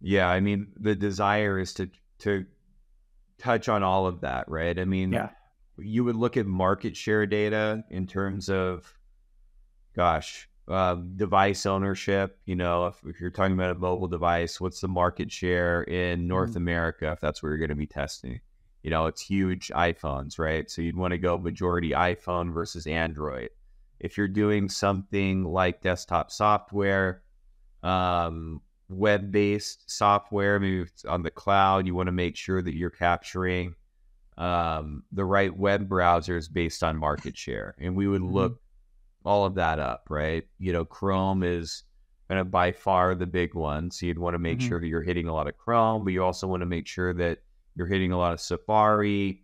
Yeah, 0.00 0.28
I 0.28 0.40
mean, 0.40 0.68
the 0.76 0.94
desire 0.94 1.58
is 1.58 1.74
to 1.74 1.90
to 2.20 2.46
touch 3.38 3.68
on 3.68 3.82
all 3.82 4.06
of 4.06 4.20
that, 4.22 4.48
right? 4.48 4.78
I 4.78 4.84
mean, 4.84 5.12
yeah. 5.12 5.30
you 5.78 6.04
would 6.04 6.16
look 6.16 6.36
at 6.36 6.46
market 6.46 6.96
share 6.96 7.26
data 7.26 7.82
in 7.90 8.06
terms 8.06 8.48
of, 8.48 8.94
gosh, 9.96 10.49
uh, 10.70 10.94
device 11.16 11.66
ownership. 11.66 12.38
You 12.46 12.56
know, 12.56 12.86
if, 12.86 12.96
if, 13.04 13.20
you're 13.20 13.30
talking 13.30 13.54
about 13.54 13.76
a 13.76 13.78
mobile 13.78 14.08
device, 14.08 14.60
what's 14.60 14.80
the 14.80 14.88
market 14.88 15.30
share 15.30 15.82
in 15.82 16.28
North 16.28 16.50
mm-hmm. 16.50 16.58
America 16.58 17.10
if 17.12 17.20
that's 17.20 17.42
where 17.42 17.50
you're 17.50 17.58
going 17.58 17.70
to 17.70 17.74
be 17.74 17.86
testing? 17.86 18.40
You 18.82 18.90
know, 18.90 19.06
it's 19.06 19.20
huge 19.20 19.70
iPhones, 19.74 20.38
right? 20.38 20.70
So 20.70 20.80
you'd 20.80 20.96
want 20.96 21.12
to 21.12 21.18
go 21.18 21.36
majority 21.36 21.90
iPhone 21.90 22.52
versus 22.54 22.86
Android. 22.86 23.50
If 23.98 24.16
you're 24.16 24.28
doing 24.28 24.68
something 24.68 25.44
like 25.44 25.82
desktop 25.82 26.30
software, 26.30 27.22
um, 27.82 28.62
web 28.88 29.30
based 29.30 29.90
software, 29.90 30.58
maybe 30.58 30.82
it's 30.82 31.04
on 31.04 31.22
the 31.22 31.30
cloud, 31.30 31.86
you 31.86 31.94
want 31.94 32.06
to 32.06 32.12
make 32.12 32.36
sure 32.36 32.62
that 32.62 32.74
you're 32.74 32.90
capturing 32.90 33.74
um, 34.38 35.02
the 35.12 35.24
right 35.24 35.54
web 35.54 35.88
browsers 35.88 36.50
based 36.50 36.82
on 36.82 36.96
market 36.96 37.36
share. 37.36 37.74
And 37.78 37.94
we 37.94 38.06
would 38.06 38.22
mm-hmm. 38.22 38.34
look 38.34 38.62
all 39.24 39.44
of 39.44 39.54
that 39.56 39.78
up, 39.78 40.06
right? 40.08 40.44
You 40.58 40.72
know, 40.72 40.84
Chrome 40.84 41.42
is 41.42 41.84
kind 42.28 42.40
of 42.40 42.50
by 42.50 42.72
far 42.72 43.14
the 43.14 43.26
big 43.26 43.54
one. 43.54 43.90
So 43.90 44.06
you'd 44.06 44.18
want 44.18 44.34
to 44.34 44.38
make 44.38 44.58
mm-hmm. 44.58 44.68
sure 44.68 44.80
that 44.80 44.86
you're 44.86 45.02
hitting 45.02 45.26
a 45.26 45.34
lot 45.34 45.48
of 45.48 45.56
Chrome, 45.56 46.04
but 46.04 46.12
you 46.12 46.22
also 46.22 46.46
want 46.46 46.60
to 46.60 46.66
make 46.66 46.86
sure 46.86 47.12
that 47.14 47.38
you're 47.74 47.88
hitting 47.88 48.12
a 48.12 48.18
lot 48.18 48.32
of 48.32 48.40
Safari. 48.40 49.42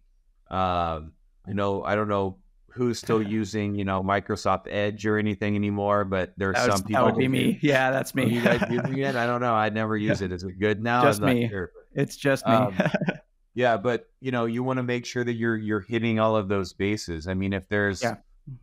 Um, 0.51 1.13
I 1.47 1.53
know, 1.53 1.83
I 1.83 1.97
don't 1.97 2.09
know 2.09 2.39
who's 2.69 2.99
still 2.99 3.21
using, 3.41 3.75
you 3.75 3.85
know, 3.85 4.03
Microsoft 4.03 4.67
Edge 4.71 5.05
or 5.05 5.19
anything 5.19 5.57
anymore, 5.57 6.05
but 6.05 6.33
there's 6.37 6.57
some 6.59 6.83
people. 6.83 7.05
That 7.05 7.05
would 7.07 7.19
be 7.19 7.29
me. 7.29 7.59
Yeah, 7.61 7.91
that's 7.91 8.15
me. 8.15 8.27
you 8.27 8.41
guys 8.41 8.63
using 8.71 8.99
it? 8.99 9.17
I 9.17 9.27
don't 9.27 9.41
know. 9.41 9.55
I 9.55 9.69
never 9.69 9.97
use 9.97 10.23
it. 10.23 10.31
Is 10.31 10.45
it 10.45 10.59
good 10.61 10.81
now? 10.83 11.03
Just 11.03 11.21
me. 11.21 11.49
Sure. 11.49 11.73
It's 11.93 12.17
just 12.17 12.47
me. 12.47 12.53
Um, 12.53 12.79
yeah, 13.55 13.77
but 13.79 14.09
you 14.21 14.31
know, 14.31 14.45
you 14.45 14.63
want 14.63 14.77
to 14.77 14.85
make 14.85 15.07
sure 15.07 15.25
that 15.25 15.35
you're 15.35 15.57
you're 15.57 15.81
hitting 15.81 16.21
all 16.21 16.37
of 16.37 16.47
those 16.47 16.73
bases. 16.73 17.27
I 17.27 17.35
mean, 17.35 17.53
if 17.53 17.69
there's 17.69 18.03
yeah 18.03 18.17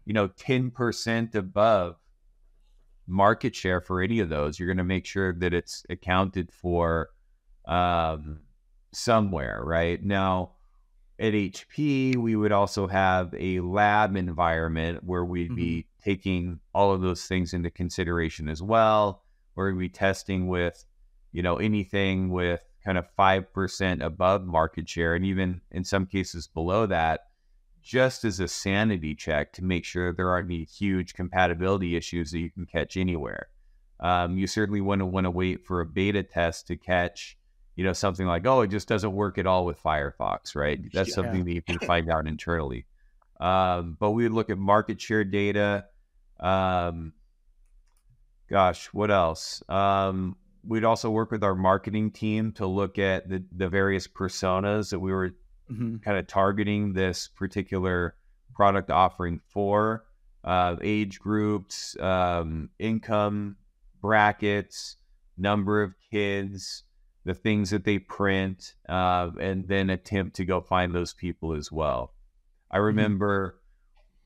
you 0.05 0.13
know, 0.13 0.29
10% 0.29 1.36
above 1.36 1.95
market 3.07 3.55
share 3.55 3.81
for 3.81 4.01
any 4.01 4.19
of 4.19 4.29
those, 4.29 4.57
you're 4.59 4.67
going 4.67 4.77
to 4.77 4.84
make 4.84 5.05
sure 5.05 5.34
that 5.34 5.53
it's 5.53 5.86
accounted 5.89 6.51
for 6.51 7.09
um, 7.65 8.39
somewhere, 8.91 9.61
right? 9.63 10.01
Now, 10.03 10.51
at 11.19 11.34
HP, 11.34 12.15
we 12.15 12.36
would 12.36 12.51
also 12.51 12.88
have 12.88 13.34
a 13.38 13.59
lab 13.59 14.15
environment 14.15 15.03
where 15.03 15.25
we'd 15.25 15.47
mm-hmm. 15.47 15.55
be 15.55 15.88
taking 16.03 16.59
all 16.73 16.93
of 16.93 17.01
those 17.01 17.25
things 17.25 17.53
into 17.53 17.69
consideration 17.69 18.49
as 18.49 18.61
well, 18.61 19.23
where 19.53 19.73
we'd 19.73 19.79
be 19.79 19.89
testing 19.89 20.47
with 20.47 20.86
you 21.34 21.41
know, 21.41 21.57
anything 21.57 22.29
with 22.29 22.61
kind 22.86 22.97
of 22.97 23.05
5% 23.19 24.05
above 24.05 24.45
market 24.45 24.88
share 24.88 25.15
and 25.15 25.25
even 25.25 25.59
in 25.71 25.84
some 25.84 26.05
cases 26.05 26.47
below 26.47 26.86
that, 26.86 27.21
just 27.84 28.23
as 28.23 28.39
a 28.39 28.47
sanity 28.47 29.13
check 29.13 29.51
to 29.53 29.63
make 29.63 29.84
sure 29.84 30.13
there 30.13 30.29
aren't 30.29 30.49
any 30.49 30.63
huge 30.63 31.13
compatibility 31.13 31.95
issues 31.95 32.31
that 32.31 32.39
you 32.39 32.49
can 32.49 32.65
catch 32.65 32.95
anywhere. 32.95 33.49
Um, 33.99 34.38
you 34.38 34.47
certainly 34.47 34.81
wouldn't 34.81 35.11
want 35.11 35.25
to 35.25 35.31
wait 35.31 35.65
for 35.65 35.81
a 35.81 35.86
beta 35.86 36.23
test 36.23 36.67
to 36.67 36.77
catch, 36.77 37.38
you 37.75 37.84
know, 37.84 37.93
something 37.93 38.25
like, 38.25 38.47
oh, 38.47 38.61
it 38.61 38.69
just 38.69 38.88
doesn't 38.88 39.11
work 39.11 39.38
at 39.38 39.45
all 39.45 39.65
with 39.65 39.81
Firefox, 39.84 40.55
right? 40.55 40.79
That's 40.93 41.09
yeah. 41.09 41.15
something 41.15 41.43
that 41.43 41.53
you 41.53 41.61
can 41.61 41.79
find 41.88 42.09
out 42.09 42.25
internally. 42.25 42.86
Um, 43.39 43.97
but 43.99 44.11
we 44.11 44.23
would 44.23 44.31
look 44.31 44.49
at 44.49 44.57
market 44.57 45.01
share 45.01 45.25
data. 45.25 45.86
Um, 46.39 47.13
gosh, 48.49 48.88
what 48.88 49.11
else? 49.11 49.61
Um, 49.67 50.38
we'd 50.65 50.86
also 50.86 51.09
work 51.09 51.31
with 51.31 51.43
our 51.43 51.55
marketing 51.55 52.11
team 52.11 52.53
to 52.53 52.65
look 52.65 52.97
at 52.97 53.27
the, 53.27 53.43
the 53.51 53.67
various 53.67 54.07
personas 54.07 54.89
that 54.91 54.99
we 54.99 55.11
were 55.11 55.36
mm-hmm. 55.72 55.97
kind 55.97 56.18
of 56.18 56.28
targeting 56.28 56.93
this 56.93 57.28
particular 57.28 58.16
product 58.53 58.89
offering 58.89 59.39
for 59.47 60.05
uh, 60.43 60.76
age 60.82 61.20
groups, 61.20 61.97
um, 61.99 62.70
income 62.80 63.55
brackets, 64.01 64.97
number 65.38 65.82
of 65.82 65.93
kids, 66.11 66.84
the 67.26 67.34
things 67.34 67.70
that 67.70 67.86
they 67.86 67.99
print, 67.99 68.74
uh, 68.89 69.30
and 69.39 69.68
then 69.68 69.89
attempt 69.89 70.36
to 70.36 70.45
go 70.45 70.59
find 70.59 70.93
those 70.93 71.14
people 71.14 71.53
as 71.53 71.72
well. 71.72 72.14
I 72.70 72.78
mm-hmm. 72.78 72.86
remember 72.86 73.55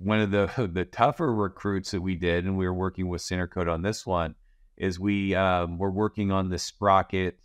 mm-hmm. 0.01 0.09
one 0.09 0.19
of 0.19 0.31
the 0.31 0.69
the 0.73 0.85
tougher 0.85 1.33
recruits 1.33 1.91
that 1.91 2.01
we 2.01 2.15
did, 2.15 2.45
and 2.45 2.57
we 2.57 2.65
were 2.65 2.73
working 2.73 3.07
with 3.07 3.21
Centercode 3.21 3.71
on 3.71 3.83
this 3.83 4.05
one 4.05 4.35
is 4.75 4.99
we 4.99 5.33
um, 5.33 5.77
were 5.77 5.91
working 5.91 6.31
on 6.31 6.49
the 6.49 6.59
Sprocket 6.59 7.39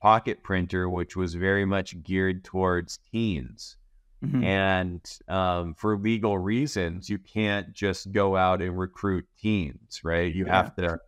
pocket 0.00 0.42
printer, 0.42 0.88
which 0.88 1.16
was 1.16 1.34
very 1.34 1.64
much 1.64 2.02
geared 2.02 2.44
towards 2.44 2.98
teens. 3.10 3.76
Mm-hmm. 4.24 4.44
And 4.44 5.18
um, 5.28 5.74
for 5.74 5.96
legal 5.96 6.38
reasons, 6.38 7.08
you 7.08 7.18
can't 7.18 7.72
just 7.72 8.12
go 8.12 8.36
out 8.36 8.62
and 8.62 8.78
recruit 8.78 9.26
teens, 9.40 10.00
right? 10.02 10.34
You 10.34 10.46
yeah. 10.46 10.56
have 10.56 10.76
to 10.76 10.98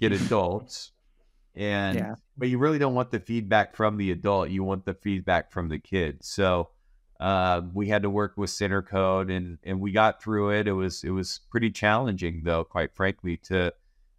get 0.00 0.12
adults. 0.12 0.92
And 1.54 1.96
yeah. 1.96 2.14
but 2.36 2.48
you 2.48 2.58
really 2.58 2.78
don't 2.78 2.94
want 2.94 3.10
the 3.10 3.20
feedback 3.20 3.74
from 3.74 3.96
the 3.96 4.10
adult. 4.10 4.50
You 4.50 4.62
want 4.62 4.84
the 4.84 4.94
feedback 4.94 5.50
from 5.50 5.68
the 5.68 5.78
kids. 5.78 6.28
So 6.28 6.68
uh, 7.18 7.62
we 7.72 7.88
had 7.88 8.02
to 8.02 8.10
work 8.10 8.34
with 8.36 8.50
Centercode, 8.50 9.34
and 9.34 9.58
and 9.64 9.80
we 9.80 9.92
got 9.92 10.22
through 10.22 10.50
it. 10.50 10.68
It 10.68 10.72
was 10.72 11.02
it 11.02 11.10
was 11.10 11.40
pretty 11.50 11.70
challenging, 11.70 12.42
though, 12.44 12.64
quite 12.64 12.94
frankly, 12.94 13.38
to 13.44 13.72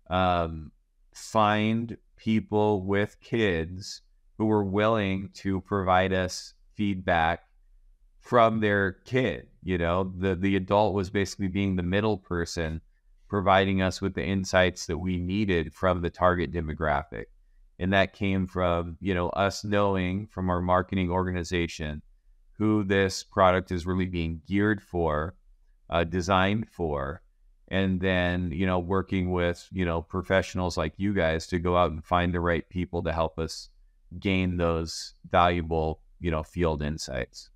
um, 0.09 0.71
find 1.13 1.97
people 2.15 2.81
with 2.81 3.19
kids 3.21 4.01
who 4.37 4.45
were 4.45 4.63
willing 4.63 5.29
to 5.33 5.61
provide 5.61 6.13
us 6.13 6.53
feedback 6.75 7.43
from 8.19 8.59
their 8.59 8.93
kid. 9.05 9.47
You 9.63 9.77
know, 9.77 10.13
the 10.17 10.35
the 10.35 10.55
adult 10.55 10.93
was 10.93 11.09
basically 11.09 11.47
being 11.47 11.75
the 11.75 11.83
middle 11.83 12.17
person, 12.17 12.81
providing 13.27 13.81
us 13.81 14.01
with 14.01 14.13
the 14.13 14.25
insights 14.25 14.85
that 14.87 14.97
we 14.97 15.17
needed 15.17 15.73
from 15.73 16.01
the 16.01 16.09
target 16.09 16.51
demographic. 16.51 17.25
And 17.79 17.93
that 17.93 18.13
came 18.13 18.47
from, 18.47 18.97
you 18.99 19.13
know, 19.13 19.29
us 19.29 19.63
knowing 19.63 20.27
from 20.27 20.49
our 20.49 20.61
marketing 20.61 21.11
organization 21.11 22.01
who 22.57 22.83
this 22.83 23.23
product 23.23 23.71
is 23.71 23.85
really 23.85 24.07
being 24.07 24.41
geared 24.47 24.81
for, 24.81 25.35
uh, 25.89 26.03
designed 26.03 26.67
for, 26.69 27.21
and 27.67 27.99
then 27.99 28.51
you 28.51 28.65
know 28.65 28.79
working 28.79 29.31
with 29.31 29.67
you 29.71 29.85
know 29.85 30.01
professionals 30.01 30.77
like 30.77 30.93
you 30.97 31.13
guys 31.13 31.47
to 31.47 31.59
go 31.59 31.75
out 31.75 31.91
and 31.91 32.03
find 32.03 32.33
the 32.33 32.39
right 32.39 32.67
people 32.69 33.03
to 33.03 33.11
help 33.11 33.37
us 33.37 33.69
gain 34.19 34.57
those 34.57 35.13
valuable 35.29 36.01
you 36.19 36.31
know 36.31 36.43
field 36.43 36.81
insights. 36.81 37.49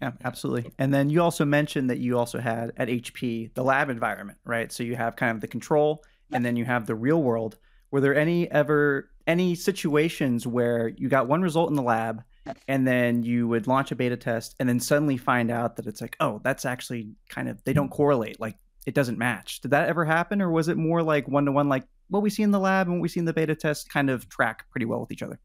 Yeah 0.00 0.12
absolutely. 0.24 0.72
And 0.78 0.92
then 0.92 1.10
you 1.10 1.22
also 1.22 1.44
mentioned 1.44 1.90
that 1.90 1.98
you 1.98 2.18
also 2.18 2.38
had 2.38 2.72
at 2.76 2.88
hp 2.88 3.54
the 3.54 3.62
lab 3.62 3.90
environment 3.90 4.38
right? 4.44 4.72
So 4.72 4.82
you 4.82 4.96
have 4.96 5.16
kind 5.16 5.34
of 5.34 5.40
the 5.40 5.48
control 5.48 6.04
and 6.32 6.44
then 6.44 6.56
you 6.56 6.64
have 6.64 6.86
the 6.86 6.94
real 6.94 7.22
world. 7.22 7.58
Were 7.90 8.00
there 8.00 8.14
any 8.14 8.50
ever 8.50 9.10
any 9.26 9.54
situations 9.54 10.46
where 10.46 10.88
you 10.88 11.08
got 11.08 11.28
one 11.28 11.42
result 11.42 11.70
in 11.70 11.76
the 11.76 11.82
lab 11.82 12.22
and 12.68 12.86
then 12.86 13.22
you 13.22 13.48
would 13.48 13.66
launch 13.66 13.90
a 13.90 13.96
beta 13.96 14.16
test 14.16 14.54
and 14.60 14.68
then 14.68 14.78
suddenly 14.80 15.16
find 15.16 15.50
out 15.50 15.76
that 15.76 15.86
it's 15.86 16.00
like 16.00 16.16
oh 16.20 16.40
that's 16.44 16.64
actually 16.64 17.10
kind 17.28 17.48
of 17.48 17.62
they 17.64 17.72
don't 17.72 17.88
correlate 17.90 18.38
like 18.38 18.56
it 18.86 18.94
doesn't 18.94 19.18
match 19.18 19.60
did 19.60 19.70
that 19.70 19.88
ever 19.88 20.04
happen 20.04 20.40
or 20.42 20.50
was 20.50 20.68
it 20.68 20.76
more 20.76 21.02
like 21.02 21.26
one 21.28 21.44
to 21.44 21.52
one 21.52 21.68
like 21.68 21.84
what 22.08 22.22
we 22.22 22.30
see 22.30 22.42
in 22.42 22.50
the 22.50 22.60
lab 22.60 22.86
and 22.86 22.96
what 22.96 23.02
we 23.02 23.08
see 23.08 23.20
in 23.20 23.26
the 23.26 23.32
beta 23.32 23.54
test 23.54 23.88
kind 23.90 24.10
of 24.10 24.28
track 24.28 24.64
pretty 24.70 24.86
well 24.86 25.00
with 25.00 25.10
each 25.10 25.22
other 25.22 25.38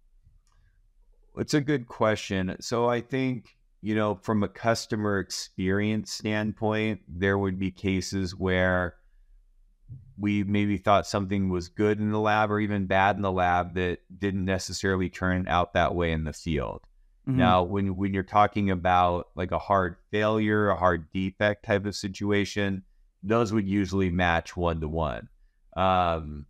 it's 1.38 1.54
a 1.54 1.62
good 1.62 1.88
question 1.88 2.56
so 2.60 2.90
i 2.90 3.00
think 3.00 3.58
you 3.82 3.96
know 3.96 4.16
from 4.16 4.44
a 4.44 4.48
customer 4.48 5.20
experience 5.20 6.12
standpoint 6.12 7.00
there 7.08 7.38
would 7.38 7.58
be 7.58 7.72
cases 7.72 8.36
where 8.36 8.96
we 10.20 10.44
maybe 10.44 10.78
thought 10.78 11.08
something 11.08 11.50
was 11.50 11.70
good 11.70 12.00
in 12.00 12.12
the 12.12 12.20
lab 12.20 12.52
or 12.52 12.60
even 12.60 12.86
bad 12.86 13.16
in 13.16 13.22
the 13.22 13.32
lab 13.32 13.76
that 13.76 14.00
didn't 14.18 14.46
necessarily 14.46 15.10
turn 15.10 15.48
out 15.48 15.74
that 15.74 15.96
way 15.96 16.12
in 16.12 16.26
the 16.26 16.34
field. 16.34 16.82
Mm-hmm. 17.28 17.38
Now, 17.38 17.64
when 17.64 17.96
when 17.96 18.14
you're 18.14 18.24
talking 18.24 18.70
about 18.70 19.30
like 19.36 19.52
a 19.52 19.60
hard 19.60 19.96
failure, 20.12 20.70
a 20.70 20.76
hard 20.76 21.12
defect 21.12 21.66
type 21.66 21.86
of 21.86 21.96
situation, 21.96 22.84
those 23.24 23.52
would 23.54 23.68
usually 23.68 24.10
match 24.10 24.56
one 24.56 24.82
to 24.82 24.88
one. 24.88 25.30
Um, 25.76 26.46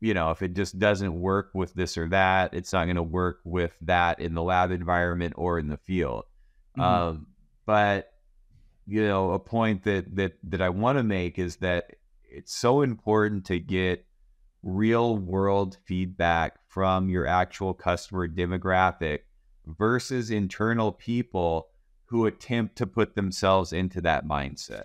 you 0.00 0.14
know, 0.14 0.30
if 0.30 0.42
it 0.42 0.54
just 0.54 0.78
doesn't 0.78 1.18
work 1.18 1.50
with 1.54 1.74
this 1.74 1.96
or 1.96 2.08
that, 2.08 2.54
it's 2.54 2.72
not 2.72 2.84
going 2.84 2.96
to 2.96 3.02
work 3.02 3.40
with 3.44 3.76
that 3.82 4.20
in 4.20 4.34
the 4.34 4.42
lab 4.42 4.70
environment 4.70 5.34
or 5.36 5.58
in 5.58 5.68
the 5.68 5.78
field. 5.78 6.24
Mm-hmm. 6.76 6.82
Um, 6.82 7.26
but 7.64 8.12
you 8.86 9.06
know, 9.06 9.32
a 9.32 9.38
point 9.38 9.84
that 9.84 10.14
that 10.16 10.34
that 10.44 10.60
I 10.60 10.68
want 10.68 10.98
to 10.98 11.02
make 11.02 11.38
is 11.38 11.56
that 11.56 11.96
it's 12.22 12.54
so 12.54 12.82
important 12.82 13.46
to 13.46 13.58
get 13.58 14.04
real 14.62 15.16
world 15.16 15.78
feedback 15.84 16.58
from 16.68 17.08
your 17.08 17.26
actual 17.26 17.72
customer 17.72 18.28
demographic 18.28 19.20
versus 19.66 20.30
internal 20.30 20.92
people 20.92 21.68
who 22.06 22.26
attempt 22.26 22.76
to 22.76 22.86
put 22.86 23.14
themselves 23.14 23.72
into 23.72 24.00
that 24.00 24.26
mindset. 24.26 24.84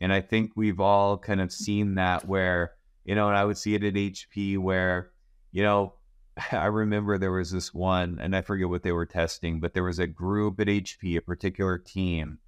And 0.00 0.12
I 0.12 0.20
think 0.20 0.52
we've 0.56 0.80
all 0.80 1.18
kind 1.18 1.40
of 1.40 1.52
seen 1.52 1.96
that 1.96 2.26
where, 2.26 2.72
you 3.04 3.14
know, 3.14 3.28
and 3.28 3.36
I 3.36 3.44
would 3.44 3.58
see 3.58 3.74
it 3.74 3.84
at 3.84 3.94
HP 3.94 4.58
where, 4.58 5.10
you 5.52 5.62
know, 5.62 5.94
I 6.52 6.66
remember 6.66 7.18
there 7.18 7.32
was 7.32 7.50
this 7.50 7.74
one, 7.74 8.18
and 8.20 8.34
I 8.34 8.42
forget 8.42 8.68
what 8.68 8.82
they 8.82 8.92
were 8.92 9.06
testing, 9.06 9.60
but 9.60 9.74
there 9.74 9.84
was 9.84 9.98
a 9.98 10.06
group 10.06 10.60
at 10.60 10.68
HP, 10.68 11.16
a 11.16 11.20
particular 11.20 11.76
team 11.78 12.38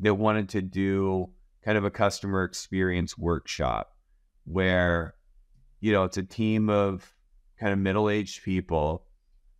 that 0.00 0.14
wanted 0.14 0.48
to 0.50 0.62
do 0.62 1.30
kind 1.64 1.78
of 1.78 1.84
a 1.84 1.90
customer 1.90 2.44
experience 2.44 3.16
workshop 3.16 3.96
where, 4.44 5.14
you 5.80 5.92
know, 5.92 6.04
it's 6.04 6.16
a 6.16 6.22
team 6.22 6.68
of 6.68 7.14
kind 7.58 7.72
of 7.72 7.78
middle 7.78 8.08
aged 8.08 8.42
people 8.42 9.04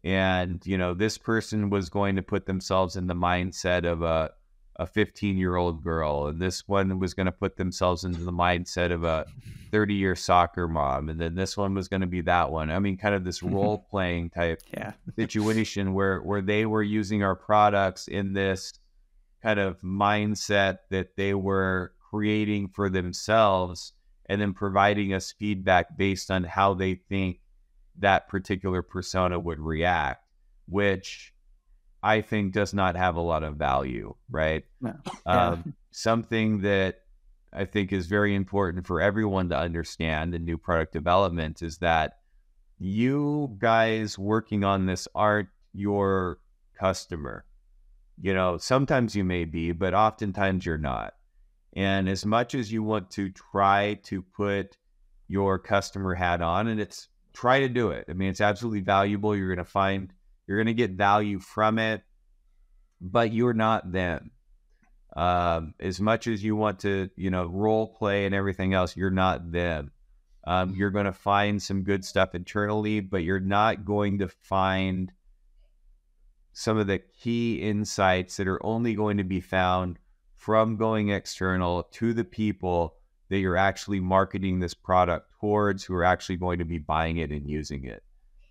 and 0.03 0.63
you 0.65 0.79
know 0.79 0.95
this 0.95 1.19
person 1.19 1.71
was 1.71 1.91
going 1.91 2.17
to 2.17 2.23
put 2.23 2.47
themselves 2.47 2.97
in 2.97 3.07
the 3.07 3.15
mindset 3.15 3.85
of 3.85 4.03
a 4.03 4.31
a 4.81 4.87
15 4.87 5.37
year 5.37 5.57
old 5.57 5.85
girl 5.85 6.27
and 6.27 6.41
this 6.41 6.67
one 6.67 6.99
was 6.99 7.13
going 7.15 7.27
to 7.27 7.33
put 7.33 7.57
themselves 7.57 8.05
into 8.05 8.21
the 8.21 8.33
mindset 8.33 8.91
of 8.91 9.05
a 9.05 9.27
30 9.71 9.95
year 9.95 10.17
soccer 10.17 10.67
mom 10.67 11.11
and 11.11 11.21
then 11.21 11.35
this 11.35 11.57
one 11.57 11.75
was 11.75 11.87
going 11.87 12.01
to 12.01 12.07
be 12.07 12.23
that 12.23 12.51
one 12.51 12.71
i 12.71 12.79
mean 12.79 12.97
kind 12.97 13.15
of 13.15 13.23
this 13.23 13.41
mm-hmm. 13.41 13.55
role 13.55 13.79
playing 13.91 14.31
type 14.31 14.61
yeah. 14.73 14.93
situation 15.17 15.93
where 15.93 16.21
where 16.23 16.41
they 16.41 16.65
were 16.65 16.83
using 16.83 17.23
our 17.23 17.37
products 17.37 18.09
in 18.09 18.33
this 18.33 18.73
kind 19.43 19.61
of 19.61 19.81
mindset 19.83 20.79
that 20.89 21.15
they 21.17 21.35
were 21.35 21.93
creating 22.11 22.69
for 22.69 22.89
themselves 22.89 23.93
and 24.27 24.41
then 24.41 24.53
providing 24.53 25.13
us 25.13 25.33
feedback 25.33 25.97
based 25.97 26.31
on 26.31 26.45
how 26.45 26.75
they 26.75 26.95
think 26.95 27.41
that 27.99 28.29
particular 28.29 28.83
persona 28.83 29.39
would 29.39 29.59
react, 29.59 30.25
which 30.69 31.33
I 32.03 32.21
think 32.23 32.53
does 32.53 32.73
not 32.73 32.97
have 32.97 33.17
a 33.17 33.21
lot 33.21 33.43
of 33.43 33.57
value, 33.57 34.15
right? 34.31 34.65
No. 34.81 34.95
Um, 35.27 35.75
something 35.91 36.63
that 36.63 37.01
I 37.53 37.65
think 37.65 37.93
is 37.93 38.07
very 38.07 38.35
important 38.35 38.87
for 38.87 39.01
everyone 39.01 39.49
to 39.51 39.59
understand 39.59 40.35
in 40.35 40.45
new 40.45 40.59
product 40.59 40.93
development 40.93 41.63
is 41.63 41.79
that 41.79 42.19
you 42.79 43.55
guys 43.59 44.19
working 44.19 44.65
on 44.65 44.87
this 44.87 45.07
aren't 45.15 45.51
your 45.73 46.39
customer. 46.79 47.45
You 48.21 48.35
know, 48.35 48.57
sometimes 48.57 49.15
you 49.15 49.25
may 49.25 49.45
be, 49.45 49.73
but 49.73 49.95
oftentimes 49.95 50.65
you're 50.65 50.79
not. 50.79 51.15
And 51.75 52.09
as 52.09 52.27
much 52.27 52.55
as 52.55 52.73
you 52.73 52.83
want 52.83 53.11
to 53.13 53.31
try 53.31 53.95
to 54.05 54.23
put 54.23 54.77
your 55.29 55.59
customer 55.59 56.15
hat 56.15 56.43
on, 56.43 56.67
and 56.69 56.81
it's 56.81 57.09
try 57.33 57.61
to 57.61 57.69
do 57.69 57.91
it. 57.91 58.07
I 58.09 58.13
mean, 58.13 58.31
it's 58.31 58.41
absolutely 58.41 58.81
valuable. 58.81 59.37
You're 59.37 59.55
going 59.55 59.65
to 59.65 59.71
find, 59.71 60.13
you're 60.51 60.59
going 60.59 60.67
to 60.67 60.75
get 60.75 60.91
value 60.91 61.39
from 61.39 61.79
it, 61.79 62.03
but 63.01 63.33
you're 63.33 63.55
not 63.55 63.93
them. 63.93 64.33
Um, 65.15 65.75
as 65.79 66.01
much 66.01 66.27
as 66.27 66.43
you 66.43 66.57
want 66.57 66.81
to, 66.81 67.09
you 67.15 67.31
know, 67.31 67.47
role 67.47 67.87
play 67.87 68.27
and 68.27 68.35
everything 68.35 68.75
else, 68.75 68.97
you're 68.97 69.13
not 69.13 69.53
them. 69.53 69.93
Um, 70.45 70.75
you're 70.75 70.91
going 70.91 71.05
to 71.05 71.13
find 71.13 71.63
some 71.63 71.85
good 71.85 72.05
stuff 72.05 72.35
internally, 72.35 72.99
but 72.99 73.23
you're 73.23 73.39
not 73.39 73.85
going 73.85 74.19
to 74.19 74.29
find 74.29 75.13
some 76.53 76.79
of 76.79 76.89
the 76.89 76.99
key 76.99 77.63
insights 77.63 78.37
that 78.39 78.49
are 78.49 78.67
only 78.67 78.95
going 78.95 79.19
to 79.19 79.25
be 79.25 79.41
found 79.41 80.01
from 80.35 80.77
going 80.77 81.11
external 81.11 81.85
to 81.93 82.13
the 82.13 82.25
people 82.25 82.97
that 83.29 83.39
you're 83.39 83.57
actually 83.57 84.01
marketing 84.01 84.59
this 84.59 84.75
product 84.75 85.31
towards 85.41 85.85
who 85.85 85.95
are 85.95 86.03
actually 86.03 86.39
going 86.39 86.59
to 86.59 86.65
be 86.65 86.79
buying 86.79 87.19
it 87.19 87.31
and 87.31 87.49
using 87.49 87.85
it. 87.85 88.03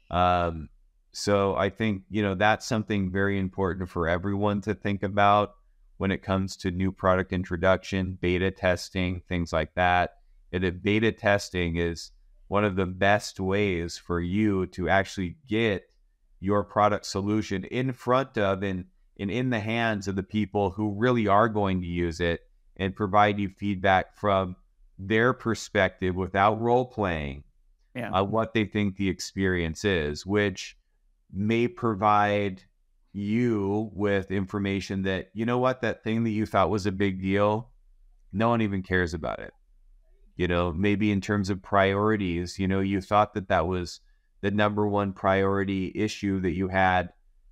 Um, 0.10 0.70
so 1.12 1.56
I 1.56 1.70
think, 1.70 2.04
you 2.10 2.22
know, 2.22 2.36
that's 2.36 2.66
something 2.66 3.12
very 3.12 3.40
important 3.40 3.90
for 3.90 4.08
everyone 4.08 4.62
to 4.62 4.74
think 4.74 5.04
about 5.04 5.56
when 5.98 6.12
it 6.12 6.24
comes 6.24 6.56
to 6.58 6.72
new 6.72 6.92
product 6.92 7.34
introduction, 7.34 8.18
beta 8.22 8.52
testing, 8.52 9.22
things 9.28 9.52
like 9.52 9.74
that. 9.76 10.18
And 10.52 10.64
if 10.64 10.82
beta 10.82 11.12
testing 11.12 11.76
is 11.78 12.12
one 12.48 12.64
of 12.64 12.76
the 12.76 12.86
best 12.86 13.40
ways 13.40 13.98
for 13.98 14.20
you 14.20 14.66
to 14.68 14.90
actually 14.90 15.38
get 15.48 15.84
your 16.40 16.64
product 16.64 17.06
solution 17.06 17.66
in 17.66 17.92
front 17.92 18.38
of 18.38 18.64
and, 18.64 18.86
and 19.20 19.30
in 19.30 19.50
the 19.50 19.60
hands 19.60 20.08
of 20.08 20.16
the 20.16 20.24
people 20.24 20.72
who 20.72 20.94
really 20.96 21.28
are 21.28 21.50
going 21.50 21.82
to 21.82 21.88
use 21.88 22.20
it 22.20 22.42
and 22.78 22.96
provide 22.96 23.38
you 23.38 23.50
feedback 23.50 24.16
from 24.16 24.56
their 24.98 25.34
perspective 25.34 26.16
without 26.16 26.62
role 26.62 26.86
playing 26.86 27.44
yeah. 27.96 28.12
uh, 28.12 28.24
what 28.24 28.54
they 28.54 28.66
think 28.66 28.96
the 28.96 29.10
experience 29.10 29.84
is, 29.84 30.26
which 30.26 30.78
may 31.32 31.68
provide 31.68 32.64
you 33.14 33.90
with 33.94 34.32
information 34.32 35.04
that, 35.04 35.30
you 35.34 35.46
know 35.46 35.58
what, 35.58 35.82
that 35.82 36.04
thing 36.04 36.24
that 36.24 36.30
you 36.32 36.46
thought 36.46 36.70
was 36.70 36.86
a 36.86 36.92
big 36.92 37.22
deal, 37.22 37.70
no 38.32 38.50
one 38.50 38.62
even 38.62 38.84
cares 38.84 39.14
about 39.14 39.40
it. 39.40 39.54
You 40.36 40.48
know, 40.48 40.72
maybe 40.72 41.12
in 41.12 41.20
terms 41.20 41.50
of 41.50 41.62
priorities, 41.62 42.60
you 42.60 42.68
know, 42.68 42.80
you 42.80 43.02
thought 43.02 43.34
that 43.34 43.50
that 43.50 43.68
was 43.68 44.00
the 44.42 44.52
number 44.52 44.88
one 44.88 45.12
priority 45.12 45.92
issue 45.94 46.40
that 46.42 46.56
you 46.56 46.70
had, 46.70 47.10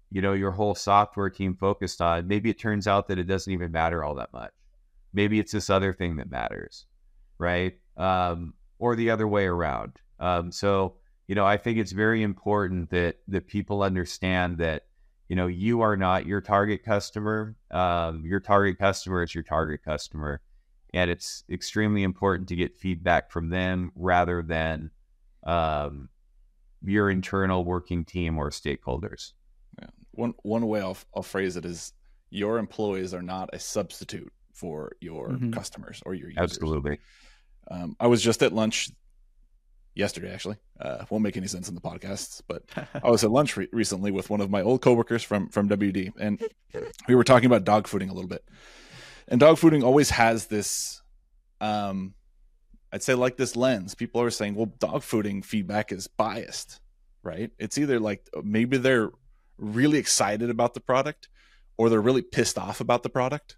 you 0.09 0.21
know, 0.21 0.33
your 0.33 0.51
whole 0.51 0.75
software 0.75 1.29
team 1.29 1.55
focused 1.55 1.99
on. 1.99 2.27
Maybe 2.27 2.49
it 2.49 2.59
turns 2.59 2.87
out 2.87 3.07
that 3.09 3.19
it 3.19 3.25
doesn't 3.25 3.51
even 3.51 3.71
matter 3.71 4.03
all 4.03 4.15
that 4.15 4.31
much. 4.31 4.51
Maybe 5.13 5.39
it's 5.39 5.51
this 5.51 5.69
other 5.69 5.93
thing 5.93 6.17
that 6.17 6.31
matters, 6.31 6.85
right? 7.37 7.73
Um, 7.97 8.53
or 8.79 8.95
the 8.95 9.09
other 9.09 9.27
way 9.27 9.45
around. 9.45 9.93
Um, 10.19 10.51
so, 10.51 10.95
you 11.27 11.35
know, 11.35 11.45
I 11.45 11.57
think 11.57 11.77
it's 11.77 11.91
very 11.91 12.23
important 12.23 12.89
that 12.91 13.17
that 13.27 13.47
people 13.47 13.83
understand 13.83 14.57
that, 14.59 14.83
you 15.27 15.35
know, 15.35 15.47
you 15.47 15.81
are 15.81 15.97
not 15.97 16.25
your 16.25 16.41
target 16.41 16.83
customer. 16.83 17.55
Um, 17.69 18.23
your 18.25 18.39
target 18.39 18.79
customer 18.79 19.23
is 19.23 19.35
your 19.35 19.43
target 19.43 19.83
customer, 19.83 20.41
and 20.93 21.11
it's 21.11 21.43
extremely 21.49 22.03
important 22.03 22.47
to 22.49 22.55
get 22.55 22.77
feedback 22.77 23.29
from 23.29 23.49
them 23.49 23.91
rather 23.95 24.41
than 24.41 24.91
um, 25.45 26.09
your 26.81 27.09
internal 27.09 27.65
working 27.65 28.05
team 28.05 28.37
or 28.37 28.49
stakeholders. 28.49 29.33
Yeah. 29.81 29.89
One 30.11 30.33
one 30.43 30.65
way 30.67 30.79
I'll, 30.79 30.97
I'll 31.13 31.23
phrase 31.23 31.57
it 31.57 31.65
is 31.65 31.91
your 32.29 32.57
employees 32.57 33.13
are 33.13 33.21
not 33.21 33.49
a 33.51 33.59
substitute 33.59 34.31
for 34.53 34.93
your 35.01 35.29
mm-hmm. 35.29 35.51
customers 35.51 36.01
or 36.05 36.13
your 36.13 36.29
users. 36.29 36.43
Absolutely. 36.43 36.99
Um, 37.69 37.95
I 37.99 38.07
was 38.07 38.21
just 38.21 38.41
at 38.41 38.53
lunch 38.53 38.89
yesterday, 39.97 40.31
actually. 40.31 40.57
Uh, 40.79 41.03
won't 41.09 41.23
make 41.23 41.37
any 41.37 41.47
sense 41.47 41.67
in 41.67 41.75
the 41.75 41.81
podcasts, 41.81 42.41
but 42.47 42.63
I 43.03 43.09
was 43.09 43.23
at 43.23 43.31
lunch 43.31 43.57
re- 43.57 43.67
recently 43.71 44.11
with 44.11 44.29
one 44.29 44.41
of 44.41 44.49
my 44.49 44.61
old 44.61 44.81
coworkers 44.81 45.23
from 45.23 45.49
from 45.49 45.67
WD, 45.67 46.13
and 46.19 46.41
we 47.07 47.15
were 47.15 47.23
talking 47.23 47.47
about 47.47 47.63
dog 47.63 47.87
fooding 47.87 48.09
a 48.09 48.13
little 48.13 48.29
bit. 48.29 48.43
And 49.27 49.39
dog 49.39 49.57
fooding 49.57 49.83
always 49.83 50.11
has 50.11 50.45
this, 50.45 51.01
um, 51.59 52.13
I'd 52.93 53.03
say 53.03 53.13
like 53.13 53.35
this 53.35 53.55
lens. 53.55 53.93
People 53.93 54.21
are 54.21 54.29
saying, 54.29 54.55
well, 54.55 54.71
dog 54.79 55.01
fooding 55.01 55.43
feedback 55.43 55.91
is 55.91 56.07
biased, 56.07 56.79
right? 57.23 57.51
It's 57.59 57.77
either 57.77 57.99
like 57.99 58.29
maybe 58.43 58.77
they're 58.77 59.11
really 59.57 59.97
excited 59.97 60.49
about 60.49 60.75
the 60.75 60.79
product, 60.79 61.27
or 61.77 61.89
they're 61.89 62.01
really 62.01 62.21
pissed 62.21 62.57
off 62.57 62.79
about 62.79 63.03
the 63.03 63.09
product, 63.09 63.57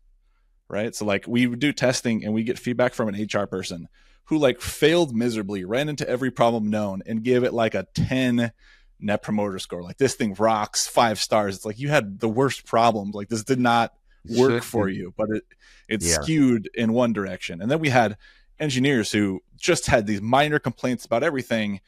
right? 0.69 0.95
So 0.95 1.05
like 1.05 1.27
we 1.27 1.45
do 1.47 1.73
testing 1.73 2.23
and 2.23 2.33
we 2.33 2.43
get 2.43 2.57
feedback 2.57 2.93
from 2.93 3.09
an 3.09 3.27
HR 3.31 3.45
person 3.45 3.89
who 4.29 4.37
like 4.37 4.61
failed 4.61 5.15
miserably, 5.15 5.65
ran 5.65 5.89
into 5.89 6.07
every 6.07 6.29
problem 6.29 6.69
known, 6.69 7.01
and 7.07 7.23
gave 7.23 7.43
it 7.43 7.51
like 7.51 7.73
a 7.73 7.87
10 7.95 8.51
net 8.99 9.23
promoter 9.23 9.57
score. 9.57 9.81
Like 9.81 9.97
this 9.97 10.13
thing 10.13 10.35
rocks, 10.35 10.85
five 10.85 11.19
stars. 11.19 11.55
It's 11.55 11.65
like 11.65 11.79
you 11.79 11.89
had 11.89 12.19
the 12.19 12.29
worst 12.29 12.63
problems. 12.63 13.15
Like 13.15 13.27
this 13.27 13.43
did 13.43 13.59
not 13.59 13.91
work 14.37 14.61
for 14.61 14.87
you, 14.87 15.15
but 15.17 15.29
it 15.31 15.43
it 15.87 16.03
yeah. 16.03 16.21
skewed 16.21 16.69
in 16.75 16.93
one 16.93 17.11
direction. 17.11 17.59
And 17.59 17.71
then 17.71 17.79
we 17.79 17.89
had 17.89 18.17
engineers 18.59 19.11
who 19.11 19.41
just 19.57 19.87
had 19.87 20.05
these 20.05 20.21
minor 20.21 20.59
complaints 20.59 21.05
about 21.05 21.23
everything, 21.23 21.81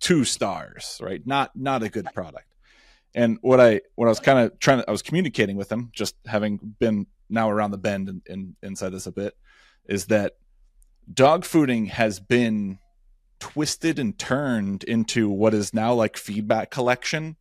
two 0.00 0.24
stars, 0.24 0.98
right? 1.02 1.20
Not 1.26 1.54
not 1.54 1.82
a 1.82 1.90
good 1.90 2.06
product. 2.14 2.46
And 3.14 3.36
what 3.42 3.60
I 3.60 3.82
what 3.96 4.06
I 4.06 4.08
was 4.08 4.20
kind 4.20 4.38
of 4.38 4.58
trying 4.58 4.78
to 4.78 4.88
I 4.88 4.92
was 4.92 5.02
communicating 5.02 5.58
with 5.58 5.68
them, 5.68 5.90
just 5.92 6.16
having 6.24 6.56
been 6.78 7.06
now 7.28 7.50
around 7.50 7.72
the 7.72 7.78
bend 7.78 8.08
and, 8.08 8.22
and 8.26 8.56
inside 8.62 8.90
this 8.90 9.06
a 9.06 9.12
bit, 9.12 9.36
is 9.84 10.06
that 10.06 10.36
dog 11.12 11.44
fooding 11.44 11.88
has 11.88 12.20
been 12.20 12.78
twisted 13.40 13.98
and 13.98 14.18
turned 14.18 14.84
into 14.84 15.28
what 15.28 15.54
is 15.54 15.74
now 15.74 15.92
like 15.92 16.16
feedback 16.16 16.70
collection 16.70 17.36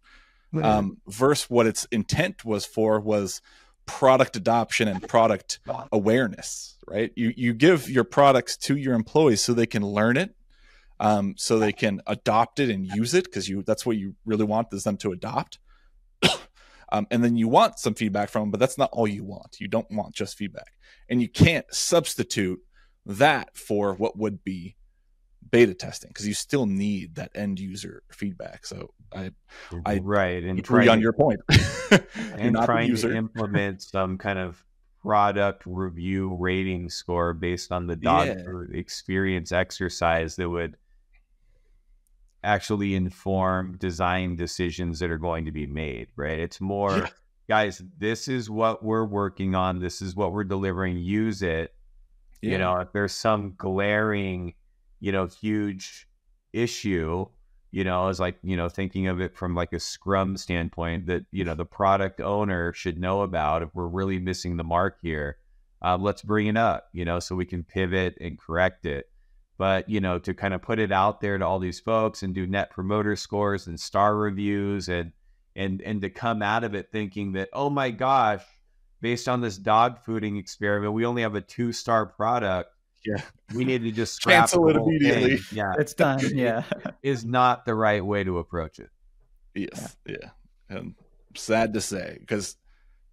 um, 0.61 0.97
versus 1.07 1.49
what 1.49 1.65
its 1.65 1.85
intent 1.91 2.43
was 2.43 2.65
for 2.65 2.99
was 2.99 3.41
product 3.85 4.35
adoption 4.35 4.87
and 4.87 5.07
product 5.07 5.59
awareness 5.91 6.71
right? 6.91 7.11
You 7.15 7.33
you 7.35 7.53
give 7.53 7.89
your 7.89 8.03
products 8.03 8.57
to 8.57 8.75
your 8.75 8.93
employees 8.93 9.41
so 9.41 9.53
they 9.53 9.65
can 9.65 9.85
learn 9.85 10.17
it 10.17 10.35
um, 10.99 11.35
so 11.37 11.57
they 11.57 11.71
can 11.71 12.01
adopt 12.05 12.59
it 12.59 12.69
and 12.69 12.85
use 12.85 13.13
it 13.13 13.25
because 13.25 13.47
you 13.47 13.63
that's 13.63 13.85
what 13.85 13.97
you 13.97 14.15
really 14.25 14.45
want 14.45 14.67
is 14.71 14.83
them 14.83 14.97
to 14.97 15.11
adopt. 15.11 15.59
Um, 16.93 17.07
and 17.09 17.23
then 17.23 17.37
you 17.37 17.47
want 17.47 17.79
some 17.79 17.93
feedback 17.93 18.27
from 18.27 18.41
them 18.41 18.51
but 18.51 18.59
that's 18.59 18.77
not 18.77 18.89
all 18.91 19.07
you 19.07 19.23
want. 19.23 19.61
You 19.61 19.69
don't 19.69 19.89
want 19.91 20.13
just 20.13 20.37
feedback. 20.37 20.73
And 21.07 21.21
you 21.21 21.29
can't 21.29 21.65
substitute 21.73 22.59
that 23.05 23.55
for 23.55 23.93
what 23.93 24.17
would 24.17 24.43
be 24.43 24.75
beta 25.49 25.73
testing 25.73 26.09
because 26.09 26.27
you 26.27 26.33
still 26.33 26.65
need 26.65 27.15
that 27.15 27.31
end 27.35 27.59
user 27.59 28.03
feedback. 28.11 28.65
So 28.65 28.93
I, 29.13 29.31
I 29.85 29.99
right 29.99 30.43
and 30.43 30.59
agree 30.59 30.87
on 30.87 31.01
your 31.01 31.13
point. 31.13 31.41
and 32.37 32.55
trying 32.55 32.95
to 32.95 33.15
implement 33.15 33.81
some 33.81 34.17
kind 34.17 34.39
of 34.39 34.63
product 35.01 35.63
review 35.65 36.35
rating 36.39 36.89
score 36.89 37.33
based 37.33 37.71
on 37.71 37.87
the 37.87 37.95
dog 37.95 38.27
yeah. 38.27 38.77
experience 38.77 39.51
exercise 39.51 40.35
that 40.35 40.49
would 40.49 40.77
actually 42.43 42.95
inform 42.95 43.77
design 43.77 44.35
decisions 44.35 44.99
that 44.99 45.11
are 45.11 45.17
going 45.17 45.45
to 45.45 45.51
be 45.51 45.65
made. 45.65 46.07
Right? 46.15 46.39
It's 46.39 46.61
more. 46.61 46.97
Yeah. 46.97 47.07
Guys, 47.49 47.83
this 47.97 48.29
is 48.29 48.49
what 48.49 48.81
we're 48.81 49.03
working 49.03 49.55
on. 49.55 49.79
This 49.79 50.01
is 50.01 50.15
what 50.15 50.31
we're 50.31 50.45
delivering. 50.45 50.97
Use 50.97 51.41
it 51.41 51.73
yeah. 52.41 52.51
You 52.51 52.57
know, 52.57 52.79
if 52.79 52.91
there's 52.91 53.13
some 53.13 53.53
glaring, 53.57 54.53
you 54.99 55.11
know, 55.11 55.27
huge 55.27 56.07
issue, 56.53 57.25
you 57.71 57.83
know, 57.83 58.09
is 58.09 58.19
like, 58.19 58.37
you 58.43 58.57
know, 58.57 58.67
thinking 58.67 59.07
of 59.07 59.21
it 59.21 59.35
from 59.35 59.55
like 59.55 59.73
a 59.73 59.79
scrum 59.79 60.35
standpoint 60.37 61.05
that, 61.07 61.25
you 61.31 61.43
know, 61.45 61.55
the 61.55 61.65
product 61.65 62.19
owner 62.19 62.73
should 62.73 62.99
know 62.99 63.21
about 63.21 63.61
if 63.61 63.69
we're 63.73 63.87
really 63.87 64.19
missing 64.19 64.57
the 64.57 64.63
mark 64.63 64.97
here. 65.01 65.37
Um, 65.81 66.03
let's 66.03 66.21
bring 66.21 66.47
it 66.47 66.57
up, 66.57 66.89
you 66.93 67.05
know, 67.05 67.19
so 67.19 67.35
we 67.35 67.45
can 67.45 67.63
pivot 67.63 68.17
and 68.19 68.37
correct 68.37 68.85
it. 68.85 69.09
But, 69.57 69.89
you 69.89 69.99
know, 69.99 70.19
to 70.19 70.33
kind 70.33 70.53
of 70.53 70.61
put 70.61 70.79
it 70.79 70.91
out 70.91 71.21
there 71.21 71.37
to 71.37 71.45
all 71.45 71.59
these 71.59 71.79
folks 71.79 72.23
and 72.23 72.35
do 72.35 72.45
net 72.45 72.71
promoter 72.71 73.15
scores 73.15 73.67
and 73.67 73.79
star 73.79 74.15
reviews 74.15 74.89
and, 74.89 75.11
and, 75.55 75.81
and 75.81 76.01
to 76.01 76.09
come 76.09 76.41
out 76.41 76.63
of 76.63 76.75
it 76.75 76.91
thinking 76.91 77.33
that, 77.33 77.49
oh 77.53 77.69
my 77.69 77.91
gosh, 77.91 78.43
based 79.01 79.27
on 79.27 79.41
this 79.41 79.57
dog 79.57 80.03
fooding 80.05 80.39
experiment, 80.39 80.93
we 80.93 81.05
only 81.05 81.23
have 81.23 81.35
a 81.35 81.41
two 81.41 81.73
star 81.73 82.05
product. 82.05 82.69
Yeah. 83.05 83.21
We 83.53 83.65
need 83.65 83.83
to 83.83 83.91
just 83.91 84.15
scrap 84.21 84.41
cancel 84.41 84.69
it 84.69 84.75
immediately. 84.75 85.37
Thing. 85.37 85.57
Yeah. 85.57 85.73
It's 85.79 85.93
done. 85.93 86.19
Yeah. 86.35 86.63
is 87.03 87.25
not 87.25 87.65
the 87.65 87.75
right 87.75 88.05
way 88.05 88.23
to 88.23 88.37
approach 88.37 88.79
it. 88.79 88.89
Yes. 89.55 89.97
Yeah. 90.05 90.15
yeah. 90.21 90.77
And 90.77 90.95
sad 91.35 91.73
to 91.73 91.81
say, 91.81 92.17
because 92.19 92.55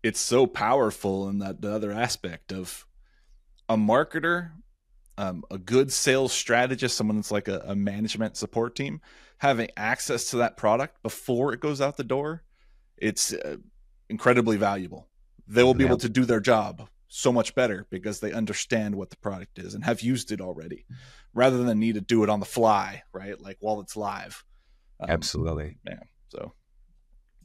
it's 0.03 0.21
so 0.21 0.47
powerful 0.47 1.29
in 1.29 1.39
that 1.39 1.61
the 1.61 1.73
other 1.73 1.91
aspect 1.91 2.53
of 2.53 2.87
a 3.69 3.77
marketer, 3.77 4.51
um, 5.17 5.43
a 5.51 5.59
good 5.59 5.93
sales 5.93 6.33
strategist, 6.33 6.97
someone 6.97 7.17
that's 7.17 7.33
like 7.33 7.49
a, 7.49 7.63
a 7.67 7.75
management 7.75 8.37
support 8.37 8.77
team, 8.77 9.01
having 9.39 9.69
access 9.77 10.31
to 10.31 10.37
that 10.37 10.57
product 10.57 11.03
before 11.03 11.53
it 11.53 11.61
goes 11.61 11.81
out 11.81 11.97
the 11.97 12.05
door, 12.05 12.45
it's 12.97 13.33
uh, 13.33 13.57
incredibly 14.09 14.57
valuable 14.57 15.09
they 15.49 15.63
will 15.63 15.75
be 15.75 15.85
able 15.85 15.97
to 15.99 16.09
do 16.09 16.25
their 16.25 16.41
job 16.41 16.89
so 17.09 17.33
much 17.33 17.55
better 17.55 17.87
because 17.91 18.21
they 18.21 18.33
understand 18.33 18.95
what 18.95 19.11
the 19.11 19.17
product 19.17 19.59
is 19.59 19.75
and 19.75 19.85
have 19.85 20.03
used 20.03 20.31
it 20.31 20.41
already 20.41 20.85
rather 21.33 21.65
than 21.65 21.79
need 21.79 21.95
to 21.95 22.03
do 22.03 22.23
it 22.23 22.29
on 22.29 22.39
the 22.39 22.47
fly 22.47 23.03
right? 23.13 23.41
Like 23.41 23.57
while 23.61 23.81
it's 23.81 23.97
live. 23.97 24.45
Um, 25.01 25.11
absolutely. 25.11 25.79
yeah 25.87 26.01
so. 26.29 26.53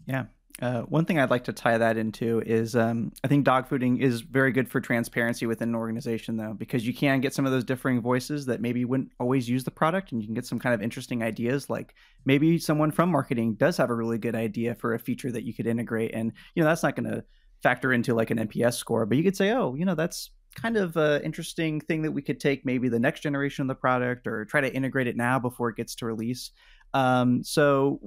Yeah. 0.05 0.25
Uh, 0.61 0.81
one 0.81 1.03
thing 1.03 1.17
I'd 1.17 1.31
like 1.31 1.45
to 1.45 1.53
tie 1.53 1.79
that 1.79 1.97
into 1.97 2.41
is 2.45 2.75
um, 2.75 3.11
I 3.23 3.27
think 3.27 3.43
dog 3.43 3.67
fooding 3.67 3.99
is 3.99 4.21
very 4.21 4.51
good 4.51 4.69
for 4.69 4.79
transparency 4.79 5.47
within 5.47 5.69
an 5.69 5.75
organization, 5.75 6.37
though, 6.37 6.53
because 6.53 6.85
you 6.85 6.93
can 6.93 7.21
get 7.21 7.33
some 7.33 7.47
of 7.47 7.51
those 7.51 7.63
differing 7.63 8.01
voices 8.01 8.45
that 8.45 8.61
maybe 8.61 8.85
wouldn't 8.85 9.09
always 9.19 9.49
use 9.49 9.63
the 9.63 9.71
product, 9.71 10.11
and 10.11 10.21
you 10.21 10.27
can 10.27 10.35
get 10.35 10.45
some 10.45 10.59
kind 10.59 10.75
of 10.75 10.81
interesting 10.81 11.23
ideas. 11.23 11.71
Like 11.71 11.95
maybe 12.25 12.59
someone 12.59 12.91
from 12.91 13.09
marketing 13.09 13.55
does 13.55 13.77
have 13.77 13.89
a 13.89 13.95
really 13.95 14.19
good 14.19 14.35
idea 14.35 14.75
for 14.75 14.93
a 14.93 14.99
feature 14.99 15.31
that 15.31 15.43
you 15.43 15.55
could 15.55 15.65
integrate, 15.65 16.11
and 16.13 16.31
you 16.53 16.61
know 16.61 16.69
that's 16.69 16.83
not 16.83 16.95
going 16.95 17.09
to 17.09 17.23
factor 17.63 17.93
into 17.93 18.13
like 18.13 18.29
an 18.29 18.37
NPS 18.37 18.75
score, 18.75 19.05
but 19.05 19.17
you 19.17 19.23
could 19.23 19.37
say, 19.37 19.51
oh, 19.51 19.73
you 19.73 19.85
know, 19.85 19.95
that's 19.95 20.29
kind 20.55 20.77
of 20.77 20.95
an 20.97 21.21
interesting 21.23 21.81
thing 21.81 22.03
that 22.03 22.11
we 22.11 22.21
could 22.21 22.39
take 22.39 22.65
maybe 22.65 22.89
the 22.89 22.99
next 22.99 23.21
generation 23.21 23.63
of 23.63 23.67
the 23.67 23.75
product 23.75 24.27
or 24.27 24.45
try 24.45 24.61
to 24.61 24.73
integrate 24.73 25.07
it 25.07 25.15
now 25.15 25.39
before 25.39 25.69
it 25.69 25.75
gets 25.75 25.95
to 25.95 26.05
release. 26.05 26.51
Um, 26.93 27.43
so 27.43 27.99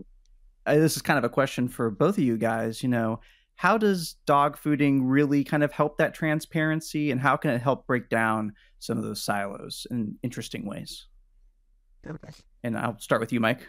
this 0.64 0.94
is 0.96 1.02
kind 1.02 1.18
of 1.18 1.24
a 1.24 1.28
question 1.28 1.68
for 1.68 1.90
both 1.90 2.18
of 2.18 2.24
you 2.24 2.36
guys. 2.36 2.82
You 2.82 2.88
know, 2.88 3.20
how 3.56 3.78
does 3.78 4.16
dog 4.26 4.58
fooding 4.58 5.00
really 5.02 5.42
kind 5.42 5.64
of 5.64 5.72
help 5.72 5.98
that 5.98 6.14
transparency, 6.14 7.10
and 7.10 7.20
how 7.20 7.36
can 7.36 7.50
it 7.50 7.60
help 7.60 7.86
break 7.86 8.08
down 8.08 8.52
some 8.78 8.98
of 8.98 9.04
those 9.04 9.22
silos 9.22 9.86
in 9.90 10.16
interesting 10.22 10.66
ways? 10.66 11.06
And 12.62 12.76
I'll 12.78 12.98
start 13.00 13.20
with 13.20 13.32
you, 13.32 13.40
Mike. 13.40 13.68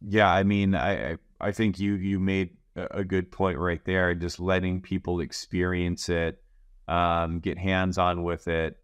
Yeah, 0.00 0.30
I 0.30 0.42
mean, 0.42 0.74
I 0.74 1.16
I 1.40 1.52
think 1.52 1.78
you 1.78 1.94
you 1.94 2.18
made 2.18 2.50
a 2.76 3.04
good 3.04 3.30
point 3.30 3.58
right 3.58 3.84
there. 3.84 4.14
Just 4.14 4.38
letting 4.38 4.80
people 4.80 5.20
experience 5.20 6.08
it, 6.08 6.42
um, 6.88 7.40
get 7.40 7.58
hands 7.58 7.98
on 7.98 8.22
with 8.22 8.48
it, 8.48 8.78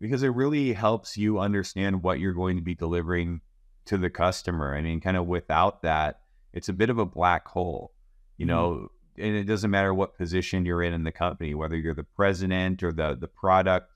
because 0.00 0.22
it 0.22 0.34
really 0.34 0.72
helps 0.72 1.16
you 1.16 1.38
understand 1.38 2.02
what 2.02 2.20
you're 2.20 2.32
going 2.32 2.56
to 2.56 2.62
be 2.62 2.74
delivering 2.74 3.40
to 3.86 3.98
the 3.98 4.10
customer. 4.10 4.74
I 4.74 4.80
mean, 4.80 5.00
kind 5.00 5.16
of 5.16 5.26
without 5.26 5.82
that, 5.82 6.20
it's 6.52 6.68
a 6.68 6.72
bit 6.72 6.90
of 6.90 6.98
a 6.98 7.06
black 7.06 7.48
hole, 7.48 7.92
you 8.36 8.46
mm-hmm. 8.46 8.54
know, 8.54 8.88
and 9.16 9.36
it 9.36 9.44
doesn't 9.44 9.70
matter 9.70 9.92
what 9.92 10.16
position 10.16 10.64
you're 10.64 10.82
in 10.82 10.92
in 10.92 11.04
the 11.04 11.12
company, 11.12 11.54
whether 11.54 11.76
you're 11.76 11.94
the 11.94 12.02
president 12.02 12.82
or 12.82 12.92
the 12.92 13.16
the 13.20 13.28
product 13.28 13.90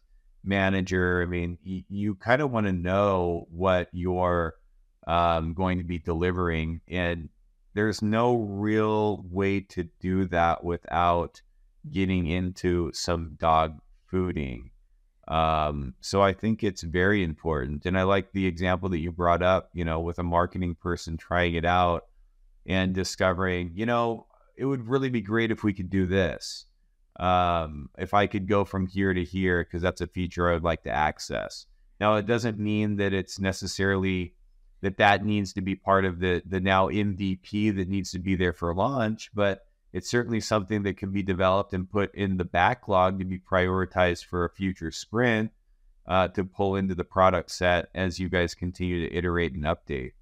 manager. 0.44 1.22
I 1.22 1.26
mean, 1.26 1.58
you, 1.62 1.82
you 1.88 2.14
kind 2.14 2.40
of 2.42 2.50
want 2.50 2.66
to 2.66 2.72
know 2.72 3.46
what 3.50 3.88
you're 3.92 4.54
um, 5.06 5.54
going 5.54 5.78
to 5.78 5.84
be 5.84 5.98
delivering, 5.98 6.80
and 6.86 7.28
there's 7.78 8.02
no 8.02 8.34
real 8.34 9.24
way 9.30 9.60
to 9.60 9.84
do 10.00 10.24
that 10.24 10.64
without 10.64 11.40
getting 11.88 12.26
into 12.26 12.90
some 12.92 13.36
dog 13.38 13.78
fooding. 14.12 14.70
Um, 15.28 15.94
so 16.00 16.20
I 16.20 16.32
think 16.32 16.64
it's 16.64 16.82
very 16.82 17.22
important. 17.22 17.86
And 17.86 17.96
I 17.96 18.02
like 18.02 18.32
the 18.32 18.48
example 18.48 18.88
that 18.88 18.98
you 18.98 19.12
brought 19.12 19.44
up, 19.44 19.70
you 19.74 19.84
know, 19.84 20.00
with 20.00 20.18
a 20.18 20.24
marketing 20.24 20.74
person 20.74 21.16
trying 21.16 21.54
it 21.54 21.64
out 21.64 22.06
and 22.66 22.92
discovering, 22.92 23.70
you 23.76 23.86
know, 23.86 24.26
it 24.56 24.64
would 24.64 24.88
really 24.88 25.08
be 25.08 25.20
great 25.20 25.52
if 25.52 25.62
we 25.62 25.72
could 25.72 25.88
do 25.88 26.04
this. 26.04 26.66
Um, 27.20 27.90
if 27.96 28.12
I 28.12 28.26
could 28.26 28.48
go 28.48 28.64
from 28.64 28.88
here 28.88 29.14
to 29.14 29.22
here, 29.22 29.62
because 29.62 29.82
that's 29.82 30.00
a 30.00 30.08
feature 30.08 30.50
I 30.50 30.54
would 30.54 30.64
like 30.64 30.82
to 30.82 30.90
access. 30.90 31.66
Now, 32.00 32.16
it 32.16 32.26
doesn't 32.26 32.58
mean 32.58 32.96
that 32.96 33.12
it's 33.12 33.38
necessarily 33.38 34.34
that 34.80 34.98
that 34.98 35.24
needs 35.24 35.52
to 35.54 35.60
be 35.60 35.74
part 35.74 36.04
of 36.04 36.20
the 36.20 36.42
the 36.46 36.60
now 36.60 36.88
MVP 36.88 37.74
that 37.76 37.88
needs 37.88 38.10
to 38.12 38.18
be 38.18 38.36
there 38.36 38.52
for 38.52 38.74
launch, 38.74 39.30
but 39.34 39.66
it's 39.92 40.10
certainly 40.10 40.40
something 40.40 40.82
that 40.82 40.96
can 40.98 41.10
be 41.10 41.22
developed 41.22 41.72
and 41.72 41.90
put 41.90 42.14
in 42.14 42.36
the 42.36 42.44
backlog 42.44 43.18
to 43.18 43.24
be 43.24 43.38
prioritized 43.38 44.24
for 44.24 44.44
a 44.44 44.50
future 44.50 44.90
sprint 44.90 45.50
uh, 46.06 46.28
to 46.28 46.44
pull 46.44 46.76
into 46.76 46.94
the 46.94 47.04
product 47.04 47.50
set 47.50 47.88
as 47.94 48.18
you 48.18 48.28
guys 48.28 48.54
continue 48.54 49.08
to 49.08 49.16
iterate 49.16 49.54
and 49.54 49.64
update. 49.64 50.12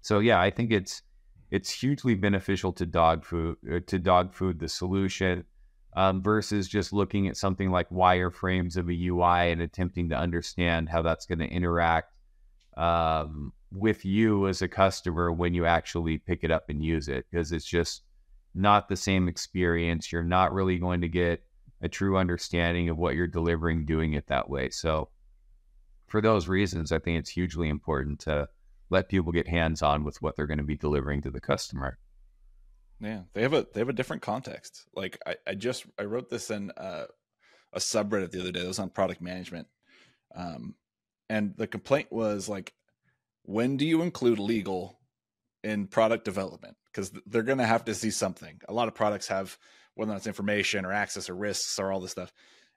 So 0.00 0.18
yeah, 0.18 0.40
I 0.40 0.50
think 0.50 0.72
it's 0.72 1.02
it's 1.50 1.70
hugely 1.70 2.14
beneficial 2.14 2.72
to 2.74 2.86
dog 2.86 3.24
food 3.24 3.56
uh, 3.70 3.80
to 3.86 3.98
dog 3.98 4.32
food 4.32 4.58
the 4.58 4.68
solution 4.68 5.44
um, 5.94 6.22
versus 6.22 6.68
just 6.68 6.92
looking 6.92 7.28
at 7.28 7.36
something 7.36 7.70
like 7.70 7.90
wireframes 7.90 8.76
of 8.76 8.88
a 8.88 9.06
UI 9.08 9.50
and 9.50 9.60
attempting 9.60 10.08
to 10.10 10.16
understand 10.16 10.88
how 10.88 11.02
that's 11.02 11.26
going 11.26 11.40
to 11.40 11.48
interact 11.48 12.12
um, 12.80 13.52
with 13.70 14.04
you 14.04 14.48
as 14.48 14.62
a 14.62 14.68
customer 14.68 15.30
when 15.30 15.52
you 15.52 15.66
actually 15.66 16.16
pick 16.16 16.40
it 16.42 16.50
up 16.50 16.70
and 16.70 16.82
use 16.82 17.08
it 17.08 17.26
because 17.30 17.52
it's 17.52 17.66
just 17.66 18.02
not 18.54 18.88
the 18.88 18.96
same 18.96 19.28
experience. 19.28 20.10
You're 20.10 20.22
not 20.22 20.54
really 20.54 20.78
going 20.78 21.02
to 21.02 21.08
get 21.08 21.44
a 21.82 21.88
true 21.88 22.16
understanding 22.16 22.88
of 22.88 22.96
what 22.96 23.14
you're 23.14 23.26
delivering 23.26 23.84
doing 23.84 24.14
it 24.14 24.26
that 24.28 24.48
way. 24.48 24.70
So, 24.70 25.10
for 26.06 26.20
those 26.20 26.48
reasons, 26.48 26.90
I 26.90 26.98
think 26.98 27.18
it's 27.18 27.30
hugely 27.30 27.68
important 27.68 28.18
to 28.20 28.48
let 28.88 29.08
people 29.08 29.30
get 29.30 29.46
hands 29.46 29.82
on 29.82 30.02
with 30.02 30.20
what 30.20 30.34
they're 30.34 30.46
going 30.46 30.58
to 30.58 30.64
be 30.64 30.76
delivering 30.76 31.22
to 31.22 31.30
the 31.30 31.40
customer. 31.40 31.98
Yeah, 32.98 33.20
they 33.34 33.42
have 33.42 33.52
a 33.52 33.66
they 33.72 33.80
have 33.80 33.88
a 33.90 33.94
different 33.94 34.22
context. 34.22 34.86
Like 34.94 35.18
I, 35.26 35.36
I 35.46 35.54
just 35.54 35.84
I 35.98 36.04
wrote 36.04 36.30
this 36.30 36.50
in 36.50 36.70
uh, 36.72 37.04
a 37.74 37.78
subreddit 37.78 38.30
the 38.30 38.40
other 38.40 38.52
day. 38.52 38.64
It 38.64 38.68
was 38.68 38.78
on 38.78 38.90
product 38.90 39.20
management, 39.20 39.68
um, 40.34 40.74
and 41.30 41.54
the 41.56 41.68
complaint 41.68 42.08
was 42.10 42.48
like, 42.48 42.74
when 43.44 43.76
do 43.76 43.86
you 43.86 44.02
include 44.02 44.40
legal 44.40 44.98
in 45.62 45.86
product 45.86 46.24
development? 46.24 46.76
Because 46.92 47.12
they're 47.24 47.44
going 47.44 47.58
to 47.58 47.66
have 47.66 47.84
to 47.84 47.94
see 47.94 48.10
something. 48.10 48.60
A 48.68 48.72
lot 48.72 48.88
of 48.88 48.96
products 48.96 49.28
have 49.28 49.56
whether 49.94 50.12
that's 50.12 50.26
information 50.26 50.84
or 50.84 50.92
access 50.92 51.30
or 51.30 51.36
risks 51.36 51.78
or 51.78 51.92
all 51.92 52.00
this 52.00 52.10
stuff. 52.10 52.32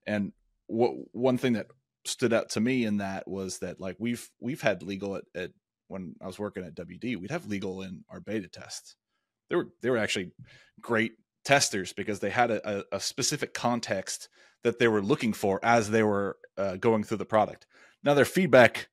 And 0.06 0.34
what 0.68 0.91
one 1.14 1.38
thing 1.38 1.54
that 1.54 1.68
stood 2.06 2.32
out 2.32 2.49
to 2.49 2.62
me 2.62 2.86
in 2.86 2.97
that 2.97 3.28
was 3.28 3.58
that 3.60 3.80
like 3.80 3.95
we've 3.97 4.30
we've 4.39 4.62
had 4.62 4.84
legal 4.84 5.16
at, 5.16 5.24
at 5.34 5.51
when 5.88 6.16
I 6.22 6.28
was 6.28 6.38
working 6.38 6.64
at 6.64 6.76
WD, 6.76 7.18
we'd 7.18 7.32
have 7.32 7.47
legal 7.47 7.82
in 7.82 8.04
our 8.10 8.20
beta 8.20 8.47
tests. 8.47 8.95
They 9.49 9.56
were 9.56 9.70
they 9.82 9.89
were 9.89 9.97
actually 9.97 10.32
great 10.80 11.14
testers 11.43 11.91
because 11.91 12.20
they 12.20 12.30
had 12.30 12.51
a, 12.51 12.86
a, 12.95 12.99
specific 12.99 13.54
context 13.54 14.30
that 14.64 14.80
they 14.80 14.88
were 14.88 15.01
looking 15.01 15.34
for 15.34 15.60
as 15.62 15.89
they 15.89 16.01
were 16.01 16.38
uh, 16.58 16.78
going 16.78 17.04
through 17.04 17.18
the 17.18 17.26
product. 17.26 17.66
Now 18.04 18.14
their 18.14 18.26
feedback, 18.26 18.89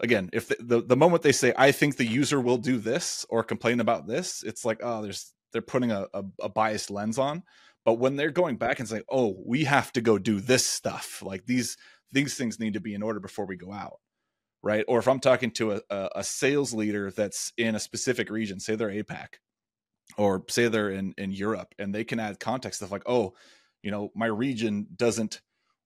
again, 0.00 0.30
if 0.32 0.48
the, 0.48 0.56
the, 0.60 0.82
the 0.82 0.96
moment 0.96 1.22
they 1.22 1.32
say 1.32 1.52
I 1.56 1.72
think 1.72 1.96
the 1.96 2.06
user 2.06 2.40
will 2.40 2.58
do 2.58 2.78
this 2.78 3.24
or 3.28 3.42
complain 3.42 3.80
about 3.80 4.06
this, 4.06 4.42
it's 4.42 4.64
like 4.64 4.80
oh 4.82 5.02
there's 5.02 5.32
they're 5.52 5.62
putting 5.62 5.92
a, 5.92 6.06
a, 6.14 6.24
a 6.42 6.48
biased 6.48 6.90
lens 6.90 7.18
on. 7.18 7.42
But 7.84 7.94
when 7.94 8.16
they're 8.16 8.30
going 8.30 8.56
back 8.56 8.78
and 8.78 8.88
saying, 8.88 9.02
"Oh, 9.10 9.36
we 9.44 9.64
have 9.64 9.92
to 9.92 10.00
go 10.00 10.16
do 10.16 10.40
this 10.40 10.66
stuff," 10.66 11.22
like 11.24 11.46
these 11.46 11.76
these 12.12 12.34
things 12.36 12.60
need 12.60 12.74
to 12.74 12.80
be 12.80 12.94
in 12.94 13.02
order 13.02 13.20
before 13.20 13.46
we 13.46 13.56
go 13.56 13.72
out 13.72 13.98
right? 14.62 14.84
Or 14.88 14.98
if 14.98 15.08
I'm 15.08 15.20
talking 15.20 15.50
to 15.52 15.72
a, 15.90 16.08
a 16.16 16.24
sales 16.24 16.72
leader 16.72 17.10
that's 17.10 17.52
in 17.56 17.74
a 17.74 17.80
specific 17.80 18.30
region, 18.30 18.60
say 18.60 18.76
they're 18.76 18.90
APAC, 18.90 19.34
or 20.16 20.44
say 20.48 20.68
they're 20.68 20.90
in 20.90 21.14
in 21.18 21.32
Europe, 21.32 21.74
and 21.78 21.94
they 21.94 22.04
can 22.04 22.20
add 22.20 22.40
context 22.40 22.82
of 22.82 22.90
like, 22.92 23.02
oh, 23.06 23.34
you 23.82 23.90
know, 23.90 24.10
my 24.14 24.26
region 24.26 24.86
doesn't, 24.94 25.40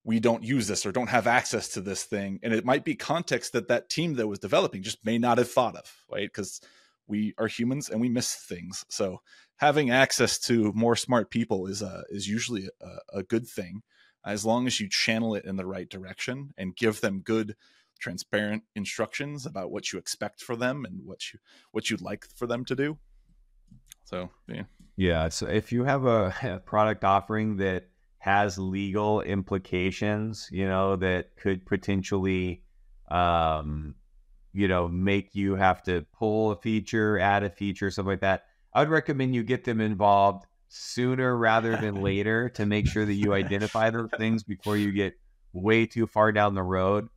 we 0.06 0.20
don't 0.20 0.44
use 0.44 0.68
this 0.68 0.86
or 0.86 0.92
don't 0.92 1.08
have 1.08 1.26
access 1.26 1.68
to 1.70 1.80
this 1.80 2.04
thing, 2.04 2.38
and 2.42 2.54
it 2.54 2.64
might 2.64 2.84
be 2.84 2.94
context 2.94 3.52
that 3.52 3.66
that 3.68 3.90
team 3.90 4.14
that 4.14 4.28
was 4.28 4.38
developing 4.38 4.82
just 4.82 5.04
may 5.04 5.18
not 5.18 5.36
have 5.36 5.50
thought 5.50 5.74
of, 5.74 5.92
right? 6.08 6.28
Because 6.28 6.60
we 7.08 7.34
are 7.38 7.48
humans 7.48 7.88
and 7.88 8.00
we 8.00 8.08
miss 8.08 8.34
things, 8.34 8.84
so 8.88 9.20
having 9.56 9.90
access 9.90 10.38
to 10.38 10.72
more 10.74 10.94
smart 10.96 11.30
people 11.30 11.66
is 11.66 11.82
a 11.82 12.04
is 12.08 12.28
usually 12.28 12.68
a, 12.80 13.18
a 13.18 13.22
good 13.24 13.48
thing 13.48 13.82
as 14.24 14.44
long 14.44 14.66
as 14.66 14.80
you 14.80 14.88
channel 14.88 15.34
it 15.34 15.44
in 15.44 15.56
the 15.56 15.66
right 15.66 15.88
direction 15.88 16.52
and 16.56 16.76
give 16.76 17.00
them 17.00 17.20
good 17.20 17.56
transparent 17.98 18.62
instructions 18.74 19.46
about 19.46 19.70
what 19.70 19.92
you 19.92 19.98
expect 19.98 20.40
for 20.40 20.54
them 20.54 20.84
and 20.84 21.00
what 21.04 21.32
you 21.32 21.38
what 21.72 21.90
you'd 21.90 22.00
like 22.00 22.26
for 22.36 22.46
them 22.46 22.64
to 22.64 22.76
do. 22.76 22.98
So 24.04 24.30
yeah, 24.48 24.64
yeah. 24.96 25.28
So 25.30 25.46
if 25.46 25.72
you 25.72 25.82
have 25.82 26.04
a 26.04 26.60
product 26.66 27.02
offering 27.02 27.56
that 27.56 27.88
has 28.26 28.58
legal 28.58 29.20
implications, 29.20 30.48
you 30.50 30.66
know, 30.66 30.96
that 30.96 31.36
could 31.36 31.64
potentially, 31.64 32.60
um, 33.08 33.94
you 34.52 34.66
know, 34.66 34.88
make 34.88 35.36
you 35.36 35.54
have 35.54 35.80
to 35.84 36.04
pull 36.12 36.50
a 36.50 36.56
feature, 36.56 37.20
add 37.20 37.44
a 37.44 37.50
feature, 37.50 37.88
something 37.88 38.10
like 38.10 38.20
that. 38.22 38.46
I 38.74 38.80
would 38.80 38.88
recommend 38.88 39.36
you 39.36 39.44
get 39.44 39.62
them 39.62 39.80
involved 39.80 40.44
sooner 40.66 41.36
rather 41.36 41.76
than 41.76 41.94
later 42.02 42.48
to 42.48 42.66
make 42.66 42.88
sure 42.88 43.06
that 43.06 43.14
you 43.14 43.32
identify 43.32 43.90
those 43.90 44.10
things 44.18 44.42
before 44.42 44.76
you 44.76 44.90
get 44.90 45.14
way 45.52 45.86
too 45.86 46.08
far 46.08 46.32
down 46.32 46.56
the 46.56 46.64
road. 46.64 47.08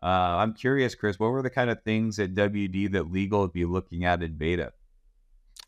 Uh, 0.00 0.06
I'm 0.06 0.54
curious, 0.54 0.94
Chris, 0.94 1.18
what 1.18 1.32
were 1.32 1.42
the 1.42 1.50
kind 1.50 1.70
of 1.70 1.82
things 1.82 2.20
at 2.20 2.34
WD 2.34 2.92
that 2.92 3.10
legal 3.10 3.40
would 3.40 3.52
be 3.52 3.64
looking 3.64 4.04
at 4.04 4.22
in 4.22 4.34
beta? 4.36 4.72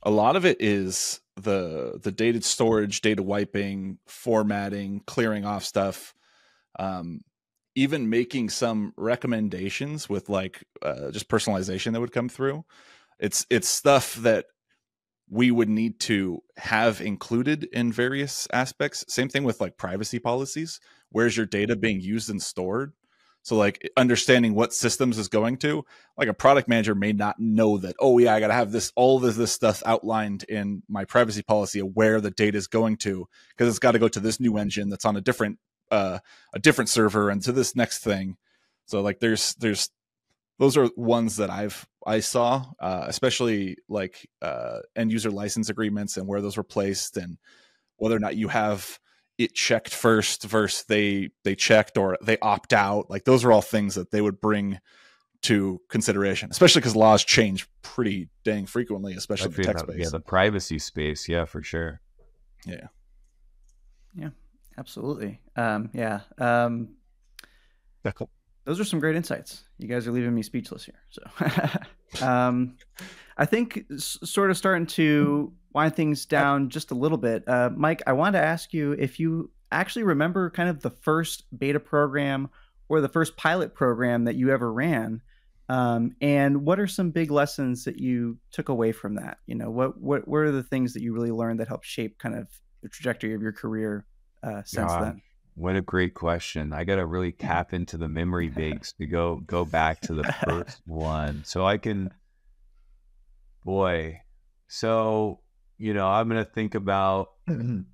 A 0.05 0.11
lot 0.11 0.37
of 0.37 0.47
it 0.47 0.59
is 0.61 1.21
the 1.37 1.99
the 2.03 2.13
dated 2.13 2.45
storage, 2.45 3.01
data 3.01 3.23
wiping, 3.23 3.99
formatting, 4.07 5.01
clearing 5.07 5.45
off 5.45 5.65
stuff, 5.65 6.15
um, 6.79 7.21
even 7.75 8.09
making 8.09 8.51
some 8.51 8.93
recommendations 8.97 10.09
with 10.09 10.29
like 10.29 10.65
uh, 10.83 11.11
just 11.11 11.29
personalization 11.29 11.93
that 11.93 12.01
would 12.01 12.13
come 12.13 12.29
through. 12.29 12.65
It's 13.19 13.47
it's 13.51 13.69
stuff 13.69 14.15
that 14.17 14.47
we 15.29 15.51
would 15.51 15.69
need 15.69 15.99
to 15.99 16.41
have 16.59 17.01
included 17.01 17.65
in 17.73 17.91
various 17.93 18.47
aspects. 18.53 19.05
Same 19.09 19.29
thing 19.29 19.45
with 19.45 19.61
like 19.61 19.77
privacy 19.77 20.19
policies. 20.19 20.81
Where's 21.11 21.37
your 21.37 21.47
data 21.47 21.77
being 21.77 22.01
used 22.01 22.29
and 22.31 22.43
stored? 22.43 22.93
So 23.45 23.57
like 23.57 23.89
understanding 23.97 24.55
what 24.55 24.73
systems 24.73 25.19
is 25.19 25.29
going 25.29 25.59
to, 25.59 25.85
like 26.17 26.29
a 26.29 26.35
product 26.35 26.67
manager 26.67 26.95
may 26.95 27.13
not 27.13 27.39
know 27.39 27.77
that, 27.77 27.95
oh 28.01 28.17
yeah, 28.19 28.35
I 28.35 28.41
gotta 28.41 28.55
have 28.55 28.73
this 28.73 28.91
all 28.97 29.25
of 29.25 29.37
this 29.37 29.53
stuff 29.53 29.83
outlined 29.85 30.45
in 30.49 30.83
my 30.89 31.05
privacy 31.05 31.43
policy 31.43 31.79
of 31.81 31.95
where 31.95 32.23
the 32.23 32.31
data 32.31 32.57
is 32.57 32.67
going 32.67 32.97
to, 32.99 33.29
because 33.51 33.69
it's 33.69 33.79
gotta 33.79 33.99
go 33.99 34.09
to 34.09 34.19
this 34.19 34.41
new 34.41 34.57
engine 34.57 34.89
that's 34.89 35.05
on 35.05 35.17
a 35.17 35.21
different 35.21 35.59
uh 35.91 36.19
a 36.55 36.59
different 36.59 36.89
server 36.89 37.29
and 37.29 37.43
to 37.43 37.53
this 37.53 37.77
next 37.77 37.99
thing. 37.99 38.39
So 38.87 39.03
like 39.03 39.21
there's 39.21 39.55
there's 39.57 39.91
those 40.59 40.79
are 40.79 40.89
ones 40.97 41.37
that 41.37 41.51
I've 41.51 41.87
I 42.07 42.21
saw, 42.21 42.65
uh, 42.81 43.05
especially 43.09 43.77
like 43.89 44.29
uh, 44.43 44.79
end 44.95 45.11
user 45.13 45.31
license 45.31 45.69
agreements 45.69 46.17
and 46.17 46.27
where 46.27 46.41
those 46.41 46.57
were 46.57 46.63
placed 46.63 47.17
and 47.17 47.39
whether 47.97 48.17
or 48.17 48.21
not 48.21 48.37
you 48.37 48.49
have 48.49 48.99
it 49.39 49.55
checked 49.55 49.93
first 49.95 50.45
versus 50.45 50.85
they 50.85 51.31
they 51.43 51.55
checked 51.55 51.99
or 51.99 52.17
they 52.23 52.39
opt 52.39 52.73
out. 52.73 53.11
Like 53.11 53.25
those 53.25 53.45
are 53.45 53.53
all 53.53 53.63
things 53.63 53.95
that 53.97 54.11
they 54.11 54.21
would 54.21 54.41
bring 54.41 54.79
to 55.43 55.79
consideration 55.91 56.49
especially 56.51 56.81
because 56.81 56.97
laws 56.97 57.23
change 57.23 57.69
pretty 57.83 58.31
dang 58.45 58.65
frequently 58.65 59.13
especially 59.13 59.51
the 59.51 59.63
tech 59.63 59.79
space 59.79 59.97
yeah 59.99 60.09
the 60.09 60.19
privacy 60.19 60.79
space 60.79 61.29
yeah 61.29 61.45
for 61.45 61.63
sure. 61.63 62.01
Yeah. 62.65 62.87
Yeah 64.15 64.31
absolutely. 64.79 65.41
Um 65.55 65.91
yeah 65.93 66.21
um 66.39 66.95
those 68.65 68.81
are 68.81 68.85
some 68.85 69.01
great 69.01 69.17
insights. 69.17 69.65
You 69.77 69.87
guys 69.87 70.07
are 70.07 70.13
leaving 70.13 70.35
me 70.35 70.43
speechless 70.43 70.85
here 70.87 71.03
so. 71.11 71.23
Um 72.27 72.77
i 73.37 73.45
think 73.45 73.85
sort 73.99 74.51
of 74.51 74.57
starting 74.57 74.87
to 74.87 75.53
wind 75.75 75.97
things 75.97 76.25
down 76.25 76.71
just 76.71 76.91
a 76.91 76.95
little 76.95 77.19
bit, 77.19 77.47
uh, 77.49 77.71
Mike, 77.75 78.03
I 78.07 78.13
wanted 78.13 78.39
to 78.39 78.45
ask 78.45 78.73
you 78.73 78.93
if 78.93 79.19
you 79.19 79.51
actually 79.73 80.05
remember 80.05 80.49
kind 80.51 80.69
of 80.69 80.81
the 80.81 80.91
first 80.91 81.45
beta 81.57 81.81
program 81.81 82.49
or 82.89 83.01
the 83.01 83.09
first 83.09 83.37
pilot 83.37 83.75
program 83.75 84.25
that 84.25 84.37
you 84.37 84.51
ever 84.51 84.73
ran. 84.73 85.21
Um, 85.69 86.15
and 86.21 86.65
what 86.65 86.79
are 86.79 86.87
some 86.87 87.11
big 87.11 87.31
lessons 87.31 87.85
that 87.85 87.99
you 87.99 88.39
took 88.53 88.69
away 88.69 88.93
from 88.93 89.17
that? 89.17 89.39
You 89.47 89.55
know, 89.55 89.71
what 89.71 90.01
what 90.01 90.29
what 90.29 90.39
are 90.39 90.53
the 90.53 90.63
things 90.63 90.93
that 90.95 91.03
you 91.03 91.15
really 91.15 91.31
learned 91.31 91.61
that 91.61 91.69
helped 91.69 91.87
shape 91.87 92.19
kind 92.19 92.35
of 92.35 92.49
the 92.83 92.89
trajectory 92.89 93.35
of 93.35 93.43
your 93.43 93.53
career 93.53 94.07
uh, 94.43 94.63
since 94.65 94.93
then? 94.93 95.23
What 95.55 95.77
a 95.77 95.81
great 95.81 96.13
question! 96.13 96.75
I 96.75 96.85
got 96.85 96.97
to 96.97 97.07
really 97.07 97.33
tap 97.33 97.73
into 97.73 97.97
the 97.97 98.09
memory 98.09 98.51
banks 98.51 98.93
to 98.95 99.07
go 99.07 99.37
go 99.47 99.65
back 99.65 100.01
to 100.03 100.15
the 100.15 100.25
first 100.47 100.83
one, 100.87 101.45
so 101.45 101.65
I 101.65 101.79
can. 101.79 102.13
Boy, 103.65 104.21
so 104.69 105.41
you 105.79 105.95
know, 105.95 106.09
I'm 106.09 106.29
going 106.29 106.45
to 106.45 106.51
think 106.51 106.75
about 106.75 107.33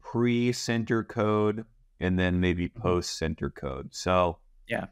pre 0.03 0.53
Centercode 0.53 1.65
and 2.01 2.19
then 2.19 2.41
maybe 2.41 2.69
mm-hmm. 2.69 2.81
post 2.81 3.21
Centercode. 3.21 3.89
So, 3.91 4.39
yeah, 4.69 4.87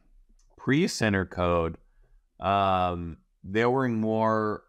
pre 0.56 0.86
Centercode, 0.86 1.76
um, 2.40 3.18
they 3.44 3.64
were 3.64 3.88
more 3.88 4.64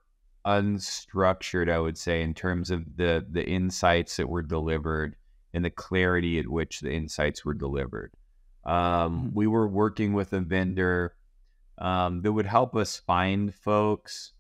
unstructured, 0.46 1.70
I 1.70 1.80
would 1.80 1.98
say, 1.98 2.22
in 2.22 2.34
terms 2.34 2.72
of 2.72 2.84
the 2.96 3.26
the 3.30 3.46
insights 3.46 4.18
that 4.18 4.28
were 4.28 4.42
delivered 4.42 5.16
and 5.54 5.66
the 5.66 5.70
clarity 5.70 6.40
at 6.40 6.48
which 6.48 6.82
the 6.82 6.92
insights 6.92 7.44
were 7.44 7.54
delivered. 7.54 8.14
Um, 8.66 8.74
mm-hmm. 8.76 9.30
We 9.34 9.48
were 9.48 9.68
working 9.68 10.14
with 10.14 10.34
a 10.34 10.42
vendor 10.42 11.16
um, 11.78 12.22
that 12.22 12.32
would 12.32 12.46
help 12.46 12.76
us 12.76 12.98
find 12.98 13.54
folks. 13.54 14.34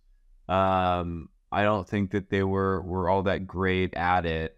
Um, 0.47 1.29
I 1.51 1.63
don't 1.63 1.87
think 1.87 2.11
that 2.11 2.29
they 2.29 2.43
were 2.43 2.81
were 2.81 3.09
all 3.09 3.23
that 3.23 3.47
great 3.47 3.93
at 3.95 4.25
it. 4.25 4.57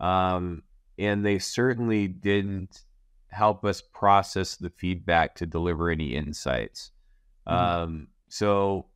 Um, 0.00 0.62
and 0.98 1.24
they 1.24 1.38
certainly 1.38 2.08
didn't 2.08 2.82
help 3.28 3.64
us 3.64 3.80
process 3.80 4.56
the 4.56 4.70
feedback 4.70 5.34
to 5.36 5.46
deliver 5.46 5.90
any 5.90 6.14
insights. 6.14 6.92
Mm-hmm. 7.48 7.82
Um, 7.82 8.08
so 8.28 8.86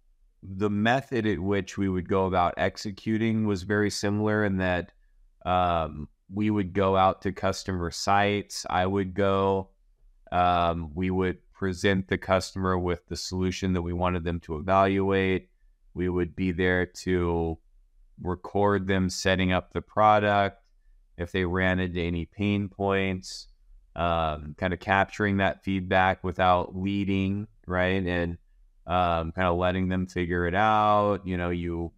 the 0.43 0.71
method 0.71 1.27
at 1.27 1.41
which 1.41 1.77
we 1.77 1.89
would 1.89 2.09
go 2.09 2.27
about 2.27 2.55
executing 2.57 3.47
was 3.47 3.65
very 3.65 3.91
similar 3.91 4.45
in 4.45 4.59
that 4.59 4.93
um, 5.45 6.09
we 6.33 6.51
would 6.51 6.73
go 6.73 6.97
out 6.97 7.23
to 7.23 7.33
customer 7.33 7.91
sites. 7.91 8.65
I 8.69 8.87
would 8.87 9.15
go. 9.15 9.71
Um, 10.31 10.93
we 10.95 11.11
would 11.11 11.39
present 11.53 12.07
the 12.09 12.19
customer 12.19 12.79
with 12.79 13.07
the 13.07 13.17
solution 13.17 13.73
that 13.73 13.83
we 13.83 13.93
wanted 13.93 14.25
them 14.25 14.41
to 14.41 14.57
evaluate. 14.57 15.49
We 15.99 16.09
would 16.09 16.37
be 16.37 16.53
there 16.53 16.87
to 17.03 17.59
record 18.23 18.87
them 18.87 19.11
setting 19.11 19.51
up 19.51 19.73
the 19.73 19.83
product, 19.83 20.63
if 21.17 21.33
they 21.33 21.45
ran 21.45 21.81
into 21.81 22.01
any 22.01 22.25
pain 22.25 22.69
points, 22.69 23.49
um, 23.97 24.55
kind 24.57 24.73
of 24.73 24.79
capturing 24.79 25.39
that 25.39 25.65
feedback 25.65 26.23
without 26.23 26.77
leading, 26.77 27.49
right? 27.67 28.07
And 28.07 28.39
um, 28.87 29.33
kind 29.33 29.49
of 29.49 29.59
letting 29.59 29.89
them 29.89 30.07
figure 30.07 30.47
it 30.47 30.55
out. 30.55 31.27
You 31.27 31.37
know, 31.37 31.51
you 31.51 31.91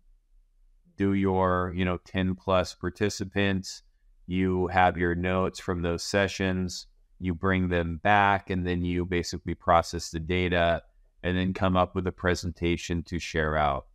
do 0.96 1.12
your, 1.12 1.74
you 1.76 1.84
know, 1.84 1.98
10 1.98 2.36
plus 2.36 2.74
participants, 2.74 3.82
you 4.26 4.68
have 4.68 4.96
your 4.96 5.14
notes 5.14 5.60
from 5.60 5.82
those 5.82 6.02
sessions, 6.02 6.86
you 7.18 7.34
bring 7.34 7.68
them 7.68 8.00
back, 8.02 8.48
and 8.48 8.66
then 8.66 8.82
you 8.82 9.04
basically 9.04 9.54
process 9.54 10.10
the 10.10 10.20
data 10.20 10.82
and 11.22 11.36
then 11.36 11.52
come 11.52 11.76
up 11.76 11.94
with 11.94 12.06
a 12.06 12.12
presentation 12.12 13.02
to 13.02 13.18
share 13.18 13.58
out. 13.58 13.86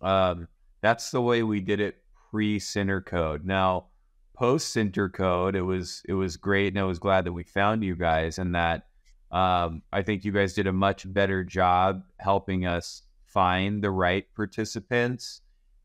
Um, 0.00 0.48
that's 0.80 1.10
the 1.10 1.20
way 1.20 1.42
we 1.42 1.60
did 1.60 1.80
it 1.80 1.96
pre 2.30 2.58
Centercode. 2.58 3.44
Now, 3.44 3.86
post 4.34 4.74
Centercode, 4.74 5.54
it 5.54 5.62
was 5.62 6.02
it 6.08 6.14
was 6.14 6.36
great, 6.36 6.68
and 6.68 6.78
I 6.78 6.84
was 6.84 6.98
glad 6.98 7.24
that 7.24 7.32
we 7.32 7.42
found 7.42 7.84
you 7.84 7.96
guys, 7.96 8.38
and 8.38 8.54
that 8.54 8.86
um, 9.30 9.82
I 9.92 10.02
think 10.02 10.24
you 10.24 10.32
guys 10.32 10.54
did 10.54 10.66
a 10.66 10.72
much 10.72 11.10
better 11.12 11.44
job 11.44 12.02
helping 12.18 12.66
us 12.66 13.02
find 13.26 13.82
the 13.82 13.90
right 13.90 14.26
participants. 14.34 15.42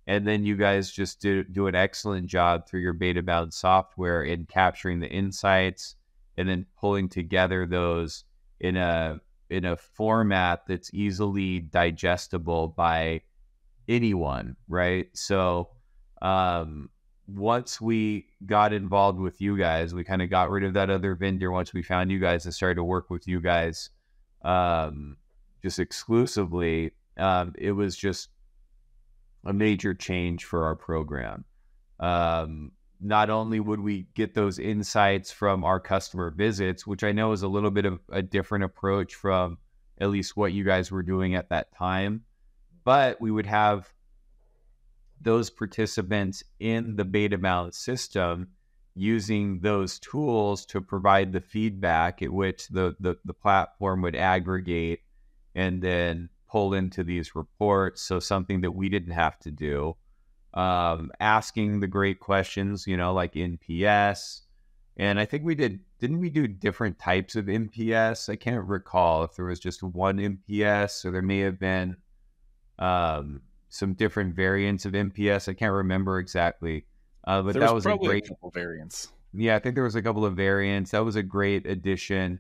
And 0.07 0.28
then 0.28 0.45
you 0.45 0.55
guys 0.55 0.91
just 0.91 1.20
do, 1.20 1.43
do 1.43 1.68
an 1.68 1.76
excellent 1.76 2.28
job 2.28 2.68
through 2.68 2.82
your 2.82 2.93
BetaBound 2.93 3.53
software 3.53 4.24
in 4.24 4.45
capturing 4.45 4.99
the 4.99 5.09
insights 5.09 5.95
and 6.38 6.47
then 6.47 6.66
pulling 6.80 7.09
together 7.09 7.66
those 7.66 8.24
in 8.59 8.78
a 8.78 9.20
in 9.49 9.66
a 9.66 9.76
format 9.76 10.63
that's 10.68 10.91
easily 10.93 11.59
digestible 11.59 12.68
by 12.70 13.22
anyone, 13.88 14.56
right? 14.68 15.08
So 15.14 15.70
um, 16.22 16.90
once 17.28 17.82
we 17.82 18.28
got 18.46 18.74
involved 18.74 19.20
with 19.20 19.42
you 19.42 19.58
guys, 19.58 19.94
we 19.94 20.04
kind 20.04 20.22
of 20.22 20.30
got 20.30 20.50
rid 20.50 20.64
of 20.64 20.74
that 20.74 20.90
other 20.90 21.16
vendor 21.16 21.52
once 21.52 21.74
we 21.74 21.82
found 21.82 22.12
you 22.12 22.20
guys 22.20 22.46
and 22.46 22.54
started 22.54 22.76
to 22.76 22.84
work 22.84 23.10
with 23.10 23.28
you 23.28 23.42
guys 23.42 23.90
um, 24.44 25.18
just 25.64 25.80
exclusively. 25.80 26.92
Um, 27.18 27.54
it 27.58 27.72
was 27.72 27.96
just 27.96 28.30
a 29.46 29.54
major 29.54 29.94
change 29.94 30.46
for 30.46 30.66
our 30.66 30.76
program. 30.76 31.46
Um, 32.00 32.72
not 33.02 33.30
only 33.30 33.60
would 33.60 33.80
we 33.80 34.08
get 34.16 34.34
those 34.34 34.60
insights 34.60 35.32
from 35.32 35.64
our 35.64 35.80
customer 35.80 36.32
visits, 36.32 36.88
which 36.88 37.04
I 37.04 37.12
know 37.12 37.32
is 37.32 37.44
a 37.44 37.48
little 37.48 37.72
bit 37.72 37.86
of 37.86 38.00
a 38.12 38.22
different 38.22 38.64
approach 38.64 39.16
from 39.16 39.58
at 40.00 40.10
least 40.10 40.36
what 40.36 40.54
you 40.54 40.64
guys 40.64 40.92
were 40.92 41.04
doing 41.04 41.36
at 41.36 41.50
that 41.50 41.76
time, 41.76 42.24
but 42.86 43.20
we 43.20 43.32
would 43.32 43.48
have 43.48 43.92
those 45.20 45.50
participants 45.50 46.44
in 46.60 46.96
the 46.96 47.04
BetaBound 47.04 47.74
system 47.74 48.48
using 48.96 49.60
those 49.60 50.00
tools 50.00 50.66
to 50.68 50.80
provide 50.80 51.34
the 51.34 51.42
feedback 51.42 52.22
at 52.22 52.32
which 52.32 52.70
the, 52.70 52.96
the, 53.02 53.18
the 53.26 53.34
platform 53.34 54.02
would 54.02 54.16
aggregate 54.16 55.02
and 55.54 55.82
then 55.82 56.30
pull 56.50 56.74
into 56.74 57.04
these 57.04 57.36
reports. 57.36 58.02
So 58.02 58.20
something 58.20 58.62
that 58.62 58.72
we 58.72 58.88
didn't 58.88 59.14
have 59.14 59.38
to 59.40 59.52
do. 59.52 59.98
Um, 60.54 61.12
asking 61.20 61.82
the 61.82 61.88
great 61.88 62.22
questions, 62.22 62.88
you 62.88 62.96
know, 62.96 63.14
like 63.14 63.34
NPS. 63.34 64.42
And 64.96 65.20
I 65.20 65.26
think 65.26 65.44
we 65.44 65.56
did, 65.56 65.82
didn't 66.00 66.20
we 66.20 66.30
do 66.30 66.48
different 66.48 66.98
types 66.98 67.36
of 67.36 67.46
NPS? 67.46 68.30
I 68.30 68.38
can't 68.38 68.66
recall 68.66 69.26
if 69.26 69.36
there 69.36 69.46
was 69.46 69.60
just 69.60 69.84
one 69.84 70.18
NPS 70.18 71.04
or 71.04 71.12
there 71.12 71.22
may 71.22 71.40
have 71.40 71.60
been 71.60 71.98
um, 72.80 73.41
some 73.69 73.93
different 73.93 74.36
variants 74.36 74.86
of 74.86 74.93
NPS. 74.93 75.49
I 75.49 75.53
can't 75.53 75.73
remember 75.73 76.19
exactly, 76.19 76.86
uh, 77.26 77.41
but 77.41 77.53
there 77.53 77.61
that 77.61 77.73
was, 77.73 77.86
was 77.86 77.95
a 77.95 77.97
great 77.97 78.26
a 78.26 78.30
couple 78.30 78.51
variants. 78.51 79.11
Yeah, 79.34 79.55
I 79.55 79.59
think 79.59 79.76
there 79.76 79.84
was 79.84 79.95
a 79.95 80.01
couple 80.01 80.26
of 80.26 80.36
variants. 80.36 80.91
That 80.91 81.03
was 81.03 81.15
a 81.15 81.23
great 81.23 81.65
addition. 81.65 82.39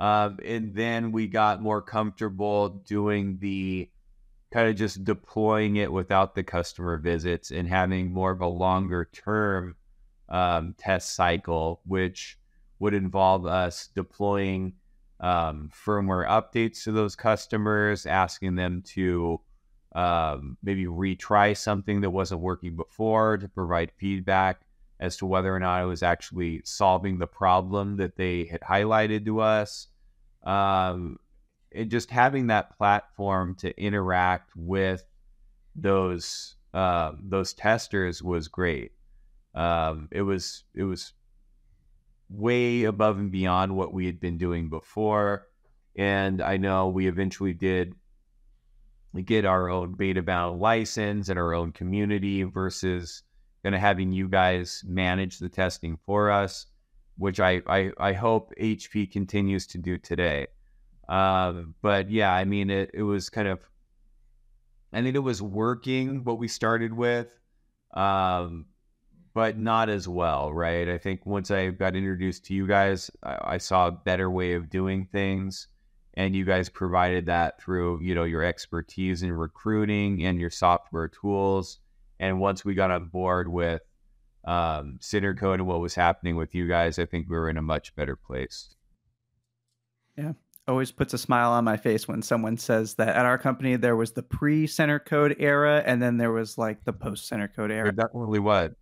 Um, 0.00 0.38
and 0.44 0.74
then 0.74 1.12
we 1.12 1.28
got 1.28 1.62
more 1.62 1.80
comfortable 1.80 2.68
doing 2.68 3.38
the 3.40 3.88
kind 4.52 4.68
of 4.68 4.76
just 4.76 5.04
deploying 5.04 5.76
it 5.76 5.90
without 5.90 6.34
the 6.34 6.42
customer 6.42 6.98
visits 6.98 7.50
and 7.50 7.68
having 7.68 8.12
more 8.12 8.32
of 8.32 8.40
a 8.40 8.46
longer 8.46 9.08
term 9.12 9.76
um, 10.28 10.74
test 10.78 11.14
cycle, 11.14 11.80
which 11.86 12.38
would 12.80 12.94
involve 12.94 13.46
us 13.46 13.88
deploying 13.94 14.74
um, 15.20 15.70
firmware 15.72 16.26
updates 16.26 16.82
to 16.82 16.92
those 16.92 17.14
customers, 17.14 18.06
asking 18.06 18.56
them 18.56 18.82
to 18.82 19.40
um, 19.94 20.56
maybe 20.62 20.86
retry 20.86 21.56
something 21.56 22.00
that 22.00 22.10
wasn't 22.10 22.40
working 22.40 22.76
before 22.76 23.36
to 23.38 23.48
provide 23.48 23.92
feedback 23.98 24.62
as 25.00 25.16
to 25.16 25.26
whether 25.26 25.54
or 25.54 25.58
not 25.58 25.82
it 25.82 25.86
was 25.86 26.02
actually 26.02 26.62
solving 26.64 27.18
the 27.18 27.26
problem 27.26 27.96
that 27.96 28.16
they 28.16 28.44
had 28.44 28.60
highlighted 28.60 29.24
to 29.24 29.40
us. 29.40 29.88
Um, 30.44 31.18
it 31.70 31.86
just 31.86 32.10
having 32.10 32.46
that 32.46 32.76
platform 32.76 33.54
to 33.56 33.78
interact 33.80 34.52
with 34.54 35.04
those 35.74 36.56
uh, 36.74 37.12
those 37.22 37.52
testers 37.52 38.22
was 38.22 38.48
great. 38.48 38.92
Um, 39.54 40.08
it 40.10 40.22
was 40.22 40.64
it 40.74 40.84
was 40.84 41.12
way 42.30 42.84
above 42.84 43.18
and 43.18 43.30
beyond 43.30 43.76
what 43.76 43.92
we 43.92 44.06
had 44.06 44.20
been 44.20 44.38
doing 44.38 44.70
before, 44.70 45.48
and 45.96 46.40
I 46.40 46.56
know 46.56 46.88
we 46.88 47.08
eventually 47.08 47.52
did 47.52 47.94
get 49.20 49.44
our 49.44 49.68
own 49.68 49.94
BetaBound 49.94 50.58
license 50.58 51.28
and 51.28 51.38
our 51.38 51.52
own 51.52 51.72
community 51.72 52.44
versus 52.44 53.22
kind 53.62 53.74
of 53.74 53.80
having 53.80 54.12
you 54.12 54.28
guys 54.28 54.82
manage 54.86 55.38
the 55.38 55.48
testing 55.48 55.98
for 56.06 56.30
us, 56.30 56.66
which 57.18 57.40
I 57.40 57.60
I, 57.66 57.90
I 57.98 58.12
hope 58.14 58.54
HP 58.58 59.12
continues 59.12 59.66
to 59.68 59.78
do 59.78 59.98
today. 59.98 60.46
Uh, 61.08 61.64
but 61.82 62.10
yeah, 62.10 62.32
I 62.32 62.44
mean, 62.44 62.70
it, 62.70 62.90
it 62.94 63.02
was 63.02 63.28
kind 63.28 63.48
of, 63.48 63.60
I 64.92 65.02
think 65.02 65.14
it 65.14 65.20
was 65.20 65.42
working 65.42 66.24
what 66.24 66.38
we 66.38 66.48
started 66.48 66.92
with, 66.92 67.38
um, 67.94 68.66
but 69.34 69.58
not 69.58 69.88
as 69.88 70.08
well, 70.08 70.52
right? 70.52 70.88
I 70.88 70.98
think 70.98 71.26
once 71.26 71.50
I 71.50 71.70
got 71.70 71.96
introduced 71.96 72.46
to 72.46 72.54
you 72.54 72.66
guys, 72.66 73.10
I, 73.22 73.38
I 73.42 73.58
saw 73.58 73.88
a 73.88 73.92
better 73.92 74.30
way 74.30 74.54
of 74.54 74.70
doing 74.70 75.06
things. 75.10 75.68
And 76.14 76.36
you 76.36 76.44
guys 76.44 76.68
provided 76.68 77.26
that 77.26 77.60
through, 77.60 78.02
you 78.02 78.14
know, 78.14 78.24
your 78.24 78.44
expertise 78.44 79.22
in 79.22 79.32
recruiting 79.32 80.24
and 80.24 80.38
your 80.38 80.50
software 80.50 81.08
tools. 81.08 81.78
And 82.20 82.38
once 82.38 82.64
we 82.64 82.74
got 82.74 82.90
on 82.90 83.06
board 83.06 83.48
with 83.48 83.80
um, 84.44 84.98
Code 85.02 85.60
and 85.60 85.66
what 85.66 85.80
was 85.80 85.94
happening 85.94 86.36
with 86.36 86.54
you 86.54 86.68
guys, 86.68 86.98
I 86.98 87.06
think 87.06 87.28
we 87.28 87.36
were 87.36 87.48
in 87.48 87.56
a 87.56 87.62
much 87.62 87.94
better 87.94 88.16
place. 88.16 88.74
Yeah, 90.16 90.32
always 90.68 90.92
puts 90.92 91.14
a 91.14 91.18
smile 91.18 91.52
on 91.52 91.64
my 91.64 91.76
face 91.76 92.06
when 92.06 92.22
someone 92.22 92.56
says 92.56 92.94
that 92.94 93.08
at 93.08 93.24
our 93.24 93.38
company 93.38 93.76
there 93.76 93.96
was 93.96 94.12
the 94.12 94.22
pre 94.22 94.66
Centercode 94.66 95.36
era 95.38 95.82
and 95.86 96.02
then 96.02 96.18
there 96.18 96.32
was 96.32 96.58
like 96.58 96.84
the 96.84 96.92
post 96.92 97.30
Centercode 97.30 97.70
era. 97.70 97.84
There 97.84 98.06
definitely 98.06 98.38
was. 98.38 98.72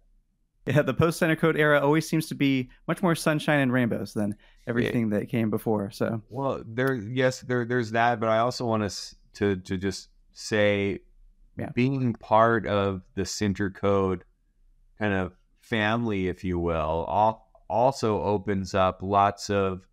Yeah, 0.67 0.83
the 0.83 0.95
post 0.95 1.21
Centercode 1.21 1.59
era 1.59 1.81
always 1.81 2.09
seems 2.09 2.27
to 2.29 2.35
be 2.35 2.69
much 2.87 3.03
more 3.03 3.15
sunshine 3.15 3.61
and 3.61 3.73
rainbows 3.73 4.13
than 4.13 4.37
everything 4.67 5.11
that 5.11 5.29
came 5.29 5.49
before. 5.49 5.91
So 5.91 6.23
well, 6.29 6.63
there 6.67 6.95
yes, 6.95 7.41
there 7.41 7.65
there's 7.65 7.93
that, 7.93 8.21
but 8.21 8.29
I 8.29 8.39
also 8.39 8.67
want 8.67 8.89
to 8.89 9.17
to 9.35 9.57
to 9.57 9.77
just 9.79 10.09
say, 10.33 11.01
yeah. 11.59 11.71
being 11.75 12.13
part 12.15 12.67
of 12.67 13.03
the 13.15 13.23
Centercode 13.23 14.21
kind 14.99 15.15
of 15.15 15.33
family, 15.61 16.29
if 16.29 16.45
you 16.45 16.59
will, 16.59 17.39
also 17.69 18.23
opens 18.23 18.75
up 18.75 19.01
lots 19.03 19.49
of 19.49 19.87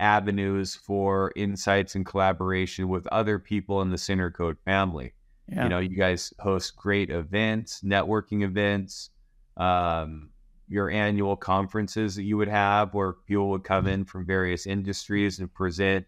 avenues 0.00 0.74
for 0.74 1.32
insights 1.36 1.94
and 1.94 2.06
collaboration 2.06 2.88
with 2.88 3.06
other 3.08 3.38
people 3.38 3.82
in 3.82 3.90
the 3.90 3.96
Centercode 3.96 4.56
family. 4.64 5.12
Yeah. 5.48 5.64
You 5.64 5.68
know, 5.68 5.78
you 5.78 5.96
guys 5.96 6.32
host 6.38 6.76
great 6.76 7.10
events, 7.10 7.82
networking 7.82 8.42
events, 8.42 9.10
um, 9.56 10.30
your 10.68 10.90
annual 10.90 11.36
conferences 11.36 12.16
that 12.16 12.22
you 12.22 12.36
would 12.36 12.48
have 12.48 12.94
where 12.94 13.12
people 13.12 13.50
would 13.50 13.64
come 13.64 13.86
in 13.86 14.04
from 14.04 14.26
various 14.26 14.66
industries 14.66 15.38
and 15.38 15.52
present 15.52 16.06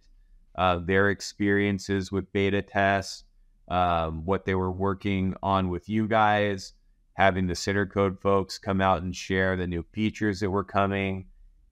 uh, 0.57 0.79
their 0.79 1.11
experiences 1.11 2.11
with 2.11 2.33
beta 2.33 2.63
tests, 2.63 3.25
um, 3.69 4.25
what 4.25 4.45
they 4.45 4.55
were 4.55 4.73
working 4.73 5.35
on 5.43 5.69
with 5.69 5.89
you 5.89 6.09
guys, 6.09 6.73
having 7.15 7.47
the 7.47 7.55
Centercode 7.55 8.21
folks 8.21 8.59
come 8.59 8.81
out 8.81 9.03
and 9.03 9.15
share 9.15 9.57
the 9.57 9.67
new 9.67 9.85
features 9.93 10.41
that 10.41 10.51
were 10.51 10.65
coming. 10.65 11.27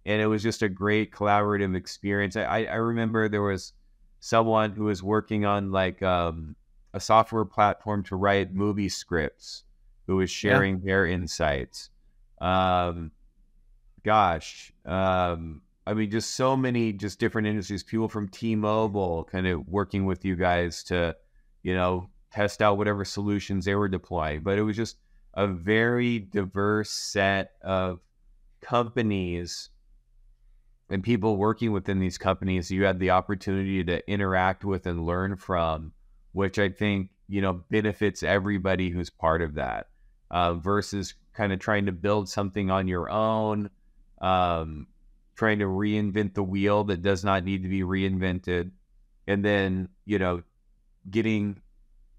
And 0.07 0.21
it 0.21 0.27
was 0.27 0.43
just 0.43 0.63
a 0.63 0.69
great 0.69 1.13
collaborative 1.13 1.75
experience. 1.75 2.37
I, 2.37 2.65
I 2.65 2.75
remember 2.75 3.29
there 3.29 3.43
was 3.43 3.73
someone 4.21 4.73
who 4.73 4.85
was 4.85 5.03
working 5.03 5.47
on 5.47 5.73
like 5.73 6.03
um, 6.03 6.55
a 6.93 7.01
software 7.01 7.47
platform 7.47 8.03
to 8.05 8.17
write 8.17 8.55
movie 8.55 8.91
scripts 8.91 9.65
who 10.07 10.17
was 10.17 10.31
sharing 10.31 10.77
yeah. 10.77 10.85
their 10.85 11.07
insights. 11.07 11.91
Um, 12.41 13.11
gosh, 14.05 14.73
um, 14.85 15.63
I 15.87 15.95
mean, 15.95 16.11
just 16.11 16.35
so 16.35 16.57
many 16.57 16.93
just 16.93 17.19
different 17.19 17.49
industries. 17.49 17.83
People 17.83 18.09
from 18.09 18.29
T-Mobile 18.29 19.25
kind 19.25 19.47
of 19.47 19.67
working 19.69 20.07
with 20.07 20.25
you 20.25 20.37
guys 20.37 20.83
to, 20.85 21.17
you 21.63 21.75
know, 21.75 22.09
test 22.33 22.63
out 22.63 22.79
whatever 22.79 23.05
solutions 23.05 23.65
they 23.65 23.75
were 23.75 23.89
deploying. 23.89 24.43
But 24.43 24.59
it 24.59 24.63
was 24.63 24.77
just 24.77 24.97
a 25.35 25.47
very 25.47 26.19
diverse 26.19 26.91
set 26.91 27.53
of 27.63 28.01
companies 28.61 29.71
and 30.91 31.03
people 31.03 31.37
working 31.37 31.73
within 31.73 31.99
these 31.99 32.19
companies 32.19 32.71
you 32.71 32.85
had 32.85 32.99
the 32.99 33.11
opportunity 33.11 33.83
to 33.85 34.11
interact 34.11 34.65
with 34.65 34.87
and 34.87 35.07
learn 35.07 35.37
from, 35.37 35.93
which 36.33 36.59
I 36.59 36.69
think, 36.69 37.11
you 37.29 37.41
know, 37.41 37.65
benefits 37.71 38.23
everybody 38.23 38.91
who's 38.91 39.11
part 39.11 39.43
of 39.43 39.55
that 39.55 39.89
uh, 40.35 40.53
versus 40.55 41.15
kind 41.33 41.53
of 41.53 41.61
trying 41.61 41.87
to 41.87 41.93
build 41.93 42.29
something 42.29 42.69
on 42.69 42.89
your 42.89 43.09
own, 43.09 43.71
um, 44.21 44.89
trying 45.37 45.61
to 45.61 45.67
reinvent 45.67 46.35
the 46.35 46.43
wheel 46.43 46.83
that 46.83 47.03
does 47.03 47.25
not 47.25 47.45
need 47.45 47.63
to 47.63 47.69
be 47.69 47.83
reinvented. 47.83 48.73
And 49.29 49.45
then, 49.45 49.89
you 50.05 50.19
know, 50.19 50.43
getting 51.09 51.61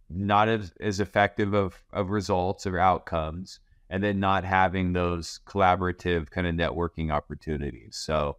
not 0.10 0.48
as, 0.48 0.72
as 0.80 1.02
effective 1.02 1.54
of, 1.54 1.84
of 1.92 2.10
results 2.10 2.66
or 2.66 2.80
outcomes 2.80 3.60
and 3.90 4.02
then 4.02 4.22
not 4.22 4.46
having 4.46 4.94
those 4.94 5.42
collaborative 5.46 6.30
kind 6.30 6.48
of 6.48 6.56
networking 6.56 7.12
opportunities. 7.12 7.98
So, 7.98 8.38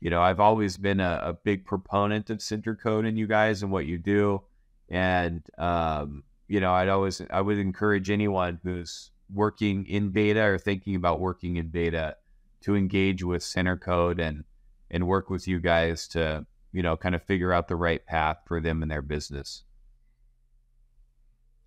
you 0.00 0.10
know, 0.10 0.20
I've 0.20 0.40
always 0.40 0.76
been 0.76 1.00
a, 1.00 1.20
a 1.24 1.32
big 1.32 1.64
proponent 1.64 2.28
of 2.28 2.38
Centercode 2.38 3.08
and 3.08 3.18
you 3.18 3.26
guys 3.26 3.62
and 3.62 3.72
what 3.72 3.86
you 3.86 3.96
do. 3.96 4.42
And, 4.90 5.42
um, 5.56 6.24
you 6.46 6.60
know, 6.60 6.74
I'd 6.74 6.90
always, 6.90 7.22
I 7.30 7.40
would 7.40 7.58
encourage 7.58 8.10
anyone 8.10 8.60
who's 8.62 9.10
working 9.32 9.86
in 9.86 10.10
beta 10.10 10.42
or 10.42 10.58
thinking 10.58 10.94
about 10.94 11.20
working 11.20 11.56
in 11.56 11.68
beta 11.68 12.16
to 12.62 12.76
engage 12.76 13.22
with 13.22 13.42
Centercode 13.42 14.20
and, 14.20 14.44
and 14.90 15.06
work 15.06 15.30
with 15.30 15.46
you 15.46 15.60
guys 15.60 16.08
to, 16.08 16.46
you 16.72 16.82
know, 16.82 16.96
kind 16.96 17.14
of 17.14 17.22
figure 17.22 17.52
out 17.52 17.68
the 17.68 17.76
right 17.76 18.04
path 18.06 18.38
for 18.46 18.60
them 18.60 18.82
and 18.82 18.90
their 18.90 19.02
business. 19.02 19.64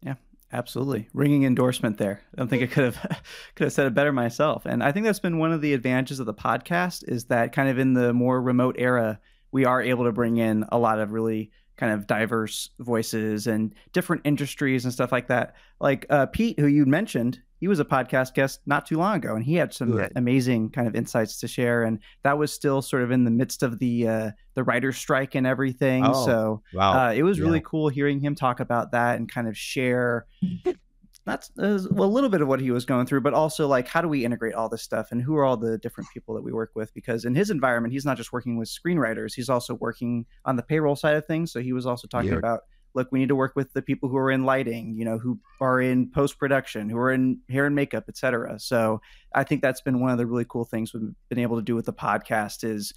Yeah 0.02 0.16
absolutely, 0.52 1.10
ringing 1.14 1.44
endorsement 1.44 1.98
there. 1.98 2.22
I 2.34 2.38
don't 2.38 2.48
think 2.48 2.64
I 2.64 2.68
could 2.68 2.84
have 2.86 3.24
could 3.56 3.66
have 3.66 3.74
said 3.74 3.88
it 3.88 3.94
better 3.94 4.12
myself. 4.12 4.66
And 4.66 4.84
I 4.84 4.92
think 4.92 5.06
that's 5.06 5.20
been 5.20 5.40
one 5.40 5.52
of 5.52 5.62
the 5.62 5.74
advantages 5.74 6.20
of 6.20 6.26
the 6.26 6.34
podcast 6.34 7.08
is 7.08 7.26
that 7.26 7.54
kind 7.54 7.70
of 7.70 7.80
in 7.80 7.94
the 7.94 8.14
more 8.14 8.42
remote 8.42 8.76
era, 8.78 9.20
we 9.52 9.66
are 9.66 9.82
able 9.82 10.06
to 10.06 10.12
bring 10.12 10.38
in 10.38 10.66
a 10.70 10.78
lot 10.78 11.00
of 11.00 11.12
really 11.12 11.52
kind 11.78 11.94
of 11.94 12.08
diverse 12.08 12.72
voices 12.80 13.46
and 13.46 13.74
different 13.94 14.24
industries 14.26 14.84
and 14.84 14.94
stuff 14.94 15.12
like 15.12 15.28
that. 15.28 15.56
Like 15.80 16.06
uh, 16.10 16.26
Pete, 16.28 16.60
who 16.60 16.68
you 16.68 16.86
mentioned, 16.86 17.42
he 17.60 17.68
was 17.68 17.80
a 17.80 17.86
podcast 17.86 18.34
guest 18.34 18.62
not 18.66 18.86
too 18.86 18.98
long 18.98 19.18
ago, 19.18 19.36
and 19.36 19.44
he 19.44 19.56
had 19.56 19.74
some 19.74 19.94
right. 19.94 20.12
amazing 20.16 20.70
kind 20.70 20.88
of 20.88 20.96
insights 20.96 21.40
to 21.40 21.48
share. 21.48 21.84
And 21.84 22.00
that 22.24 22.38
was 22.38 22.54
still 22.54 22.82
sort 22.82 23.04
of 23.04 23.12
in 23.12 23.24
the 23.24 23.32
midst 23.32 23.64
of 23.64 23.80
the 23.80 24.08
uh, 24.08 24.32
the 24.54 24.64
writer's 24.64 24.98
strike 24.98 25.36
and 25.36 25.48
everything. 25.48 26.06
Oh, 26.06 26.26
so 26.26 26.62
wow. 26.74 27.08
uh, 27.08 27.14
it 27.14 27.24
was 27.24 27.38
yeah. 27.38 27.46
really 27.46 27.62
cool 27.62 27.90
hearing 27.90 28.20
him 28.20 28.36
talk 28.36 28.60
about 28.60 28.92
that 28.92 29.18
and 29.18 29.32
kind 29.32 29.48
of 29.48 29.58
share. 29.58 30.28
That's 31.26 31.52
uh, 31.60 31.80
well, 31.92 32.08
a 32.08 32.10
little 32.10 32.30
bit 32.30 32.42
of 32.42 32.48
what 32.48 32.62
he 32.62 32.72
was 32.72 32.86
going 32.86 33.06
through, 33.06 33.20
but 33.20 33.34
also 33.34 33.68
like 33.68 33.88
how 33.88 34.02
do 34.02 34.08
we 34.08 34.24
integrate 34.24 34.54
all 34.54 34.70
this 34.70 34.82
stuff 34.82 35.12
and 35.12 35.22
who 35.22 35.36
are 35.36 35.44
all 35.44 35.58
the 35.58 35.78
different 35.80 36.10
people 36.14 36.34
that 36.36 36.42
we 36.42 36.54
work 36.54 36.72
with? 36.74 36.94
Because 36.94 37.26
in 37.26 37.36
his 37.36 37.50
environment, 37.50 37.92
he's 37.92 38.06
not 38.06 38.16
just 38.16 38.32
working 38.32 38.58
with 38.58 38.70
screenwriters; 38.70 39.34
he's 39.34 39.50
also 39.50 39.74
working 39.74 40.26
on 40.46 40.56
the 40.56 40.64
payroll 40.64 40.96
side 40.96 41.18
of 41.18 41.26
things. 41.26 41.52
So 41.52 41.60
he 41.60 41.74
was 41.74 41.86
also 41.86 42.08
talking 42.08 42.32
yeah. 42.32 42.38
about 42.38 42.62
look, 42.98 43.12
we 43.12 43.20
need 43.20 43.30
to 43.30 43.36
work 43.36 43.54
with 43.56 43.72
the 43.74 43.82
people 43.82 44.10
who 44.10 44.18
are 44.18 44.32
in 44.32 44.44
lighting, 44.44 44.96
you 44.98 45.06
know, 45.06 45.20
who 45.20 45.40
are 45.62 45.80
in 45.80 46.10
post 46.10 46.40
production, 46.40 46.90
who 46.90 46.98
are 46.98 47.12
in 47.12 47.40
hair 47.48 47.68
and 47.68 47.76
makeup, 47.76 48.06
etc. 48.10 48.60
So 48.60 49.02
I 49.36 49.44
think 49.44 49.62
that's 49.62 49.82
been 49.82 50.00
one 50.02 50.10
of 50.10 50.18
the 50.18 50.26
really 50.26 50.46
cool 50.50 50.66
things 50.66 50.94
we've 50.94 51.14
been 51.30 51.40
able 51.40 51.58
to 51.58 51.62
do 51.62 51.76
with 51.76 51.86
the 51.86 51.94
podcast 51.94 52.64
is 52.64 52.94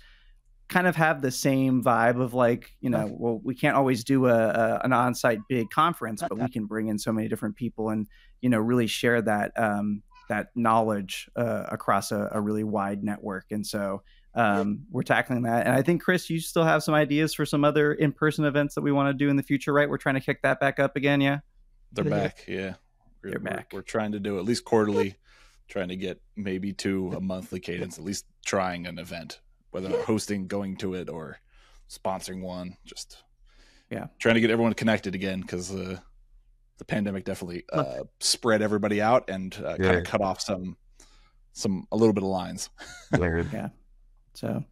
kind 0.68 0.86
of 0.86 0.96
have 0.96 1.20
the 1.20 1.30
same 1.30 1.84
vibe 1.84 2.18
of 2.18 2.32
like, 2.32 2.70
you 2.80 2.88
know, 2.88 3.14
well, 3.18 3.40
we 3.44 3.54
can't 3.54 3.76
always 3.76 4.02
do 4.02 4.26
a, 4.26 4.34
a 4.34 4.80
an 4.84 4.94
on-site 4.94 5.40
big 5.48 5.68
conference, 5.68 6.22
but 6.26 6.38
we 6.38 6.48
can 6.48 6.64
bring 6.64 6.88
in 6.88 6.98
so 6.98 7.12
many 7.12 7.28
different 7.28 7.56
people 7.56 7.90
and 7.90 8.06
you 8.40 8.48
know 8.48 8.58
really 8.58 8.86
share 8.86 9.20
that 9.20 9.52
um, 9.60 10.02
that 10.30 10.48
knowledge 10.54 11.28
uh, 11.36 11.64
across 11.70 12.10
a, 12.10 12.30
a 12.32 12.40
really 12.40 12.64
wide 12.64 13.04
network. 13.04 13.46
And 13.50 13.66
so 13.66 14.02
um, 14.34 14.82
we're 14.90 15.02
tackling 15.02 15.42
that. 15.42 15.66
And 15.66 15.74
I 15.74 15.82
think 15.82 16.02
Chris, 16.02 16.30
you 16.30 16.40
still 16.40 16.64
have 16.64 16.82
some 16.82 16.94
ideas 16.94 17.34
for 17.34 17.44
some 17.44 17.64
other 17.64 17.92
in-person 17.92 18.44
events 18.44 18.74
that 18.74 18.82
we 18.82 18.92
want 18.92 19.08
to 19.08 19.14
do 19.14 19.28
in 19.28 19.36
the 19.36 19.42
future, 19.42 19.72
right? 19.72 19.88
We're 19.88 19.98
trying 19.98 20.14
to 20.14 20.20
kick 20.20 20.42
that 20.42 20.60
back 20.60 20.78
up 20.78 20.96
again, 20.96 21.20
yeah. 21.20 21.40
They're 21.92 22.04
back, 22.04 22.44
yeah. 22.46 22.74
We're, 23.22 23.30
They're 23.30 23.40
back. 23.40 23.70
We're, 23.72 23.80
we're, 23.80 23.82
trying 23.82 24.12
to 24.12 24.20
do 24.20 24.38
at 24.38 24.44
least 24.44 24.64
quarterly, 24.64 25.16
trying 25.68 25.88
to 25.88 25.96
get 25.96 26.20
maybe 26.36 26.72
to 26.74 27.12
a 27.16 27.20
monthly 27.20 27.60
cadence, 27.60 27.98
at 27.98 28.04
least 28.04 28.24
trying 28.44 28.86
an 28.86 28.98
event, 28.98 29.40
whether 29.72 29.90
hosting, 30.02 30.46
going 30.46 30.76
to 30.78 30.94
it, 30.94 31.10
or 31.10 31.38
sponsoring 31.88 32.40
one. 32.40 32.76
Just 32.84 33.22
yeah, 33.90 34.06
trying 34.18 34.36
to 34.36 34.40
get 34.40 34.50
everyone 34.50 34.72
connected 34.72 35.14
again 35.14 35.40
because 35.42 35.74
uh, 35.74 35.98
the 36.78 36.84
pandemic 36.84 37.24
definitely 37.24 37.64
uh, 37.72 38.04
spread 38.20 38.62
everybody 38.62 39.02
out 39.02 39.28
and 39.28 39.54
uh, 39.62 39.76
yeah. 39.78 39.86
kind 39.86 39.98
of 39.98 40.04
cut 40.04 40.22
off 40.22 40.40
some 40.40 40.76
some 41.52 41.86
a 41.92 41.96
little 41.96 42.14
bit 42.14 42.22
of 42.22 42.30
lines. 42.30 42.70
yeah. 43.18 43.68
So, 44.34 44.64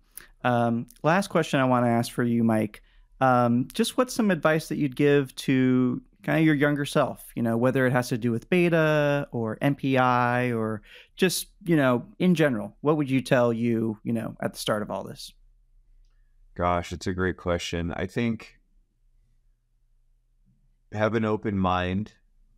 um, 0.45 0.87
last 1.03 1.29
question 1.29 1.61
I 1.61 1.65
want 1.65 1.85
to 1.85 1.91
ask 1.91 2.13
for 2.13 2.25
you, 2.25 2.45
Mike. 2.45 2.83
Um, 3.21 3.69
just 3.73 3.97
what's 3.97 4.15
some 4.15 4.31
advice 4.31 4.69
that 4.69 4.77
you'd 4.77 4.97
give 4.97 5.35
to 5.37 6.01
kind 6.23 6.39
of 6.39 6.45
your 6.45 6.55
younger 6.55 6.85
self? 6.85 7.31
You 7.35 7.43
know, 7.43 7.57
whether 7.57 7.87
it 7.87 7.93
has 7.93 8.09
to 8.09 8.19
do 8.19 8.31
with 8.31 8.49
beta 8.49 9.29
or 9.33 9.57
NPI 9.61 10.57
or 10.57 10.83
just 11.17 11.49
you 11.65 11.77
know 11.77 12.05
in 12.19 12.35
general, 12.35 12.77
what 12.81 12.97
would 12.97 13.11
you 13.11 13.21
tell 13.21 13.53
you 13.53 13.99
you 14.05 14.13
know 14.13 14.37
at 14.41 14.53
the 14.53 14.59
start 14.59 14.83
of 14.83 14.91
all 14.91 15.05
this? 15.05 15.33
Gosh, 16.55 16.93
it's 16.93 17.07
a 17.07 17.13
great 17.13 17.37
question. 17.37 17.93
I 17.93 18.07
think 18.07 18.59
have 20.93 21.15
an 21.15 21.25
open 21.25 21.59
mind 21.59 22.13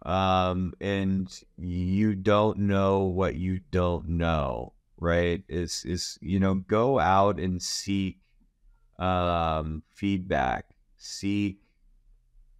um, 0.04 0.72
and 0.80 1.42
you 1.58 2.14
don't 2.14 2.58
know 2.58 3.00
what 3.00 3.34
you 3.34 3.60
don't 3.70 4.08
know, 4.08 4.72
right? 5.00 5.42
Is 5.48 5.84
is 5.84 6.18
you 6.20 6.38
know 6.38 6.54
go 6.54 6.98
out 6.98 7.40
and 7.40 7.60
seek 7.60 8.20
um, 8.98 9.82
feedback, 9.94 10.66
seek 10.96 11.60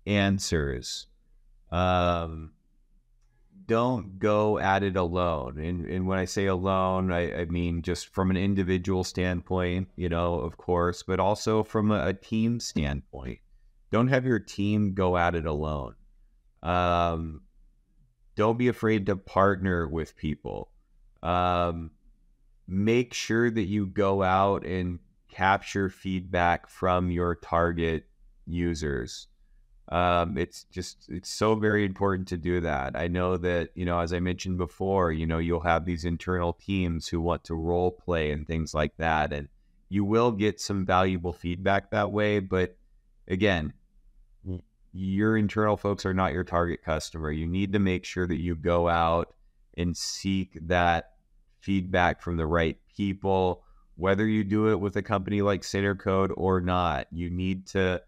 answers. 0.07 1.07
Um, 1.71 2.53
don't 3.67 4.19
go 4.19 4.59
at 4.59 4.83
it 4.83 4.97
alone. 4.97 5.61
And, 5.61 5.87
and 5.87 6.05
when 6.09 6.19
I 6.19 6.25
say 6.25 6.47
alone, 6.47 7.13
I, 7.13 7.43
I, 7.43 7.45
mean 7.45 7.83
just 7.83 8.09
from 8.09 8.31
an 8.31 8.37
individual 8.37 9.05
standpoint, 9.05 9.87
you 9.95 10.09
know, 10.09 10.41
of 10.41 10.57
course, 10.57 11.05
but 11.05 11.21
also 11.21 11.63
from 11.63 11.93
a, 11.93 12.09
a 12.09 12.13
team 12.13 12.59
standpoint. 12.59 13.39
Don't 13.93 14.09
have 14.09 14.27
your 14.27 14.41
team 14.41 14.95
go 14.95 15.17
at 15.17 15.37
it 15.37 15.47
alone. 15.47 15.95
Um, 16.65 17.43
don't 18.35 18.59
be 18.59 18.67
afraid 18.67 19.07
to 19.07 19.15
partner 19.15 19.87
with 19.87 20.17
people. 20.17 20.73
Um, 21.23 21.93
make 22.71 23.13
sure 23.13 23.51
that 23.51 23.65
you 23.65 23.85
go 23.85 24.23
out 24.23 24.65
and 24.65 25.01
capture 25.29 25.91
feedback 25.91 26.69
from 26.69 27.11
your 27.11 27.35
target 27.35 28.07
users. 28.47 29.27
Um, 29.89 30.39
it's 30.39 30.65
just 30.65 31.07
it's 31.09 31.29
so 31.29 31.57
very 31.57 31.85
important 31.85 32.29
to 32.29 32.37
do 32.37 32.61
that. 32.61 32.95
I 32.95 33.09
know 33.09 33.37
that 33.39 33.71
you 33.75 33.85
know, 33.85 33.99
as 33.99 34.13
I 34.13 34.21
mentioned 34.21 34.57
before, 34.57 35.11
you 35.11 35.27
know, 35.27 35.39
you'll 35.39 35.61
have 35.61 35.85
these 35.85 36.05
internal 36.05 36.53
teams 36.53 37.09
who 37.09 37.21
want 37.21 37.43
to 37.45 37.57
role 37.57 37.91
play 37.91 38.31
and 38.31 38.47
things 38.47 38.73
like 38.73 38.97
that, 38.99 39.33
and 39.33 39.49
you 39.89 40.05
will 40.05 40.31
get 40.31 40.61
some 40.61 40.87
valuable 40.87 41.33
feedback 41.33 41.91
that 41.91 42.13
way. 42.13 42.39
But 42.39 42.77
again, 43.27 43.73
your 44.93 45.37
internal 45.37 45.77
folks 45.77 46.07
are 46.07 46.15
not 46.15 46.33
your 46.33 46.45
target 46.45 46.85
customer. 46.85 47.33
You 47.33 47.49
need 47.49 47.73
to 47.73 47.81
make 47.81 48.05
sure 48.05 48.29
that 48.29 48.41
you 48.41 48.55
go 48.55 48.89
out 48.89 49.35
and 49.77 49.97
seek 49.97 50.57
that 50.69 51.10
feedback 51.61 52.23
from 52.23 52.37
the 52.37 52.47
right 52.47 52.79
people, 52.97 53.63
whether 53.97 54.27
you 54.27 54.45
do 54.45 54.69
it 54.69 54.81
with 54.81 54.97
a 54.97 55.03
company 55.03 55.43
like 55.43 55.63
Centercode 55.63 56.33
or 56.37 56.61
not. 56.61 57.07
You 57.13 57.31
need 57.31 57.67
to 57.69 58.03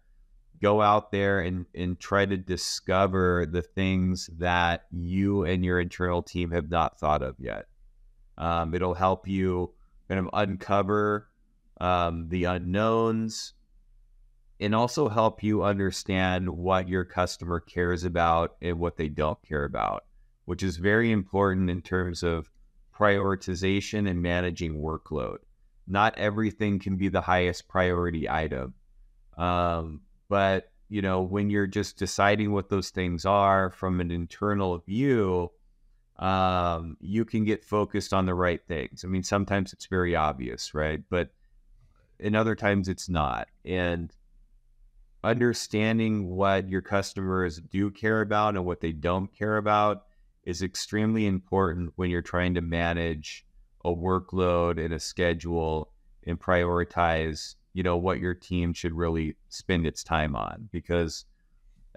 go 0.61 0.81
out 0.81 1.11
there 1.11 1.41
and, 1.41 1.65
and 1.75 1.99
try 1.99 2.25
to 2.25 2.37
discover 2.37 3.45
the 3.45 3.61
things 3.61 4.29
that 4.37 4.85
you 4.91 5.43
and 5.43 5.63
your 5.63 5.79
internal 5.79 6.23
team 6.23 6.51
have 6.51 6.69
not 6.69 6.99
thought 6.99 7.21
of 7.21 7.35
yet. 7.37 7.67
Um, 8.37 8.73
it'll 8.73 8.93
help 8.93 9.27
you 9.27 9.73
kind 10.07 10.19
of 10.19 10.29
uncover 10.33 11.27
um, 11.81 12.29
the 12.29 12.45
unknowns, 12.45 13.53
and 14.59 14.73
also 14.73 15.09
help 15.09 15.43
you 15.43 15.63
understand 15.63 16.47
what 16.47 16.87
your 16.87 17.03
customer 17.03 17.59
cares 17.59 18.05
about 18.05 18.55
and 18.61 18.79
what 18.79 18.95
they 18.95 19.09
don't 19.09 19.41
care 19.45 19.65
about, 19.65 20.05
which 20.45 20.63
is 20.63 20.77
very 20.77 21.11
important 21.11 21.69
in 21.69 21.81
terms 21.81 22.23
of 22.23 22.49
prioritization 22.97 24.09
and 24.09 24.21
managing 24.21 24.81
workload. 24.81 25.37
Not 25.87 26.17
everything 26.17 26.79
can 26.79 26.95
be 26.95 27.09
the 27.09 27.21
highest 27.21 27.67
priority 27.67 28.29
item. 28.29 28.73
Um, 29.37 30.01
but, 30.29 30.71
you 30.89 31.01
know, 31.01 31.21
when 31.21 31.49
you're 31.49 31.67
just 31.67 31.97
deciding 31.97 32.51
what 32.51 32.69
those 32.69 32.89
things 32.89 33.25
are 33.25 33.71
from 33.71 33.99
an 33.99 34.11
internal 34.11 34.77
view, 34.79 35.51
um, 36.19 36.95
you 37.01 37.25
can 37.25 37.43
get 37.43 37.65
focused 37.65 38.13
on 38.13 38.25
the 38.25 38.35
right 38.35 38.61
things. 38.67 39.03
I 39.03 39.07
mean, 39.07 39.23
sometimes 39.23 39.73
it's 39.73 39.87
very 39.87 40.15
obvious, 40.15 40.73
right? 40.73 41.01
But 41.09 41.29
in 42.19 42.35
other 42.35 42.55
times 42.55 42.87
it's 42.87 43.09
not. 43.09 43.47
And 43.65 44.13
understanding 45.23 46.29
what 46.29 46.69
your 46.69 46.81
customers 46.81 47.59
do 47.59 47.89
care 47.89 48.21
about 48.21 48.55
and 48.55 48.65
what 48.65 48.81
they 48.81 48.91
don't 48.91 49.33
care 49.33 49.57
about 49.57 50.05
is 50.43 50.61
extremely 50.61 51.25
important 51.25 51.93
when 51.95 52.09
you're 52.09 52.21
trying 52.21 52.53
to 52.55 52.61
manage 52.61 53.45
a 53.85 53.89
workload 53.89 54.83
and 54.83 54.93
a 54.93 54.99
schedule 54.99 55.91
and 56.25 56.39
prioritize 56.39 57.55
you 57.73 57.83
know 57.83 57.97
what 57.97 58.19
your 58.19 58.35
team 58.35 58.71
should 58.71 58.93
really 58.93 59.35
spend 59.49 59.85
its 59.85 60.03
time 60.03 60.35
on. 60.35 60.69
Because 60.71 61.25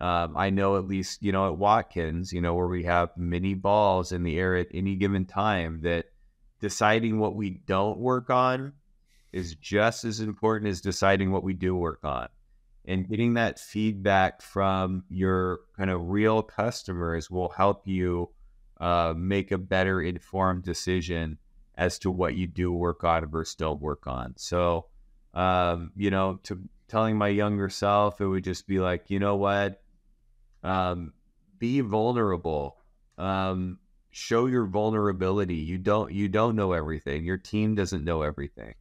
um, 0.00 0.36
I 0.36 0.50
know 0.50 0.76
at 0.76 0.86
least 0.86 1.22
you 1.22 1.32
know 1.32 1.46
at 1.46 1.58
Watkins 1.58 2.32
you 2.32 2.40
know 2.40 2.54
where 2.54 2.66
we 2.66 2.84
have 2.84 3.16
many 3.16 3.54
balls 3.54 4.12
in 4.12 4.22
the 4.22 4.38
air 4.38 4.56
at 4.56 4.68
any 4.72 4.96
given 4.96 5.26
time 5.26 5.80
that 5.82 6.06
deciding 6.60 7.18
what 7.18 7.36
we 7.36 7.50
don't 7.50 7.98
work 7.98 8.30
on 8.30 8.72
is 9.32 9.54
just 9.56 10.04
as 10.04 10.20
important 10.20 10.70
as 10.70 10.80
deciding 10.80 11.30
what 11.30 11.44
we 11.44 11.52
do 11.52 11.76
work 11.76 12.00
on. 12.04 12.28
And 12.86 13.08
getting 13.08 13.34
that 13.34 13.58
feedback 13.58 14.40
from 14.40 15.04
your 15.10 15.60
kind 15.76 15.90
of 15.90 16.08
real 16.08 16.42
customers 16.42 17.30
will 17.30 17.50
help 17.50 17.86
you 17.86 18.30
uh, 18.80 19.14
make 19.16 19.52
a 19.52 19.58
better 19.58 20.02
informed 20.02 20.62
decision 20.62 21.38
as 21.76 21.98
to 22.00 22.10
what 22.10 22.34
you 22.34 22.46
do 22.46 22.72
work 22.72 23.04
on 23.04 23.26
versus 23.26 23.54
don't 23.54 23.80
work 23.80 24.06
on. 24.06 24.34
So, 24.36 24.86
um, 25.34 25.92
you 25.96 26.10
know, 26.10 26.40
to 26.44 26.60
telling 26.88 27.16
my 27.18 27.28
younger 27.28 27.68
self, 27.68 28.20
it 28.20 28.26
would 28.26 28.44
just 28.44 28.66
be 28.66 28.78
like, 28.78 29.10
you 29.10 29.18
know 29.18 29.36
what, 29.36 29.82
um, 30.62 31.12
be 31.58 31.80
vulnerable. 31.80 32.78
Um, 33.18 33.78
show 34.10 34.46
your 34.46 34.66
vulnerability. 34.66 35.56
You 35.56 35.78
don't 35.78 36.12
you 36.12 36.28
don't 36.28 36.56
know 36.56 36.72
everything. 36.72 37.24
Your 37.24 37.38
team 37.38 37.74
doesn't 37.74 38.04
know 38.04 38.22
everything 38.22 38.74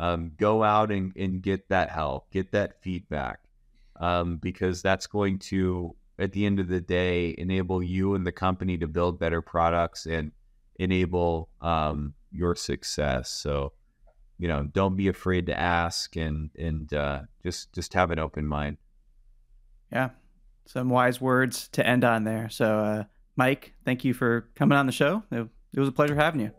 um, 0.00 0.32
go 0.38 0.62
out 0.64 0.90
and, 0.90 1.14
and 1.14 1.42
get 1.42 1.68
that 1.68 1.90
help, 1.90 2.30
get 2.30 2.52
that 2.52 2.82
feedback, 2.82 3.40
um, 3.96 4.38
because 4.38 4.80
that's 4.80 5.06
going 5.06 5.38
to, 5.38 5.94
at 6.20 6.32
the 6.32 6.44
end 6.46 6.60
of 6.60 6.68
the 6.68 6.80
day, 6.80 7.34
enable 7.38 7.82
you 7.82 8.14
and 8.14 8.26
the 8.26 8.32
company 8.32 8.76
to 8.78 8.86
build 8.86 9.18
better 9.18 9.40
products 9.40 10.06
and 10.06 10.32
enable 10.78 11.48
um, 11.60 12.14
your 12.30 12.54
success. 12.54 13.30
So, 13.30 13.72
you 14.38 14.46
know, 14.46 14.64
don't 14.64 14.96
be 14.96 15.08
afraid 15.08 15.46
to 15.46 15.58
ask 15.58 16.16
and 16.16 16.50
and 16.58 16.92
uh, 16.92 17.22
just 17.42 17.72
just 17.72 17.94
have 17.94 18.10
an 18.10 18.18
open 18.18 18.46
mind. 18.46 18.76
Yeah, 19.92 20.10
some 20.66 20.90
wise 20.90 21.20
words 21.20 21.68
to 21.68 21.86
end 21.86 22.04
on 22.04 22.24
there. 22.24 22.48
So, 22.48 22.78
uh, 22.78 23.04
Mike, 23.36 23.74
thank 23.84 24.04
you 24.04 24.14
for 24.14 24.48
coming 24.54 24.78
on 24.78 24.86
the 24.86 24.92
show. 24.92 25.22
It, 25.32 25.48
it 25.72 25.80
was 25.80 25.88
a 25.88 25.92
pleasure 25.92 26.14
having 26.14 26.40
you. 26.40 26.50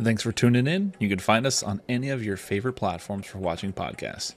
Thanks 0.00 0.22
for 0.22 0.32
tuning 0.32 0.66
in. 0.66 0.94
You 0.98 1.08
can 1.08 1.18
find 1.18 1.46
us 1.46 1.62
on 1.62 1.82
any 1.88 2.08
of 2.08 2.24
your 2.24 2.38
favorite 2.38 2.72
platforms 2.72 3.26
for 3.26 3.38
watching 3.38 3.72
podcasts. 3.72 4.34